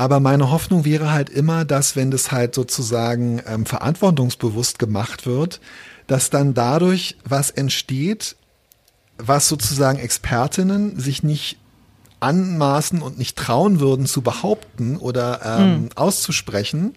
aber 0.00 0.18
meine 0.18 0.50
Hoffnung 0.50 0.86
wäre 0.86 1.12
halt 1.12 1.28
immer, 1.28 1.66
dass 1.66 1.94
wenn 1.94 2.10
das 2.10 2.32
halt 2.32 2.54
sozusagen 2.54 3.42
ähm, 3.46 3.66
verantwortungsbewusst 3.66 4.78
gemacht 4.78 5.26
wird, 5.26 5.60
dass 6.06 6.30
dann 6.30 6.54
dadurch 6.54 7.18
was 7.22 7.50
entsteht, 7.50 8.36
was 9.18 9.46
sozusagen 9.46 9.98
Expertinnen 9.98 10.98
sich 10.98 11.22
nicht 11.22 11.58
anmaßen 12.18 13.02
und 13.02 13.18
nicht 13.18 13.36
trauen 13.36 13.78
würden 13.78 14.06
zu 14.06 14.22
behaupten 14.22 14.96
oder 14.96 15.42
ähm, 15.44 15.74
hm. 15.74 15.88
auszusprechen, 15.96 16.94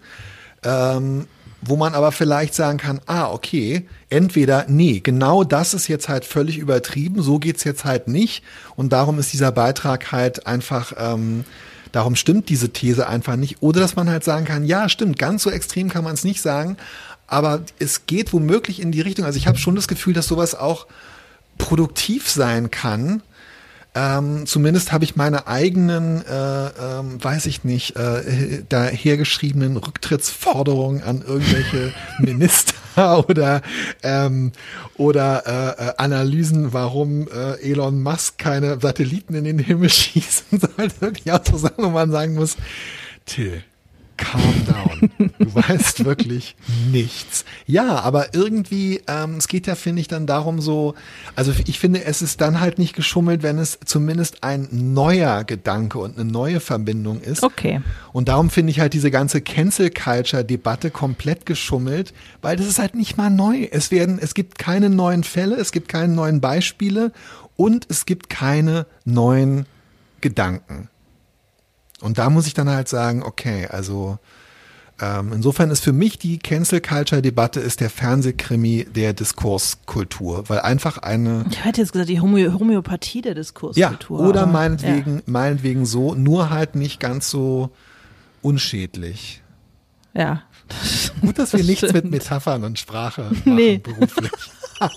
ähm, 0.63 1.27
wo 1.61 1.75
man 1.75 1.95
aber 1.95 2.13
vielleicht 2.13 2.55
sagen 2.55 2.77
kann, 2.77 3.01
ah, 3.05 3.29
okay, 3.29 3.85
entweder, 4.09 4.67
nee, 4.69 5.01
genau 5.01 5.43
das 5.43 5.73
ist 5.73 5.89
jetzt 5.89 6.07
halt 6.07 6.23
völlig 6.23 6.57
übertrieben, 6.57 7.21
so 7.21 7.37
geht's 7.37 7.65
jetzt 7.65 7.83
halt 7.83 8.07
nicht 8.07 8.45
und 8.77 8.93
darum 8.93 9.19
ist 9.19 9.33
dieser 9.33 9.51
Beitrag 9.51 10.13
halt 10.13 10.47
einfach 10.47 10.93
ähm, 10.97 11.43
Darum 11.93 12.15
stimmt 12.15 12.49
diese 12.49 12.69
These 12.69 13.07
einfach 13.07 13.35
nicht. 13.35 13.61
Oder 13.61 13.79
dass 13.79 13.95
man 13.95 14.09
halt 14.09 14.23
sagen 14.23 14.45
kann, 14.45 14.65
ja, 14.65 14.89
stimmt, 14.89 15.17
ganz 15.19 15.43
so 15.43 15.51
extrem 15.51 15.89
kann 15.89 16.03
man 16.03 16.15
es 16.15 16.23
nicht 16.23 16.41
sagen, 16.41 16.75
aber 17.27 17.61
es 17.79 18.07
geht 18.07 18.33
womöglich 18.33 18.81
in 18.81 18.91
die 18.91 18.99
Richtung. 18.99 19.25
Also 19.25 19.37
ich 19.37 19.47
habe 19.47 19.59
schon 19.59 19.75
das 19.75 19.87
Gefühl, 19.87 20.13
dass 20.13 20.27
sowas 20.27 20.55
auch 20.55 20.87
produktiv 21.57 22.29
sein 22.29 22.71
kann, 22.71 23.21
ähm, 23.95 24.45
zumindest 24.45 24.91
habe 24.91 25.03
ich 25.03 25.15
meine 25.15 25.47
eigenen, 25.47 26.25
äh, 26.25 26.67
ähm, 26.67 27.23
weiß 27.23 27.45
ich 27.45 27.63
nicht, 27.63 27.95
äh, 27.95 28.63
dahergeschriebenen 28.67 29.77
Rücktrittsforderungen 29.77 31.03
an 31.03 31.21
irgendwelche 31.21 31.93
Minister 32.19 33.27
oder 33.27 33.61
ähm, 34.01 34.51
oder 34.97 35.43
äh, 35.45 35.89
äh, 35.89 35.93
Analysen, 35.97 36.73
warum 36.73 37.27
äh, 37.27 37.59
Elon 37.61 38.01
Musk 38.01 38.37
keine 38.37 38.79
Satelliten 38.79 39.35
in 39.35 39.43
den 39.43 39.59
Himmel 39.59 39.89
schießen 39.91 40.59
soll, 40.59 40.89
wirklich 40.99 41.31
auch 41.31 41.45
so 41.45 41.57
sagen, 41.57 41.83
wo 41.83 41.89
man 41.89 42.11
sagen 42.11 42.35
muss, 42.35 42.57
Till, 43.25 43.63
calm 44.17 44.65
down. 44.65 45.31
Du 45.39 45.55
weißt 45.55 46.05
wirklich 46.05 46.55
nichts. 46.91 47.45
Ja, 47.65 47.99
aber 47.99 48.33
irgendwie, 48.33 49.01
ähm, 49.07 49.37
es 49.37 49.47
geht 49.47 49.67
ja, 49.67 49.75
finde 49.75 50.01
ich, 50.01 50.07
dann 50.07 50.27
darum 50.27 50.61
so, 50.61 50.95
also 51.35 51.51
ich 51.65 51.79
finde, 51.79 52.03
es 52.05 52.21
ist 52.21 52.41
dann 52.41 52.59
halt 52.59 52.79
nicht 52.79 52.95
geschummelt, 52.95 53.43
wenn 53.43 53.57
es 53.57 53.79
zumindest 53.85 54.43
ein 54.43 54.67
neuer 54.71 55.43
Gedanke 55.43 55.99
und 55.99 56.17
eine 56.17 56.29
neue 56.29 56.59
Verbindung 56.59 57.21
ist. 57.21 57.43
Okay. 57.43 57.81
Und 58.11 58.29
darum 58.29 58.49
finde 58.49 58.71
ich 58.71 58.79
halt 58.79 58.93
diese 58.93 59.11
ganze 59.11 59.41
Cancel 59.41 59.89
Culture 59.89 60.45
Debatte 60.45 60.91
komplett 60.91 61.45
geschummelt, 61.45 62.13
weil 62.41 62.55
das 62.55 62.67
ist 62.67 62.79
halt 62.79 62.95
nicht 62.95 63.17
mal 63.17 63.29
neu. 63.29 63.67
Es 63.71 63.91
werden, 63.91 64.19
es 64.21 64.33
gibt 64.33 64.57
keine 64.57 64.89
neuen 64.89 65.23
Fälle, 65.23 65.55
es 65.55 65.71
gibt 65.71 65.89
keine 65.89 66.13
neuen 66.13 66.41
Beispiele 66.41 67.11
und 67.55 67.85
es 67.89 68.05
gibt 68.05 68.29
keine 68.29 68.85
neuen 69.05 69.65
Gedanken. 70.21 70.89
Und 72.03 72.17
da 72.17 72.29
muss 72.29 72.47
ich 72.47 72.53
dann 72.53 72.69
halt 72.69 72.89
sagen, 72.89 73.23
okay, 73.23 73.65
also 73.67 74.19
ähm, 75.01 75.31
insofern 75.33 75.71
ist 75.71 75.81
für 75.83 75.93
mich 75.93 76.19
die 76.19 76.37
Cancel 76.37 76.81
Culture 76.81 77.21
Debatte 77.21 77.61
ist 77.61 77.79
der 77.79 77.89
Fernsehkrimi 77.89 78.85
der 78.93 79.13
Diskurskultur, 79.13 80.49
weil 80.49 80.59
einfach 80.59 80.97
eine. 80.97 81.45
Ich 81.49 81.63
hätte 81.63 81.79
jetzt 81.79 81.93
gesagt, 81.93 82.09
die 82.09 82.19
Homö 82.19 82.51
Homöopathie 82.51 83.21
der 83.21 83.35
Diskurskultur. 83.35 84.19
Ja, 84.19 84.25
oder 84.27 84.45
meinetwegen, 84.45 85.15
ja. 85.15 85.21
meinetwegen 85.27 85.85
so, 85.85 86.13
nur 86.13 86.49
halt 86.49 86.75
nicht 86.75 86.99
ganz 86.99 87.29
so 87.29 87.69
unschädlich. 88.41 89.41
Ja. 90.13 90.43
Gut, 91.21 91.39
dass 91.39 91.53
wir 91.53 91.59
das 91.59 91.67
nichts 91.67 91.89
stimmt. 91.89 92.03
mit 92.03 92.11
Metaphern 92.11 92.65
und 92.65 92.77
Sprache 92.77 93.23
machen 93.31 93.55
nee. 93.55 93.77
beruflich. 93.77 94.31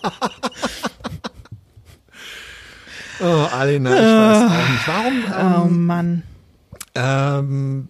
oh, 3.20 3.46
Alina, 3.52 3.90
ich 3.94 3.96
weiß 3.96 4.42
auch 4.42 4.70
nicht. 4.70 4.88
Warum? 4.88 5.24
Ähm, 5.38 5.62
oh 5.62 5.68
Mann. 5.72 6.22
Ähm, 6.96 7.88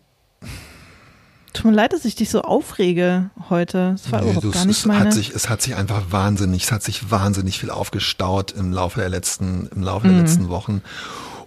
Tut 1.56 1.64
mir 1.64 1.72
leid, 1.72 1.94
dass 1.94 2.04
ich 2.04 2.14
dich 2.14 2.28
so 2.28 2.42
aufrege 2.42 3.30
heute. 3.48 3.92
Das 3.92 4.12
war 4.12 4.20
nee, 4.20 4.30
überhaupt 4.30 4.52
gar 4.52 4.66
nicht 4.66 4.78
es 4.78 4.84
meine. 4.84 5.06
Hat 5.06 5.14
sich, 5.14 5.30
es 5.30 5.48
hat 5.48 5.62
sich 5.62 5.74
einfach 5.74 6.02
wahnsinnig, 6.10 6.64
es 6.64 6.72
hat 6.72 6.82
sich 6.82 7.10
wahnsinnig 7.10 7.58
viel 7.58 7.70
aufgestaut 7.70 8.52
im 8.52 8.72
Laufe 8.72 9.00
der 9.00 9.08
letzten, 9.08 9.70
im 9.74 9.82
Laufe 9.82 10.06
mhm. 10.06 10.12
der 10.12 10.20
letzten 10.22 10.48
Wochen. 10.50 10.82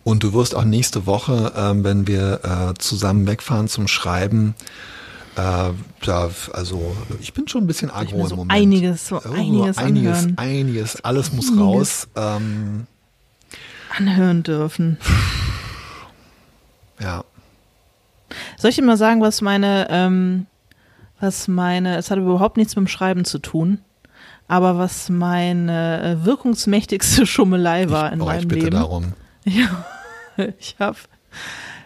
Und 0.04 0.24
du 0.24 0.34
wirst 0.34 0.56
auch 0.56 0.64
nächste 0.64 1.06
Woche, 1.06 1.54
ähm, 1.56 1.84
wenn 1.84 2.08
wir 2.08 2.40
äh, 2.44 2.74
zusammen 2.80 3.28
wegfahren 3.28 3.68
zum 3.68 3.88
Schreiben, 3.88 4.56
äh, 5.36 5.70
da, 6.02 6.30
also 6.54 6.96
ich 7.20 7.34
bin 7.34 7.48
schon 7.48 7.66
ein 7.66 7.68
bisschen 7.68 7.92
agro 7.92 8.26
so 8.26 8.32
im 8.32 8.38
Moment. 8.38 8.52
Einiges, 8.52 9.08
so 9.08 9.18
oh, 9.18 9.32
einiges, 9.32 9.78
einiges, 9.78 10.18
anhören. 10.18 10.38
einiges, 10.38 11.06
alles 11.06 11.34
muss 11.34 11.50
einiges 11.50 11.64
raus. 11.64 12.08
Ähm, 12.16 12.88
anhören 13.96 14.42
dürfen. 14.42 14.98
Ja. 17.00 17.24
Soll 18.58 18.70
ich 18.70 18.76
dir 18.76 18.84
mal 18.84 18.98
sagen, 18.98 19.22
was 19.22 19.42
meine, 19.42 19.88
ähm, 19.90 20.46
was 21.20 21.48
meine, 21.48 21.98
es 21.98 22.12
hat 22.12 22.20
überhaupt 22.20 22.58
nichts 22.58 22.76
mit 22.76 22.86
dem 22.86 22.88
Schreiben 22.88 23.26
zu 23.26 23.40
tun, 23.40 23.80
aber 24.48 24.78
was 24.78 25.10
meine 25.10 26.02
äh, 26.22 26.26
wirkungsmächtigste 26.26 27.26
Schummelei 27.28 27.90
war 27.90 28.08
ich, 28.08 28.14
in 28.14 28.22
oh, 28.22 28.26
meinem 28.26 28.40
ich 28.40 28.48
bitte 28.48 28.66
Leben. 28.66 28.76
Darum. 28.76 29.14
Ja, 29.46 29.86
ich 30.60 30.76
habe 30.80 30.98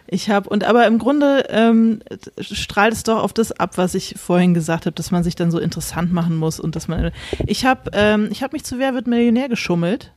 ich 0.06 0.28
habe, 0.28 0.48
und 0.48 0.64
aber 0.64 0.86
im 0.86 0.98
Grunde 0.98 1.46
ähm, 1.48 2.00
strahlt 2.38 2.92
es 2.92 3.04
doch 3.04 3.22
auf 3.22 3.32
das 3.32 3.52
ab, 3.52 3.78
was 3.78 3.94
ich 3.94 4.14
vorhin 4.18 4.52
gesagt 4.52 4.86
habe, 4.86 4.94
dass 4.94 5.10
man 5.10 5.24
sich 5.24 5.34
dann 5.34 5.50
so 5.50 5.58
interessant 5.58 6.12
machen 6.12 6.36
muss 6.36 6.60
und 6.60 6.76
dass 6.76 6.88
man. 6.88 7.10
Ich 7.46 7.64
habe 7.64 7.90
ähm, 7.94 8.28
ich 8.30 8.42
hab 8.42 8.52
mich 8.52 8.64
zu 8.64 8.78
Wer 8.78 8.94
wird 8.94 9.06
Millionär 9.06 9.48
geschummelt, 9.48 10.12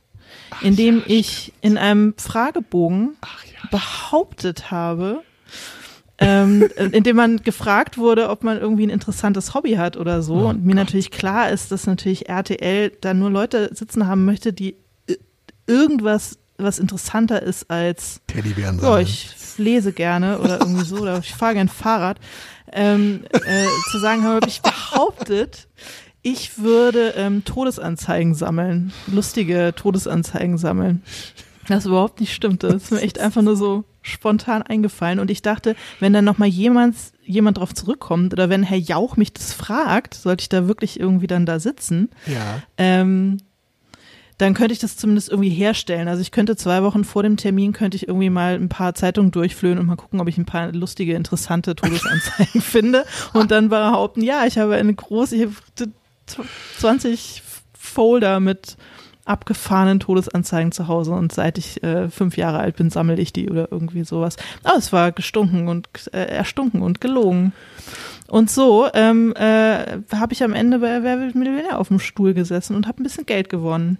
Ach, 0.50 0.62
indem 0.62 0.98
ja, 0.98 1.04
ich 1.06 1.52
in 1.62 1.78
einem 1.78 2.14
Fragebogen 2.18 3.16
ja, 3.22 3.68
behauptet 3.70 4.70
habe, 4.70 5.22
ähm, 6.18 6.68
indem 6.92 7.16
man 7.16 7.36
gefragt 7.38 7.96
wurde, 7.96 8.28
ob 8.28 8.42
man 8.42 8.58
irgendwie 8.58 8.86
ein 8.86 8.90
interessantes 8.90 9.54
Hobby 9.54 9.74
hat 9.74 9.96
oder 9.96 10.22
so. 10.22 10.34
Oh, 10.34 10.48
und 10.48 10.64
mir 10.64 10.74
Gott. 10.74 10.84
natürlich 10.84 11.10
klar 11.10 11.50
ist, 11.50 11.70
dass 11.70 11.86
natürlich 11.86 12.28
RTL 12.28 12.92
da 13.00 13.14
nur 13.14 13.30
Leute 13.30 13.70
sitzen 13.72 14.06
haben 14.06 14.24
möchte, 14.24 14.52
die 14.52 14.76
irgendwas, 15.68 16.38
was 16.56 16.80
interessanter 16.80 17.40
ist 17.42 17.70
als 17.70 18.20
Teddybären 18.26 18.80
oh, 18.82 18.96
ich 18.96 19.30
lese 19.58 19.92
gerne 19.92 20.38
oder 20.38 20.58
irgendwie 20.60 20.84
so, 20.84 20.96
oder 20.96 21.18
ich 21.18 21.34
fahre 21.34 21.54
gern 21.54 21.68
Fahrrad. 21.68 22.18
Ähm, 22.72 23.24
äh, 23.32 23.66
zu 23.92 23.98
sagen, 23.98 24.24
habe 24.24 24.46
ich 24.48 24.60
behauptet, 24.60 25.68
ich 26.22 26.58
würde 26.58 27.14
ähm, 27.16 27.44
Todesanzeigen 27.44 28.34
sammeln, 28.34 28.92
lustige 29.06 29.72
Todesanzeigen 29.74 30.58
sammeln. 30.58 31.02
Das 31.68 31.86
überhaupt 31.86 32.20
nicht 32.20 32.34
stimmt. 32.34 32.62
Das 32.62 32.74
ist 32.74 32.92
mir 32.92 33.00
echt 33.00 33.18
einfach 33.18 33.42
nur 33.42 33.56
so 33.56 33.84
spontan 34.02 34.62
eingefallen. 34.62 35.18
Und 35.18 35.30
ich 35.30 35.42
dachte, 35.42 35.76
wenn 36.00 36.12
dann 36.12 36.24
nochmal 36.24 36.48
jemand, 36.48 36.96
jemand 37.24 37.58
drauf 37.58 37.74
zurückkommt 37.74 38.32
oder 38.32 38.48
wenn 38.48 38.62
Herr 38.62 38.78
Jauch 38.78 39.16
mich 39.16 39.32
das 39.32 39.52
fragt, 39.52 40.14
sollte 40.14 40.42
ich 40.42 40.48
da 40.48 40.68
wirklich 40.68 40.98
irgendwie 40.98 41.26
dann 41.26 41.46
da 41.46 41.60
sitzen, 41.60 42.10
ja. 42.26 42.62
ähm, 42.76 43.38
dann 44.38 44.54
könnte 44.54 44.72
ich 44.72 44.78
das 44.78 44.96
zumindest 44.96 45.28
irgendwie 45.28 45.50
herstellen. 45.50 46.06
Also 46.06 46.22
ich 46.22 46.30
könnte 46.30 46.56
zwei 46.56 46.84
Wochen 46.84 47.02
vor 47.02 47.24
dem 47.24 47.36
Termin 47.36 47.72
könnte 47.72 47.96
ich 47.96 48.06
irgendwie 48.06 48.30
mal 48.30 48.54
ein 48.54 48.68
paar 48.68 48.94
Zeitungen 48.94 49.32
durchflöhen 49.32 49.78
und 49.78 49.86
mal 49.86 49.96
gucken, 49.96 50.20
ob 50.20 50.28
ich 50.28 50.38
ein 50.38 50.46
paar 50.46 50.72
lustige, 50.72 51.14
interessante 51.14 51.74
Todesanzeigen 51.74 52.60
finde 52.62 53.04
und 53.32 53.50
dann 53.50 53.68
behaupten, 53.68 54.22
ja, 54.22 54.46
ich 54.46 54.56
habe 54.56 54.76
eine 54.76 54.94
große, 54.94 55.34
ich 55.34 55.42
habe 55.42 55.92
20 56.78 57.42
Folder 57.76 58.38
mit 58.38 58.76
abgefahrenen 59.28 60.00
Todesanzeigen 60.00 60.72
zu 60.72 60.88
Hause 60.88 61.12
und 61.12 61.32
seit 61.32 61.58
ich 61.58 61.82
äh, 61.82 62.08
fünf 62.10 62.36
Jahre 62.36 62.58
alt 62.58 62.76
bin, 62.76 62.90
sammle 62.90 63.20
ich 63.20 63.32
die 63.32 63.50
oder 63.50 63.68
irgendwie 63.70 64.04
sowas. 64.04 64.36
Aber 64.64 64.78
es 64.78 64.92
war 64.92 65.12
gestunken 65.12 65.68
und 65.68 65.88
äh, 66.12 66.24
erstunken 66.24 66.82
und 66.82 67.00
gelogen. 67.00 67.52
Und 68.28 68.50
so 68.50 68.88
ähm, 68.92 69.34
äh, 69.36 69.98
habe 70.14 70.32
ich 70.32 70.42
am 70.42 70.52
Ende 70.52 70.80
bei 70.80 71.02
Wer 71.02 71.20
wird 71.20 71.34
Millionär 71.34 71.78
auf 71.78 71.88
dem 71.88 71.98
Stuhl 71.98 72.34
gesessen 72.34 72.76
und 72.76 72.86
habe 72.86 73.02
ein 73.02 73.04
bisschen 73.04 73.26
Geld 73.26 73.48
gewonnen. 73.48 73.98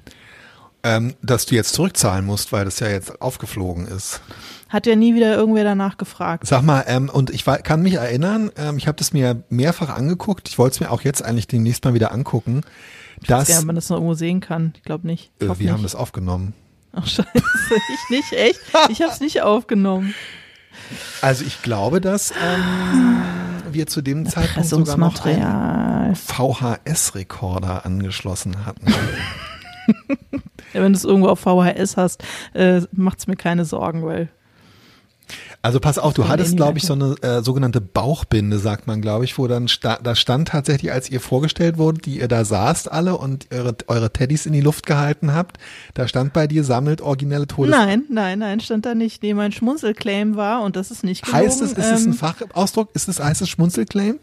Ähm, 0.84 1.14
dass 1.22 1.46
du 1.46 1.56
jetzt 1.56 1.72
zurückzahlen 1.72 2.24
musst, 2.24 2.52
weil 2.52 2.64
das 2.64 2.78
ja 2.78 2.88
jetzt 2.88 3.20
aufgeflogen 3.20 3.88
ist. 3.88 4.20
Hat 4.68 4.86
ja 4.86 4.94
nie 4.94 5.14
wieder 5.14 5.34
irgendwer 5.34 5.64
danach 5.64 5.96
gefragt. 5.96 6.46
Sag 6.46 6.62
mal, 6.62 6.84
ähm, 6.86 7.08
und 7.08 7.30
ich 7.30 7.46
war, 7.46 7.58
kann 7.58 7.82
mich 7.82 7.94
erinnern, 7.94 8.52
ähm, 8.56 8.76
ich 8.76 8.86
habe 8.86 8.96
das 8.96 9.12
mir 9.12 9.42
mehrfach 9.48 9.88
angeguckt. 9.88 10.48
Ich 10.48 10.58
wollte 10.58 10.74
es 10.74 10.80
mir 10.80 10.90
auch 10.92 11.02
jetzt 11.02 11.24
eigentlich 11.24 11.48
demnächst 11.48 11.84
mal 11.84 11.94
wieder 11.94 12.12
angucken. 12.12 12.60
Ich 13.20 13.28
dass, 13.28 13.58
ob 13.58 13.64
man 13.64 13.74
das 13.74 13.88
noch 13.88 13.96
irgendwo 13.96 14.14
sehen 14.14 14.40
kann. 14.40 14.72
Ich 14.76 14.82
glaube 14.82 15.06
nicht. 15.06 15.30
Ich 15.38 15.44
äh, 15.44 15.48
wir 15.48 15.56
nicht. 15.56 15.70
haben 15.70 15.82
das 15.82 15.94
aufgenommen. 15.94 16.54
Ach 16.92 17.06
scheiße, 17.06 17.28
ich 17.34 18.10
nicht, 18.10 18.32
echt? 18.32 18.60
Ich 18.88 19.02
habe 19.02 19.12
es 19.12 19.20
nicht 19.20 19.42
aufgenommen. 19.42 20.14
Also 21.20 21.44
ich 21.44 21.62
glaube, 21.62 22.00
dass 22.00 22.30
ähm, 22.30 23.22
wir 23.70 23.86
zu 23.86 24.00
dem 24.00 24.26
Zeitpunkt 24.26 24.68
sogar 24.68 24.96
noch 24.96 25.24
einen 25.24 26.14
VHS-Rekorder 26.14 27.84
angeschlossen 27.84 28.64
hatten. 28.64 28.86
ja, 30.72 30.82
wenn 30.82 30.92
du 30.92 30.96
es 30.96 31.04
irgendwo 31.04 31.28
auf 31.28 31.40
VHS 31.40 31.96
hast, 31.96 32.24
äh, 32.54 32.82
macht 32.92 33.18
es 33.18 33.26
mir 33.26 33.36
keine 33.36 33.64
Sorgen, 33.64 34.04
weil 34.04 34.28
also 35.60 35.80
pass 35.80 35.98
auf, 35.98 36.14
du 36.14 36.28
hattest, 36.28 36.56
glaube 36.56 36.78
ich, 36.78 36.84
so 36.84 36.92
eine 36.92 37.16
äh, 37.20 37.42
sogenannte 37.42 37.80
Bauchbinde, 37.80 38.58
sagt 38.58 38.86
man, 38.86 39.00
glaube 39.00 39.24
ich, 39.24 39.36
wo 39.38 39.48
dann 39.48 39.66
sta 39.66 39.98
da 40.02 40.14
stand 40.14 40.48
tatsächlich, 40.48 40.92
als 40.92 41.10
ihr 41.10 41.20
vorgestellt 41.20 41.78
wurde, 41.78 42.00
die 42.00 42.20
ihr 42.20 42.28
da 42.28 42.44
saßt 42.44 42.90
alle 42.90 43.16
und 43.16 43.48
eure, 43.52 43.76
eure 43.88 44.12
Teddys 44.12 44.46
in 44.46 44.52
die 44.52 44.60
Luft 44.60 44.86
gehalten 44.86 45.34
habt, 45.34 45.58
da 45.94 46.06
stand 46.06 46.32
bei 46.32 46.46
dir, 46.46 46.62
sammelt 46.62 47.00
originelle 47.00 47.48
Todes... 47.48 47.72
Nein, 47.72 48.04
nein, 48.08 48.38
nein, 48.38 48.60
stand 48.60 48.86
da 48.86 48.94
nicht. 48.94 49.22
Nee, 49.22 49.34
mein 49.34 49.50
Schmunzelclaim 49.50 50.36
war, 50.36 50.62
und 50.62 50.76
das 50.76 50.92
ist 50.92 51.02
nicht 51.02 51.24
gelogen. 51.24 51.44
Heißt 51.44 51.60
es, 51.60 51.72
ist 51.72 51.78
ähm, 51.78 51.94
es 51.94 52.06
ein 52.06 52.12
Fachausdruck? 52.14 52.90
Ist 52.94 53.08
es, 53.08 53.18
heißt 53.18 53.42
es 53.42 53.48
Schmunzelclaim? 53.48 54.20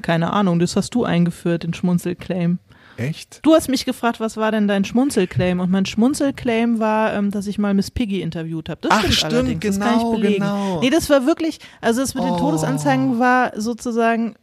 Keine 0.00 0.32
Ahnung, 0.32 0.58
das 0.58 0.74
hast 0.76 0.94
du 0.94 1.04
eingeführt, 1.04 1.64
den 1.64 1.74
Schmunzelclaim. 1.74 2.60
Echt? 2.98 3.40
Du 3.42 3.54
hast 3.54 3.68
mich 3.68 3.84
gefragt, 3.84 4.18
was 4.20 4.36
war 4.36 4.50
denn 4.50 4.66
dein 4.68 4.84
Schmunzelclaim? 4.84 5.60
Und 5.60 5.70
mein 5.70 5.86
Schmunzelclaim 5.86 6.78
war, 6.80 7.14
ähm, 7.14 7.30
dass 7.30 7.46
ich 7.46 7.58
mal 7.58 7.72
Miss 7.72 7.90
Piggy 7.90 8.20
interviewt 8.20 8.68
habe. 8.68 8.80
Das 8.82 8.90
Ach, 8.92 8.98
stimmt, 9.00 9.14
stimmt 9.14 9.32
allerdings. 9.34 9.60
genau, 9.60 9.78
das 9.78 9.88
kann 9.88 10.00
ich 10.00 10.10
belegen. 10.20 10.34
genau. 10.42 10.80
Nee, 10.80 10.90
das 10.90 11.08
war 11.08 11.24
wirklich, 11.26 11.60
also 11.80 12.00
das 12.00 12.14
mit 12.14 12.24
den 12.24 12.32
Oh. 12.32 12.38
Todesanzeigen 12.38 13.18
war 13.18 13.52
sozusagen 13.58 14.34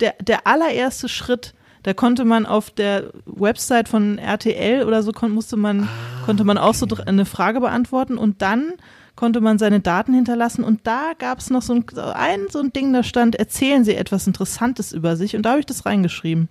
der, 0.00 0.14
der 0.20 0.46
allererste 0.46 1.08
Schritt. 1.08 1.54
Da 1.84 1.94
konnte 1.94 2.24
man 2.24 2.46
auf 2.46 2.70
der 2.70 3.10
Website 3.26 3.88
von 3.88 4.18
RTL 4.18 4.84
oder 4.86 5.02
so 5.02 5.10
kon 5.12 5.32
musste 5.32 5.56
man, 5.56 5.84
Ah, 5.84 6.24
konnte 6.26 6.44
man 6.44 6.56
auch 6.58 6.74
so 6.74 6.86
dr- 6.86 7.08
eine 7.08 7.24
Frage 7.24 7.60
beantworten 7.60 8.18
und 8.18 8.40
dann 8.42 8.74
konnte 9.16 9.40
man 9.40 9.58
seine 9.58 9.80
Daten 9.80 10.14
hinterlassen 10.14 10.62
und 10.64 10.80
da 10.86 11.12
gab 11.18 11.38
es 11.40 11.50
noch 11.50 11.60
so 11.62 11.74
ein, 11.74 11.84
ein, 12.14 12.40
so 12.50 12.60
ein 12.60 12.72
Ding, 12.72 12.92
da 12.92 13.02
stand, 13.02 13.34
erzählen 13.36 13.84
Sie 13.84 13.94
etwas 13.96 14.26
Interessantes 14.28 14.92
über 14.92 15.16
sich 15.16 15.34
und 15.34 15.42
da 15.42 15.50
habe 15.50 15.60
ich 15.60 15.66
das 15.66 15.84
reingeschrieben. 15.84 16.48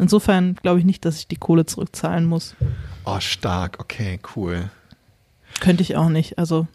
Insofern 0.00 0.56
glaube 0.62 0.78
ich 0.78 0.84
nicht, 0.84 1.04
dass 1.04 1.18
ich 1.18 1.28
die 1.28 1.36
Kohle 1.36 1.66
zurückzahlen 1.66 2.24
muss. 2.24 2.54
Oh, 3.04 3.20
stark, 3.20 3.78
okay, 3.80 4.18
cool. 4.34 4.70
Könnte 5.60 5.82
ich 5.82 5.96
auch 5.96 6.08
nicht. 6.08 6.38
Also 6.38 6.66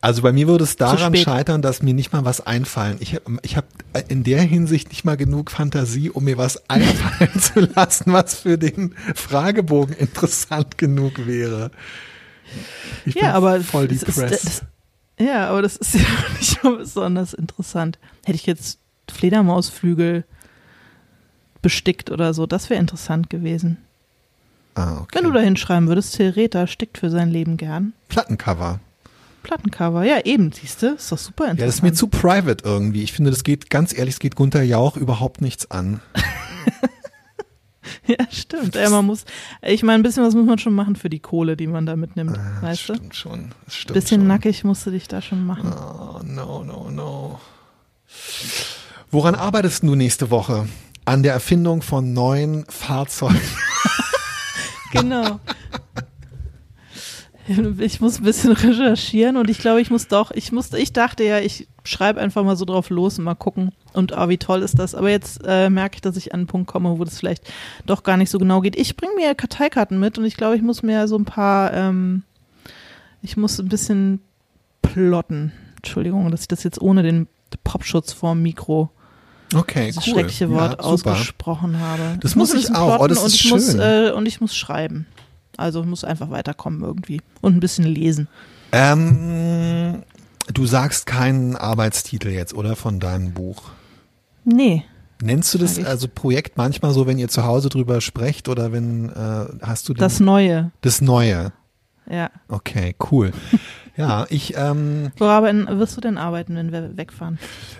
Also 0.00 0.22
bei 0.22 0.32
mir 0.32 0.46
würde 0.46 0.64
es 0.64 0.76
daran 0.76 1.14
scheitern, 1.16 1.62
dass 1.62 1.82
mir 1.82 1.94
nicht 1.94 2.12
mal 2.12 2.24
was 2.24 2.46
einfallen. 2.46 2.98
Ich 3.00 3.14
habe 3.14 3.38
ich 3.42 3.56
hab 3.56 3.64
in 4.08 4.22
der 4.22 4.42
Hinsicht 4.42 4.90
nicht 4.90 5.04
mal 5.04 5.16
genug 5.16 5.50
Fantasie, 5.50 6.10
um 6.10 6.24
mir 6.24 6.36
was 6.36 6.62
einfallen 6.68 7.40
zu 7.40 7.60
lassen, 7.60 8.12
was 8.12 8.34
für 8.34 8.58
den 8.58 8.94
Fragebogen 9.14 9.96
interessant 9.96 10.78
genug 10.78 11.26
wäre. 11.26 11.70
Ich 13.06 13.14
bin 13.14 13.24
ja, 13.24 13.32
aber 13.32 13.60
voll 13.62 13.88
das 13.88 14.02
ist, 14.02 14.18
depressed. 14.18 14.44
das, 14.46 14.62
ja, 15.18 15.48
aber 15.48 15.62
das 15.62 15.76
ist 15.76 15.94
ja 15.94 16.00
nicht 16.38 16.60
so 16.62 16.76
besonders 16.76 17.32
interessant. 17.32 17.98
Hätte 18.24 18.36
ich 18.36 18.46
jetzt 18.46 18.78
Fledermausflügel 19.10 20.24
bestickt 21.64 22.10
oder 22.10 22.32
so. 22.34 22.46
Das 22.46 22.70
wäre 22.70 22.78
interessant 22.78 23.28
gewesen. 23.28 23.78
Ah, 24.76 24.98
okay. 25.00 25.16
Wenn 25.18 25.24
du 25.24 25.32
da 25.32 25.40
hinschreiben 25.40 25.88
würdest, 25.88 26.18
Rether 26.20 26.66
stickt 26.68 26.98
für 26.98 27.10
sein 27.10 27.30
Leben 27.30 27.56
gern. 27.56 27.92
Plattencover. 28.08 28.78
Plattencover, 29.42 30.04
ja, 30.04 30.20
eben, 30.24 30.52
siehst 30.52 30.82
du, 30.82 30.94
ist 30.94 31.10
doch 31.12 31.18
super 31.18 31.44
interessant. 31.44 31.60
Ja, 31.60 31.66
das 31.66 31.74
ist 31.76 31.82
mir 31.82 31.92
zu 31.92 32.06
private 32.08 32.64
irgendwie. 32.64 33.02
Ich 33.02 33.12
finde, 33.12 33.30
das 33.30 33.44
geht, 33.44 33.68
ganz 33.70 33.96
ehrlich, 33.96 34.14
es 34.14 34.20
geht 34.20 34.36
Gunther 34.36 34.62
Jauch 34.62 34.96
überhaupt 34.96 35.42
nichts 35.42 35.70
an. 35.70 36.00
ja, 38.06 38.16
stimmt. 38.30 38.74
Ja, 38.74 38.88
man 38.90 39.04
muss, 39.04 39.24
ich 39.62 39.82
meine, 39.82 40.00
ein 40.00 40.02
bisschen 40.02 40.24
was 40.24 40.34
muss 40.34 40.46
man 40.46 40.58
schon 40.58 40.74
machen 40.74 40.96
für 40.96 41.10
die 41.10 41.20
Kohle, 41.20 41.56
die 41.56 41.66
man 41.66 41.84
da 41.86 41.94
mitnimmt, 41.96 42.36
Ah, 42.38 42.62
weißt 42.62 42.88
du? 42.88 42.94
stimmt 42.94 43.14
schon. 43.14 43.52
Das 43.66 43.74
stimmt 43.76 43.94
Bisschen 43.94 44.20
schon. 44.22 44.28
nackig 44.28 44.64
musst 44.64 44.86
du 44.86 44.90
dich 44.90 45.08
da 45.08 45.20
schon 45.20 45.44
machen. 45.44 45.72
Oh, 45.72 46.20
no, 46.24 46.64
no, 46.64 46.90
no. 46.90 47.38
Woran 49.10 49.34
arbeitest 49.34 49.82
du 49.82 49.94
nächste 49.94 50.30
Woche? 50.30 50.66
An 51.04 51.22
der 51.22 51.32
Erfindung 51.32 51.82
von 51.82 52.12
neuen 52.12 52.64
Fahrzeugen. 52.66 53.40
Genau. 54.94 55.40
Ich 57.78 58.00
muss 58.00 58.18
ein 58.18 58.24
bisschen 58.24 58.52
recherchieren 58.52 59.36
und 59.36 59.50
ich 59.50 59.58
glaube, 59.58 59.80
ich 59.80 59.90
muss 59.90 60.08
doch, 60.08 60.30
ich 60.30 60.50
musste, 60.50 60.78
ich 60.78 60.92
dachte 60.92 61.24
ja, 61.24 61.40
ich 61.40 61.68
schreibe 61.84 62.20
einfach 62.20 62.42
mal 62.42 62.56
so 62.56 62.64
drauf 62.64 62.88
los 62.88 63.18
und 63.18 63.24
mal 63.24 63.34
gucken 63.34 63.72
und 63.92 64.12
ah, 64.12 64.30
wie 64.30 64.38
toll 64.38 64.62
ist 64.62 64.78
das. 64.78 64.94
Aber 64.94 65.10
jetzt 65.10 65.42
äh, 65.44 65.68
merke 65.68 65.96
ich, 65.96 66.00
dass 66.00 66.16
ich 66.16 66.32
an 66.32 66.40
einen 66.40 66.46
Punkt 66.46 66.68
komme, 66.68 66.98
wo 66.98 67.04
das 67.04 67.18
vielleicht 67.18 67.52
doch 67.84 68.02
gar 68.02 68.16
nicht 68.16 68.30
so 68.30 68.38
genau 68.38 68.62
geht. 68.62 68.76
Ich 68.76 68.96
bringe 68.96 69.14
mir 69.16 69.34
Karteikarten 69.34 70.00
mit 70.00 70.16
und 70.16 70.24
ich 70.24 70.36
glaube, 70.36 70.56
ich 70.56 70.62
muss 70.62 70.82
mir 70.82 71.06
so 71.06 71.18
ein 71.18 71.26
paar, 71.26 71.74
ähm, 71.74 72.22
ich 73.20 73.36
muss 73.36 73.58
ein 73.58 73.68
bisschen 73.68 74.22
plotten. 74.80 75.52
Entschuldigung, 75.76 76.30
dass 76.30 76.42
ich 76.42 76.48
das 76.48 76.62
jetzt 76.62 76.80
ohne 76.80 77.02
den 77.02 77.26
Popschutz 77.62 78.12
vorm 78.12 78.40
Mikro, 78.40 78.90
Okay, 79.54 79.86
dieses 79.86 80.06
cool. 80.06 80.14
schreckliche 80.14 80.50
Wort, 80.50 80.72
ja, 80.72 80.78
ausgesprochen 80.80 81.78
habe. 81.80 82.18
Das 82.20 82.32
Ich 82.32 82.36
muss 82.36 82.52
ein 82.52 82.58
ich 82.58 82.74
auch. 82.74 83.00
Oh, 83.00 83.06
das 83.06 83.18
und 83.18 83.26
ist 83.26 83.34
ich 83.34 83.50
muss 83.50 83.70
schön. 83.72 83.80
äh, 83.80 84.12
und 84.14 84.26
ich 84.26 84.40
muss 84.40 84.54
schreiben. 84.56 85.06
Also 85.56 85.80
ich 85.82 85.86
muss 85.86 86.04
einfach 86.04 86.30
weiterkommen 86.30 86.82
irgendwie 86.82 87.20
und 87.40 87.56
ein 87.56 87.60
bisschen 87.60 87.84
lesen. 87.84 88.28
Ähm, 88.72 90.02
du 90.52 90.66
sagst 90.66 91.06
keinen 91.06 91.56
Arbeitstitel 91.56 92.28
jetzt, 92.30 92.54
oder? 92.54 92.74
Von 92.76 92.98
deinem 93.00 93.32
Buch. 93.32 93.62
Nee. 94.44 94.84
Nennst 95.22 95.54
du 95.54 95.58
das 95.58 95.82
also 95.82 96.08
Projekt 96.12 96.56
manchmal 96.56 96.92
so, 96.92 97.06
wenn 97.06 97.18
ihr 97.18 97.28
zu 97.28 97.44
Hause 97.44 97.68
drüber 97.68 98.00
sprecht 98.00 98.48
oder 98.48 98.72
wenn 98.72 99.08
äh, 99.10 99.46
hast 99.62 99.88
du 99.88 99.94
den, 99.94 100.00
Das 100.00 100.18
Neue. 100.20 100.72
das 100.80 101.00
Neue? 101.00 101.52
Ja. 102.10 102.30
Okay, 102.48 102.94
cool. 103.10 103.32
Ja, 103.96 104.26
ich 104.28 104.54
ähm, 104.56 105.12
Woran 105.18 105.68
wirst 105.78 105.96
du 105.96 106.00
denn 106.00 106.18
arbeiten, 106.18 106.56
wenn 106.56 106.72
wir 106.72 106.96
wegfahren? 106.96 107.38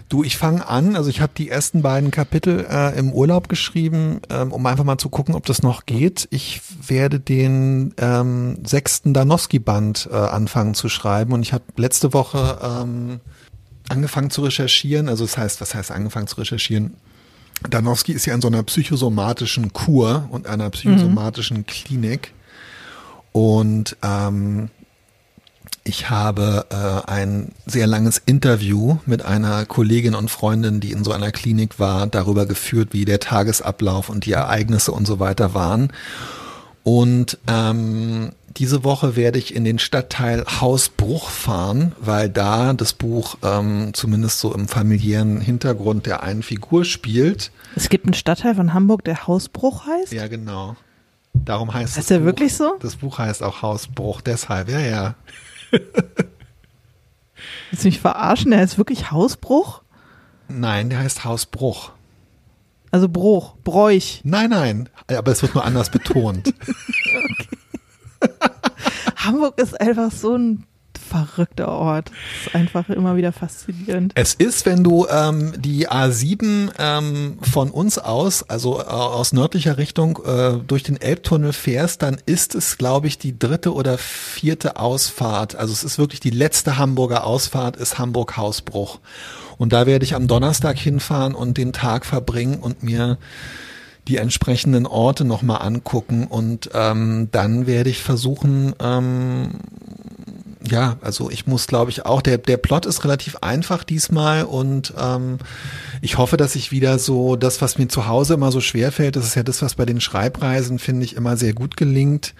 Du, 0.08 0.22
ich 0.22 0.36
fange 0.36 0.68
an, 0.68 0.94
also 0.94 1.10
ich 1.10 1.20
habe 1.20 1.32
die 1.36 1.48
ersten 1.48 1.82
beiden 1.82 2.12
Kapitel 2.12 2.64
äh, 2.70 2.96
im 2.96 3.12
Urlaub 3.12 3.48
geschrieben, 3.48 4.20
ähm, 4.30 4.52
um 4.52 4.64
einfach 4.66 4.84
mal 4.84 4.98
zu 4.98 5.08
gucken, 5.08 5.34
ob 5.34 5.44
das 5.46 5.64
noch 5.64 5.86
geht. 5.86 6.28
Ich 6.30 6.60
werde 6.86 7.18
den 7.18 7.94
ähm, 7.98 8.58
sechsten 8.64 9.12
Danowski-Band 9.12 10.08
äh, 10.12 10.14
anfangen 10.14 10.74
zu 10.74 10.88
schreiben 10.88 11.32
und 11.32 11.42
ich 11.42 11.52
habe 11.52 11.64
letzte 11.76 12.12
Woche 12.12 12.58
ähm, 12.62 13.20
angefangen 13.88 14.30
zu 14.30 14.42
recherchieren, 14.42 15.08
also 15.08 15.24
das 15.24 15.36
heißt, 15.36 15.60
was 15.60 15.74
heißt 15.74 15.90
angefangen 15.90 16.28
zu 16.28 16.36
recherchieren? 16.36 16.94
Danowski 17.68 18.12
ist 18.12 18.26
ja 18.26 18.34
in 18.34 18.40
so 18.40 18.48
einer 18.48 18.62
psychosomatischen 18.62 19.72
Kur 19.72 20.28
und 20.30 20.46
einer 20.46 20.70
psychosomatischen 20.70 21.66
Klinik 21.66 22.34
und 23.32 23.96
ähm, 24.02 24.70
ich 25.84 26.08
habe 26.08 26.66
äh, 26.70 27.10
ein 27.10 27.52
sehr 27.66 27.86
langes 27.86 28.20
Interview 28.24 28.96
mit 29.04 29.24
einer 29.24 29.66
Kollegin 29.66 30.14
und 30.14 30.30
Freundin, 30.30 30.80
die 30.80 30.92
in 30.92 31.04
so 31.04 31.12
einer 31.12 31.30
Klinik 31.30 31.78
war, 31.78 32.06
darüber 32.06 32.46
geführt, 32.46 32.88
wie 32.92 33.04
der 33.04 33.20
Tagesablauf 33.20 34.08
und 34.08 34.24
die 34.24 34.32
Ereignisse 34.32 34.92
und 34.92 35.06
so 35.06 35.20
weiter 35.20 35.52
waren. 35.52 35.92
Und 36.82 37.38
ähm, 37.48 38.30
diese 38.56 38.84
Woche 38.84 39.16
werde 39.16 39.38
ich 39.38 39.54
in 39.54 39.64
den 39.64 39.78
Stadtteil 39.78 40.44
Hausbruch 40.60 41.28
fahren, 41.28 41.92
weil 42.00 42.30
da 42.30 42.72
das 42.72 42.94
Buch 42.94 43.36
ähm, 43.42 43.90
zumindest 43.92 44.40
so 44.40 44.54
im 44.54 44.68
familiären 44.68 45.40
Hintergrund 45.40 46.06
der 46.06 46.22
einen 46.22 46.42
Figur 46.42 46.84
spielt. 46.84 47.50
Es 47.76 47.88
gibt 47.88 48.06
einen 48.06 48.14
Stadtteil 48.14 48.54
von 48.54 48.72
Hamburg, 48.72 49.04
der 49.04 49.26
Hausbruch 49.26 49.86
heißt. 49.86 50.12
Ja, 50.12 50.28
genau. 50.28 50.76
Darum 51.34 51.74
heißt 51.74 51.88
Heißt 51.88 51.98
das 51.98 52.06
der 52.06 52.18
Buch, 52.20 52.26
wirklich 52.26 52.54
so? 52.54 52.76
Das 52.80 52.96
Buch 52.96 53.18
heißt 53.18 53.42
auch 53.42 53.60
Hausbruch, 53.62 54.20
deshalb, 54.20 54.70
ja, 54.70 54.80
ja. 54.80 55.14
Willst 57.70 57.84
du 57.84 57.88
mich 57.88 58.00
verarschen? 58.00 58.50
Der 58.50 58.60
heißt 58.60 58.78
wirklich 58.78 59.10
Hausbruch? 59.10 59.82
Nein, 60.48 60.90
der 60.90 61.00
heißt 61.00 61.24
Hausbruch. 61.24 61.92
Also 62.90 63.08
Bruch, 63.08 63.56
Bräuch. 63.64 64.20
Nein, 64.24 64.50
nein, 64.50 64.88
aber 65.08 65.32
es 65.32 65.42
wird 65.42 65.54
nur 65.54 65.64
anders 65.64 65.90
betont. 65.90 66.54
Hamburg 69.16 69.58
ist 69.58 69.80
einfach 69.80 70.12
so 70.12 70.36
ein 70.36 70.64
verrückter 71.14 71.68
Ort. 71.68 72.10
Das 72.10 72.46
ist 72.46 72.54
einfach 72.54 72.88
immer 72.88 73.16
wieder 73.16 73.32
faszinierend. 73.32 74.12
Es 74.14 74.34
ist, 74.34 74.66
wenn 74.66 74.82
du 74.82 75.06
ähm, 75.08 75.52
die 75.56 75.88
A7 75.88 76.70
ähm, 76.78 77.38
von 77.40 77.70
uns 77.70 77.98
aus, 77.98 78.42
also 78.48 78.80
äh, 78.80 78.84
aus 78.84 79.32
nördlicher 79.32 79.78
Richtung 79.78 80.18
äh, 80.24 80.54
durch 80.66 80.82
den 80.82 81.00
Elbtunnel 81.00 81.52
fährst, 81.52 82.02
dann 82.02 82.16
ist 82.26 82.54
es, 82.54 82.78
glaube 82.78 83.06
ich, 83.06 83.18
die 83.18 83.38
dritte 83.38 83.72
oder 83.72 83.96
vierte 83.98 84.76
Ausfahrt. 84.76 85.54
Also 85.54 85.72
es 85.72 85.84
ist 85.84 85.98
wirklich 85.98 86.20
die 86.20 86.30
letzte 86.30 86.78
Hamburger 86.78 87.24
Ausfahrt, 87.24 87.76
ist 87.76 87.98
Hamburg-Hausbruch. 87.98 88.98
Und 89.56 89.72
da 89.72 89.86
werde 89.86 90.04
ich 90.04 90.16
am 90.16 90.26
Donnerstag 90.26 90.78
hinfahren 90.78 91.34
und 91.34 91.58
den 91.58 91.72
Tag 91.72 92.04
verbringen 92.04 92.58
und 92.58 92.82
mir 92.82 93.18
die 94.08 94.16
entsprechenden 94.16 94.86
Orte 94.86 95.24
nochmal 95.24 95.62
angucken 95.62 96.26
und 96.26 96.70
ähm, 96.74 97.28
dann 97.32 97.66
werde 97.66 97.88
ich 97.88 98.02
versuchen, 98.02 98.74
ähm, 98.78 99.60
ja, 100.66 100.96
also 101.02 101.30
ich 101.30 101.46
muss, 101.46 101.66
glaube 101.66 101.90
ich, 101.90 102.06
auch, 102.06 102.22
der, 102.22 102.38
der 102.38 102.56
Plot 102.56 102.86
ist 102.86 103.04
relativ 103.04 103.36
einfach 103.36 103.84
diesmal 103.84 104.44
und 104.44 104.94
ähm, 104.98 105.38
ich 106.00 106.18
hoffe, 106.18 106.36
dass 106.36 106.54
ich 106.54 106.72
wieder 106.72 106.98
so 106.98 107.36
das, 107.36 107.60
was 107.60 107.78
mir 107.78 107.88
zu 107.88 108.06
Hause 108.06 108.34
immer 108.34 108.50
so 108.50 108.60
schwer 108.60 108.90
fällt, 108.90 109.16
das 109.16 109.26
ist 109.26 109.34
ja 109.34 109.42
das, 109.42 109.62
was 109.62 109.74
bei 109.74 109.84
den 109.84 110.00
Schreibreisen, 110.00 110.78
finde 110.78 111.04
ich, 111.04 111.16
immer 111.16 111.36
sehr 111.36 111.52
gut 111.52 111.76
gelingt, 111.76 112.34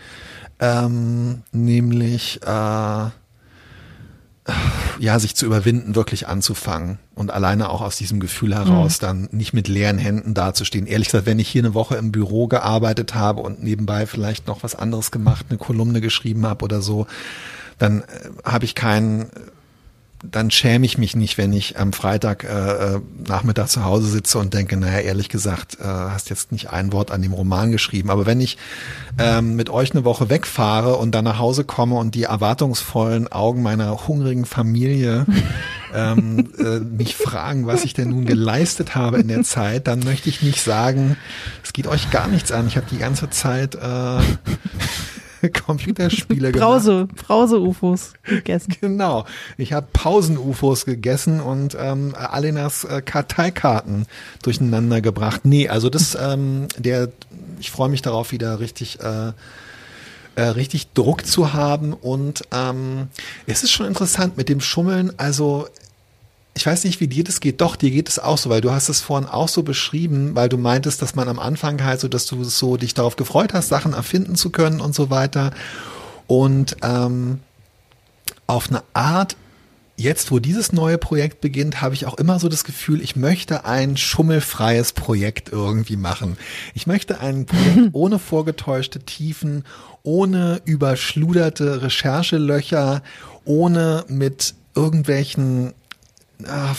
ähm, 0.59 1.43
nämlich 1.53 2.41
äh, 2.43 2.47
ja, 4.99 5.19
sich 5.19 5.35
zu 5.35 5.47
überwinden, 5.47 5.95
wirklich 5.95 6.29
anzufangen 6.29 6.99
und 7.15 7.31
alleine 7.31 7.71
auch 7.71 7.81
aus 7.81 7.97
diesem 7.97 8.21
Gefühl 8.21 8.55
heraus 8.55 8.99
dann 8.99 9.29
nicht 9.33 9.55
mit 9.55 9.69
leeren 9.69 9.99
Händen 9.99 10.35
dazustehen. 10.35 10.87
Ehrlich 10.87 11.09
gesagt, 11.09 11.27
wenn 11.27 11.39
ich 11.39 11.49
hier 11.49 11.63
eine 11.63 11.75
Woche 11.75 11.97
im 11.97 12.13
Büro 12.13 12.47
gearbeitet 12.47 13.15
habe 13.15 13.41
und 13.41 13.63
nebenbei 13.63 14.07
vielleicht 14.07 14.47
noch 14.47 14.63
was 14.63 14.75
anderes 14.75 15.11
gemacht, 15.11 15.47
eine 15.49 15.59
Kolumne 15.59 16.01
geschrieben 16.03 16.47
habe 16.47 16.65
oder 16.65 16.83
so, 16.83 17.07
dann 17.79 18.03
äh, 18.03 18.05
habe 18.45 18.65
ich 18.65 18.75
keinen, 18.75 19.27
dann 20.31 20.51
schäme 20.51 20.87
ich 20.87 20.99
mich 20.99 21.17
nicht, 21.17 21.39
wenn 21.39 21.53
ich 21.53 21.79
am 21.79 21.93
Freitag 21.93 22.45
äh, 22.45 22.49
äh, 22.49 23.01
Nachmittag 23.27 23.69
zu 23.69 23.85
Hause 23.85 24.09
sitze 24.09 24.39
und 24.39 24.55
denke, 24.55 24.77
naja, 24.77 25.01
ehrlich 25.01 25.29
gesagt, 25.29 25.79
äh, 25.81 25.85
hast 25.85 26.31
jetzt 26.31 26.53
nicht 26.53 26.71
ein 26.71 26.93
Wort 26.93 27.11
an 27.11 27.23
dem 27.23 27.33
Roman 27.33 27.73
geschrieben. 27.73 28.11
Aber 28.11 28.27
wenn 28.27 28.41
ich 28.41 28.57
ähm, 29.19 29.57
mit 29.57 29.71
euch 29.71 29.93
eine 29.93 30.05
Woche 30.05 30.31
wegfahre 30.31 30.97
und 30.97 31.15
dann 31.15 31.25
nach 31.25 31.39
Hause 31.39 31.65
komme 31.65 31.97
und 31.97 32.15
die 32.15 32.25
erwartungsvollen 32.25 33.31
Augen 33.31 33.63
meiner 33.63 34.09
hungrigen 34.09 34.45
Familie 34.45 35.27
ähm, 35.95 36.49
äh, 36.59 36.81
mich 36.81 37.17
fragen, 37.17 37.67
was 37.67 37.85
ich 37.85 37.95
denn 37.95 38.11
nun 38.11 38.25
geleistet 38.25 38.95
habe 38.95 39.19
in 39.19 39.29
der 39.29 39.43
Zeit, 39.43 39.87
dann 39.87 40.01
möchte 40.01 40.29
ich 40.29 40.43
nicht 40.43 40.61
sagen, 40.61 41.17
es 41.63 41.73
geht 41.73 41.87
euch 41.87 42.11
gar 42.11 42.29
nichts 42.29 42.51
an. 42.51 42.67
Ich 42.67 42.77
habe 42.77 42.87
die 42.91 42.99
ganze 42.99 43.31
Zeit 43.31 43.75
äh, 43.75 44.21
Computerspiele 45.67 46.53
gemacht. 46.53 46.69
Brause, 46.69 47.09
Brause-UFOs 47.15 48.15
gegessen. 48.25 48.75
Genau. 48.81 49.25
Ich 49.57 49.73
habe 49.73 49.87
Pausen-UFOs 49.93 50.85
gegessen 50.85 51.41
und 51.41 51.77
ähm, 51.79 52.15
Alenas 52.15 52.85
äh, 52.85 53.03
Karteikarten 53.03 54.07
durcheinander 54.43 55.01
gebracht. 55.01 55.43
Nee, 55.45 55.69
also 55.69 55.91
das, 55.91 56.15
ähm, 56.21 56.69
der, 56.79 57.09
ich 57.61 57.71
freue 57.71 57.89
mich 57.89 58.03
darauf, 58.03 58.33
wieder 58.33 58.61
richtig, 58.61 59.01
äh, 59.01 59.33
äh, 60.37 60.43
richtig 60.43 60.93
Druck 60.93 61.27
zu 61.27 61.53
haben. 61.53 61.93
Und 61.93 62.43
ähm, 62.53 63.09
es 63.47 63.63
ist 63.63 63.73
schon 63.73 63.87
interessant 63.87 64.37
mit 64.37 64.49
dem 64.49 64.61
Schummeln. 64.61 65.13
Also 65.17 65.67
ich 66.57 66.65
weiß 66.65 66.85
nicht, 66.85 67.01
wie 67.01 67.09
dir 67.09 67.25
das 67.25 67.41
geht. 67.41 67.61
Doch, 67.61 67.75
dir 67.75 67.91
geht 67.91 68.09
es 68.09 68.21
auch 68.21 68.39
so, 68.39 68.49
weil 68.49 68.61
du 68.61 68.71
hast 68.71 68.89
es 68.89 69.01
vorhin 69.01 69.29
auch 69.29 69.49
so 69.49 69.65
beschrieben, 69.65 70.35
weil 70.37 70.49
du 70.49 70.57
meintest, 70.57 71.03
dass 71.03 71.17
man 71.17 71.29
am 71.29 71.41
Anfang 71.41 71.83
halt 71.83 72.01
so, 72.01 72.07
dass 72.07 72.27
du 72.27 72.45
so 72.45 72.77
dich 72.77 72.95
darauf 72.95 73.17
gefreut 73.17 73.53
hast, 73.53 73.69
Sachen 73.69 73.93
erfinden 73.93 74.37
zu 74.37 74.51
können 74.51 74.81
und 74.81 74.95
so 74.95 75.11
weiter. 75.11 75.53
Und 76.29 76.77
ähm, 76.83 77.41
auf 78.47 78.69
eine 78.71 78.85
Art, 78.93 79.37
jetzt 79.97 80.31
wo 80.31 80.39
dieses 80.39 80.73
neue 80.73 80.97
Projekt 80.97 81.41
beginnt, 81.41 81.81
habe 81.83 81.95
ich 81.95 82.07
auch 82.07 82.15
immer 82.19 82.39
so 82.39 82.49
das 82.49 82.63
Gefühl, 82.63 83.01
ich 83.01 83.17
möchte 83.17 83.65
ein 83.65 83.97
schummelfreies 83.97 84.93
Projekt 84.93 85.51
irgendwie 85.51 85.97
machen. 85.97 86.37
Ich 86.75 86.87
möchte 86.87 87.19
ein 87.19 87.47
Projekt 87.47 87.89
ohne 87.93 88.21
vorgetäuschte 88.21 89.01
Tiefen, 89.01 89.65
ohne 90.05 90.61
überschluderte 90.65 91.83
Recherchelöcher, 91.83 93.03
ohne 93.45 94.05
mit 94.09 94.55
irgendwelchen 94.77 95.73
ah, 96.49 96.75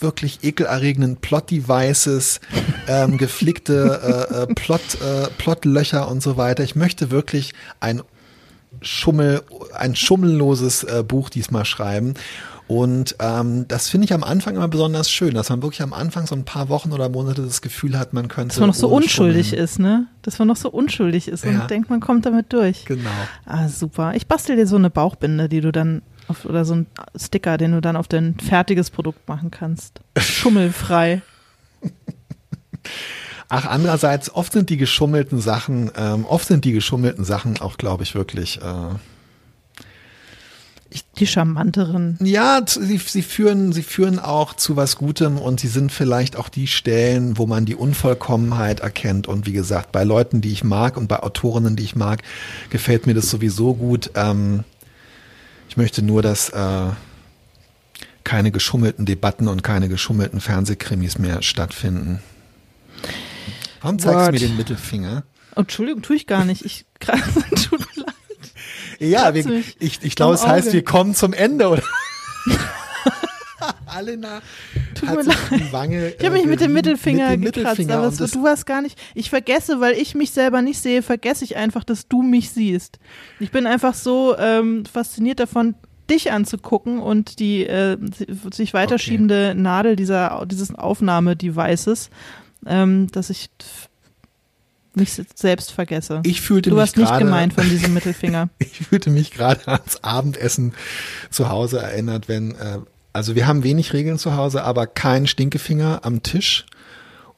wirklich 0.00 0.40
ekelerregenden 0.42 1.16
Plot-Devices 1.16 2.40
ähm, 2.88 3.16
geflickte 3.18 4.26
äh, 4.30 4.42
äh, 4.42 4.54
Plot, 4.54 4.80
äh, 5.00 5.28
Plotlöcher 5.38 6.08
und 6.08 6.22
so 6.22 6.36
weiter. 6.36 6.62
Ich 6.64 6.74
möchte 6.76 7.10
wirklich 7.10 7.52
ein 7.80 8.02
Schummel, 8.80 9.42
ein 9.74 9.94
schummelloses 9.94 10.84
äh, 10.84 11.04
Buch 11.06 11.28
diesmal 11.30 11.64
schreiben. 11.64 12.14
Und 12.68 13.16
ähm, 13.18 13.66
das 13.68 13.90
finde 13.90 14.06
ich 14.06 14.14
am 14.14 14.24
Anfang 14.24 14.54
immer 14.54 14.68
besonders 14.68 15.10
schön, 15.10 15.34
dass 15.34 15.50
man 15.50 15.62
wirklich 15.62 15.82
am 15.82 15.92
Anfang 15.92 16.26
so 16.26 16.34
ein 16.34 16.44
paar 16.44 16.70
Wochen 16.70 16.92
oder 16.92 17.08
Monate 17.10 17.42
das 17.42 17.60
Gefühl 17.60 17.98
hat, 17.98 18.14
man 18.14 18.28
könnte. 18.28 18.48
Dass 18.54 18.60
man 18.60 18.68
noch 18.70 18.74
so 18.74 18.88
unschuldig 18.88 19.48
schummeln. 19.48 19.64
ist, 19.64 19.78
ne? 19.78 20.06
Dass 20.22 20.38
man 20.38 20.48
noch 20.48 20.56
so 20.56 20.70
unschuldig 20.70 21.28
ist 21.28 21.44
und 21.44 21.52
Ja. 21.52 21.66
denkt, 21.66 21.90
man 21.90 22.00
kommt 22.00 22.24
damit 22.24 22.52
durch. 22.52 22.86
Genau. 22.86 23.10
Ah, 23.44 23.68
super. 23.68 24.14
Ich 24.14 24.26
bastel 24.26 24.56
dir 24.56 24.66
so 24.66 24.76
eine 24.76 24.88
Bauchbinde, 24.88 25.50
die 25.50 25.60
du 25.60 25.70
dann 25.70 26.00
auf, 26.32 26.44
oder 26.44 26.64
so 26.64 26.74
ein 26.74 26.86
Sticker, 27.16 27.56
den 27.58 27.72
du 27.72 27.80
dann 27.80 27.96
auf 27.96 28.08
dein 28.08 28.36
fertiges 28.38 28.90
Produkt 28.90 29.28
machen 29.28 29.50
kannst. 29.50 30.00
Schummelfrei. 30.18 31.22
Ach, 33.48 33.66
andererseits, 33.66 34.34
oft 34.34 34.52
sind 34.52 34.70
die 34.70 34.78
geschummelten 34.78 35.40
Sachen, 35.40 35.90
ähm, 35.96 36.24
oft 36.24 36.48
sind 36.48 36.64
die 36.64 36.72
geschummelten 36.72 37.24
Sachen 37.24 37.60
auch, 37.60 37.76
glaube 37.76 38.02
ich, 38.02 38.14
wirklich. 38.14 38.60
Äh, 38.62 38.94
Die 41.18 41.26
charmanteren. 41.26 42.18
Ja, 42.22 42.62
sie, 42.66 42.96
sie 42.96 43.22
führen, 43.22 43.72
sie 43.72 43.82
führen 43.82 44.18
auch 44.18 44.54
zu 44.54 44.76
was 44.76 44.96
Gutem 44.96 45.38
und 45.38 45.60
sie 45.60 45.68
sind 45.68 45.92
vielleicht 45.92 46.36
auch 46.36 46.48
die 46.48 46.66
Stellen, 46.66 47.36
wo 47.36 47.46
man 47.46 47.66
die 47.66 47.74
Unvollkommenheit 47.74 48.80
erkennt. 48.80 49.28
Und 49.28 49.46
wie 49.46 49.52
gesagt, 49.52 49.92
bei 49.92 50.04
Leuten, 50.04 50.40
die 50.40 50.52
ich 50.52 50.64
mag 50.64 50.96
und 50.96 51.08
bei 51.08 51.22
Autorinnen, 51.22 51.76
die 51.76 51.84
ich 51.84 51.96
mag, 51.96 52.22
gefällt 52.70 53.06
mir 53.06 53.14
das 53.14 53.28
sowieso 53.28 53.74
gut. 53.74 54.10
Ähm, 54.14 54.64
ich 55.72 55.78
möchte 55.78 56.02
nur, 56.02 56.20
dass 56.20 56.50
äh, 56.50 56.88
keine 58.24 58.50
geschummelten 58.50 59.06
Debatten 59.06 59.48
und 59.48 59.62
keine 59.62 59.88
geschummelten 59.88 60.38
Fernsehkrimis 60.38 61.16
mehr 61.16 61.40
stattfinden. 61.40 62.20
Warum 63.80 63.98
zeigst 63.98 64.28
du 64.28 64.32
mir 64.32 64.38
den 64.38 64.58
Mittelfinger? 64.58 65.22
Oh, 65.56 65.60
Entschuldigung, 65.60 66.02
tue 66.02 66.16
ich 66.16 66.26
gar 66.26 66.44
nicht. 66.44 66.66
Ich 66.66 66.84
tut 67.00 67.80
mir 67.80 68.02
leid. 68.02 68.14
Ja, 68.98 69.32
wir, 69.32 69.64
ich, 69.78 70.02
ich 70.02 70.14
glaube, 70.14 70.34
es 70.34 70.46
heißt, 70.46 70.74
wir 70.74 70.84
kommen 70.84 71.14
zum 71.14 71.32
Ende, 71.32 71.68
oder? 71.68 71.82
Alena 73.86 74.42
Tut 75.06 75.10
hat 75.10 75.24
sich 75.24 75.58
die 75.66 75.72
Wange. 75.72 76.08
Ich 76.18 76.24
habe 76.24 76.36
mich 76.36 76.46
mit 76.46 76.60
dem 76.60 76.72
Mittelfinger 76.72 77.30
mit 77.30 77.38
dem 77.38 77.52
gekratzt, 77.52 77.78
Mittelfinger 77.78 78.06
aber 78.06 78.26
du 78.26 78.46
hast 78.46 78.64
gar 78.66 78.82
nicht. 78.82 78.98
Ich 79.14 79.30
vergesse, 79.30 79.80
weil 79.80 79.94
ich 79.94 80.14
mich 80.14 80.30
selber 80.30 80.62
nicht 80.62 80.80
sehe, 80.80 81.02
vergesse 81.02 81.44
ich 81.44 81.56
einfach, 81.56 81.84
dass 81.84 82.08
du 82.08 82.22
mich 82.22 82.50
siehst. 82.50 82.98
Ich 83.40 83.50
bin 83.50 83.66
einfach 83.66 83.94
so 83.94 84.36
ähm, 84.38 84.84
fasziniert 84.86 85.40
davon, 85.40 85.74
dich 86.10 86.32
anzugucken 86.32 86.98
und 86.98 87.38
die 87.38 87.64
äh, 87.66 87.96
si- 88.16 88.26
sich 88.52 88.74
weiterschiebende 88.74 89.54
Nadel 89.56 89.96
dieser 89.96 90.44
dieses 90.46 90.74
Aufnahmedevices, 90.74 92.10
ähm, 92.66 93.06
dass 93.12 93.30
ich 93.30 93.50
mich 94.94 95.12
se- 95.14 95.24
selbst 95.34 95.72
vergesse. 95.72 96.20
ich 96.24 96.42
fühlte 96.42 96.68
du 96.70 96.76
mich 96.76 96.82
hast 96.82 96.96
nicht 96.98 97.16
gemeint 97.18 97.54
von 97.54 97.66
diesem 97.68 97.94
Mittelfinger. 97.94 98.50
ich 98.58 98.80
fühlte 98.88 99.08
mich 99.10 99.30
gerade 99.30 99.66
ans 99.68 100.02
Abendessen 100.02 100.74
zu 101.30 101.48
Hause 101.48 101.78
erinnert, 101.80 102.28
wenn, 102.28 102.50
äh, 102.56 102.78
also 103.12 103.34
wir 103.34 103.46
haben 103.46 103.62
wenig 103.64 103.92
Regeln 103.92 104.18
zu 104.18 104.36
Hause, 104.36 104.64
aber 104.64 104.86
kein 104.86 105.26
Stinkefinger 105.26 106.00
am 106.02 106.22
Tisch. 106.22 106.66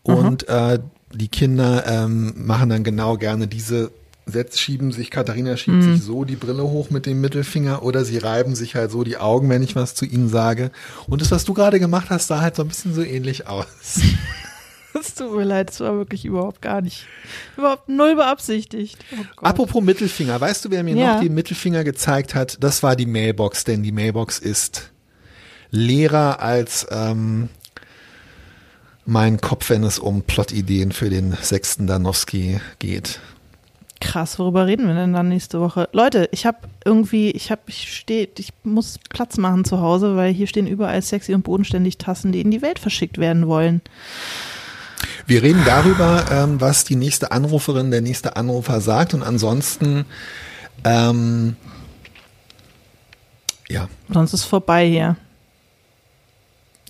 Und 0.03 0.49
äh, 0.49 0.79
die 1.13 1.29
Kinder 1.29 1.85
ähm, 1.87 2.35
machen 2.37 2.69
dann 2.69 2.85
genau 2.85 3.17
gerne 3.17 3.47
diese 3.49 3.91
Sätze, 4.27 4.59
schieben 4.59 4.91
sich, 4.93 5.11
Katharina 5.11 5.57
schiebt 5.57 5.83
sich 5.83 6.03
so 6.03 6.25
die 6.25 6.37
Brille 6.37 6.63
hoch 6.63 6.89
mit 6.91 7.05
dem 7.05 7.21
Mittelfinger 7.21 7.83
oder 7.83 8.05
sie 8.07 8.17
reiben 8.19 8.55
sich 8.55 8.75
halt 8.75 8.91
so 8.91 9.05
die 9.05 9.19
Augen, 9.19 9.51
wenn 9.51 9.63
ich 9.63 9.77
was 9.77 9.95
zu 9.95 10.07
ihnen 10.07 10.29
sage. 10.31 10.71
Und 11.07 11.21
das, 11.21 11.31
was 11.31 11.45
du 11.45 11.53
gerade 11.53 11.79
gemacht 11.79 12.09
hast, 12.09 12.29
sah 12.29 12.41
halt 12.41 12.57
so 12.57 12.63
ein 12.63 12.69
bisschen 12.69 12.95
so 12.95 13.03
ähnlich 13.03 13.47
aus. 13.49 13.67
Es 14.97 15.13
tut 15.13 15.35
mir 15.35 15.43
leid, 15.43 15.73
es 15.73 15.81
war 15.81 15.97
wirklich 15.97 16.25
überhaupt 16.25 16.63
gar 16.63 16.81
nicht, 16.81 17.07
überhaupt 17.57 17.89
null 17.89 18.15
beabsichtigt. 18.15 18.97
Oh. 19.13 19.43
Apropos 19.45 19.83
Mittelfinger, 19.83 20.41
weißt 20.41 20.65
du, 20.65 20.71
wer 20.71 20.85
mir 20.85 20.95
Ja. 20.95 21.15
noch 21.15 21.21
den 21.21 21.35
Mittelfinger 21.35 21.83
gezeigt 21.83 22.37
hat? 22.37 22.59
Das 22.63 22.85
war 22.85 22.95
die 22.95 23.05
Mailbox, 23.07 23.65
denn 23.65 23.83
die 23.83 23.91
Mailbox 23.91 24.39
ist 24.39 24.93
leerer 25.75 26.41
als 26.41 26.87
ähm, 26.91 27.49
mein 29.05 29.41
Kopf, 29.41 29.71
wenn 29.71 29.85
es 29.85 29.99
um 29.99 30.23
Plotideen 30.23 30.93
für 30.93 31.11
den 31.11 31.37
sechsten 31.41 31.87
Danowski 31.87 32.61
geht. 32.79 33.21
Krass, 34.01 34.39
worüber 34.39 34.67
reden 34.67 34.87
wir 34.87 34.95
denn 34.95 35.13
dann 35.13 35.29
nächste 35.29 35.61
Woche? 35.61 35.89
Leute, 35.93 36.29
ich 36.31 36.47
habe 36.47 36.59
irgendwie, 36.85 37.31
ich 37.31 37.51
habe, 37.51 37.63
ich 37.67 37.97
stehe, 37.97 38.29
ich 38.39 38.53
muss 38.63 38.99
Platz 39.09 39.37
machen 39.39 39.65
zu 39.65 39.81
Hause, 39.81 40.17
weil 40.17 40.33
hier 40.33 40.47
stehen 40.47 40.67
überall 40.67 41.01
sexy 41.03 41.35
und 41.35 41.43
bodenständig 41.43 41.99
Tassen, 41.99 42.33
die 42.33 42.41
in 42.41 42.51
die 42.51 42.63
Welt 42.63 42.79
verschickt 42.79 43.19
werden 43.19 43.47
wollen. 43.47 43.81
Wir 45.27 45.43
reden 45.43 45.63
darüber, 45.65 46.25
ähm, 46.31 46.61
was 46.61 46.85
die 46.85 46.97
nächste 46.97 47.33
Anruferin, 47.33 47.91
der 47.91 48.03
nächste 48.03 48.37
Anrufer 48.37 48.81
sagt 48.81 49.15
und 49.15 49.23
ansonsten, 49.23 50.05
ähm, 50.85 51.57
ja, 53.69 53.89
Sonst 54.13 54.35
ist 54.35 54.45
vorbei 54.45 54.87
hier. 54.87 55.17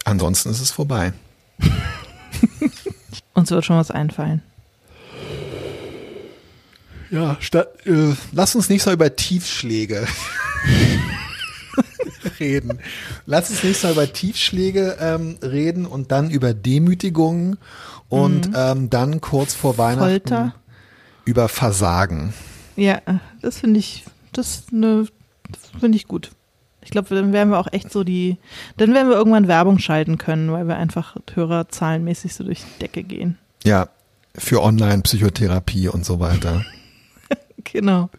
Ansonsten 0.05 0.50
ist 0.50 0.61
es 0.61 0.70
vorbei. 0.70 1.12
Uns 3.34 3.50
wird 3.50 3.64
schon 3.64 3.76
was 3.76 3.90
einfallen. 3.90 4.42
Ja, 7.11 7.36
statt, 7.40 7.68
äh, 7.86 8.14
lass 8.32 8.55
uns 8.55 8.68
nicht 8.68 8.82
so 8.82 8.90
über 8.90 9.14
Tiefschläge 9.14 10.07
reden. 12.40 12.80
Lass 13.26 13.50
uns 13.50 13.62
nicht 13.62 13.80
so 13.80 13.90
über 13.90 14.12
Tiefschläge 14.12 14.96
ähm, 15.00 15.38
reden 15.42 15.86
und 15.86 16.11
dann 16.11 16.30
über 16.30 16.55
Demütigungen 16.55 17.59
und 18.09 18.50
ähm, 18.57 18.90
dann 18.90 19.20
kurz 19.20 19.55
vor 19.55 19.78
Weihnachten 19.78 20.28
Folter. 20.28 20.55
über 21.24 21.48
Versagen. 21.48 22.34
Ja, 22.76 23.00
das 23.42 23.61
finde 23.61 23.78
ich, 23.80 24.05
das 24.32 24.64
ne, 24.72 25.07
finde 25.78 25.96
ich 25.96 26.09
gut. 26.09 26.30
Ich 26.85 26.91
glaube, 26.91 27.14
dann 27.14 27.32
werden 27.32 27.51
wir 27.51 27.59
auch 27.59 27.72
echt 27.72 27.91
so 27.93 28.05
die, 28.05 28.37
dann 28.76 28.95
werden 28.95 29.09
wir 29.09 29.16
irgendwann 29.16 29.49
Werbung 29.49 29.78
schalten 29.78 30.18
können, 30.18 30.53
weil 30.53 30.68
wir 30.68 30.76
einfach 30.76 31.16
hörerzahlenmäßig 31.35 32.35
so 32.35 32.45
durch 32.45 32.61
die 32.61 32.80
Decke 32.80 33.03
gehen. 33.03 33.39
Ja, 33.64 33.89
für 34.37 34.62
Online-Psychotherapie 34.62 35.89
und 35.89 36.05
so 36.05 36.20
weiter. 36.20 36.64
Genau. 37.72 38.11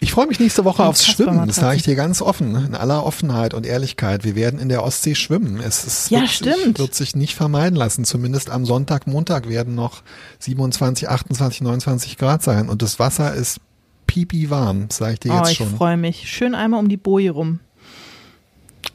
Ich 0.00 0.12
freue 0.12 0.26
mich 0.26 0.40
nächste 0.40 0.64
Woche 0.64 0.84
aufs 0.84 1.06
Schwimmen. 1.06 1.46
Das 1.46 1.56
sage 1.56 1.76
ich 1.76 1.82
dir 1.84 1.94
ganz 1.94 2.20
offen, 2.22 2.54
in 2.66 2.74
aller 2.74 3.04
Offenheit 3.06 3.54
und 3.54 3.66
Ehrlichkeit. 3.66 4.24
Wir 4.24 4.34
werden 4.36 4.58
in 4.60 4.68
der 4.68 4.82
Ostsee 4.84 5.14
schwimmen. 5.14 5.60
Es 5.60 5.84
ist, 5.84 6.10
Ja, 6.10 6.20
wird, 6.20 6.30
stimmt. 6.30 6.56
Sich, 6.56 6.78
wird 6.78 6.94
sich 6.94 7.16
nicht 7.16 7.34
vermeiden 7.34 7.76
lassen. 7.76 8.04
Zumindest 8.04 8.50
am 8.50 8.64
Sonntag, 8.64 9.06
Montag 9.06 9.48
werden 9.48 9.74
noch 9.74 10.02
27, 10.40 11.08
28, 11.08 11.60
29 11.62 12.16
Grad 12.18 12.42
sein. 12.42 12.68
Und 12.68 12.82
das 12.82 12.98
Wasser 12.98 13.32
ist 13.34 13.60
pipi 14.06 14.50
warm, 14.50 14.86
sage 14.90 15.14
ich 15.14 15.20
dir 15.20 15.32
Oh, 15.32 15.38
jetzt 15.38 15.52
ich 15.52 15.56
schon. 15.58 15.76
freue 15.76 15.96
mich. 15.96 16.28
Schön 16.30 16.54
einmal 16.54 16.80
um 16.80 16.88
die 16.88 16.96
Boje 16.96 17.30
rum. 17.30 17.60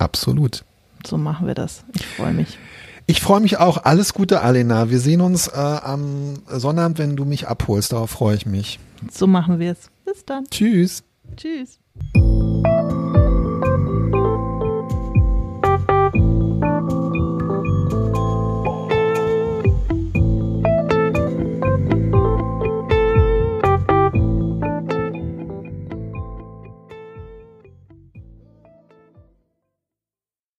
Absolut. 0.04 0.66
So 1.06 1.18
machen 1.18 1.48
wir 1.48 1.56
das. 1.56 1.86
Ich 1.94 2.06
freue 2.06 2.34
mich. 2.34 2.58
Ich 3.06 3.22
freue 3.22 3.40
mich 3.40 3.58
auch. 3.58 3.84
Alles 3.84 4.14
Gute, 4.14 4.42
Alena. 4.42 4.90
Wir 4.90 5.00
sehen 5.00 5.22
uns 5.22 5.48
äh, 5.48 5.52
am 5.54 6.36
Sonnabend, 6.48 7.00
wenn 7.00 7.16
du 7.16 7.26
mich 7.26 7.48
abholst. 7.48 7.94
Darauf 7.94 8.12
freue 8.12 8.36
ich 8.36 8.46
mich. 8.46 8.80
So 9.12 9.28
machen 9.28 9.60
wir 9.60 9.72
es. 9.72 9.90
Bis 10.06 10.26
dann. 10.26 10.46
Tschüss. 10.50 11.04
Tschüss. 11.36 11.80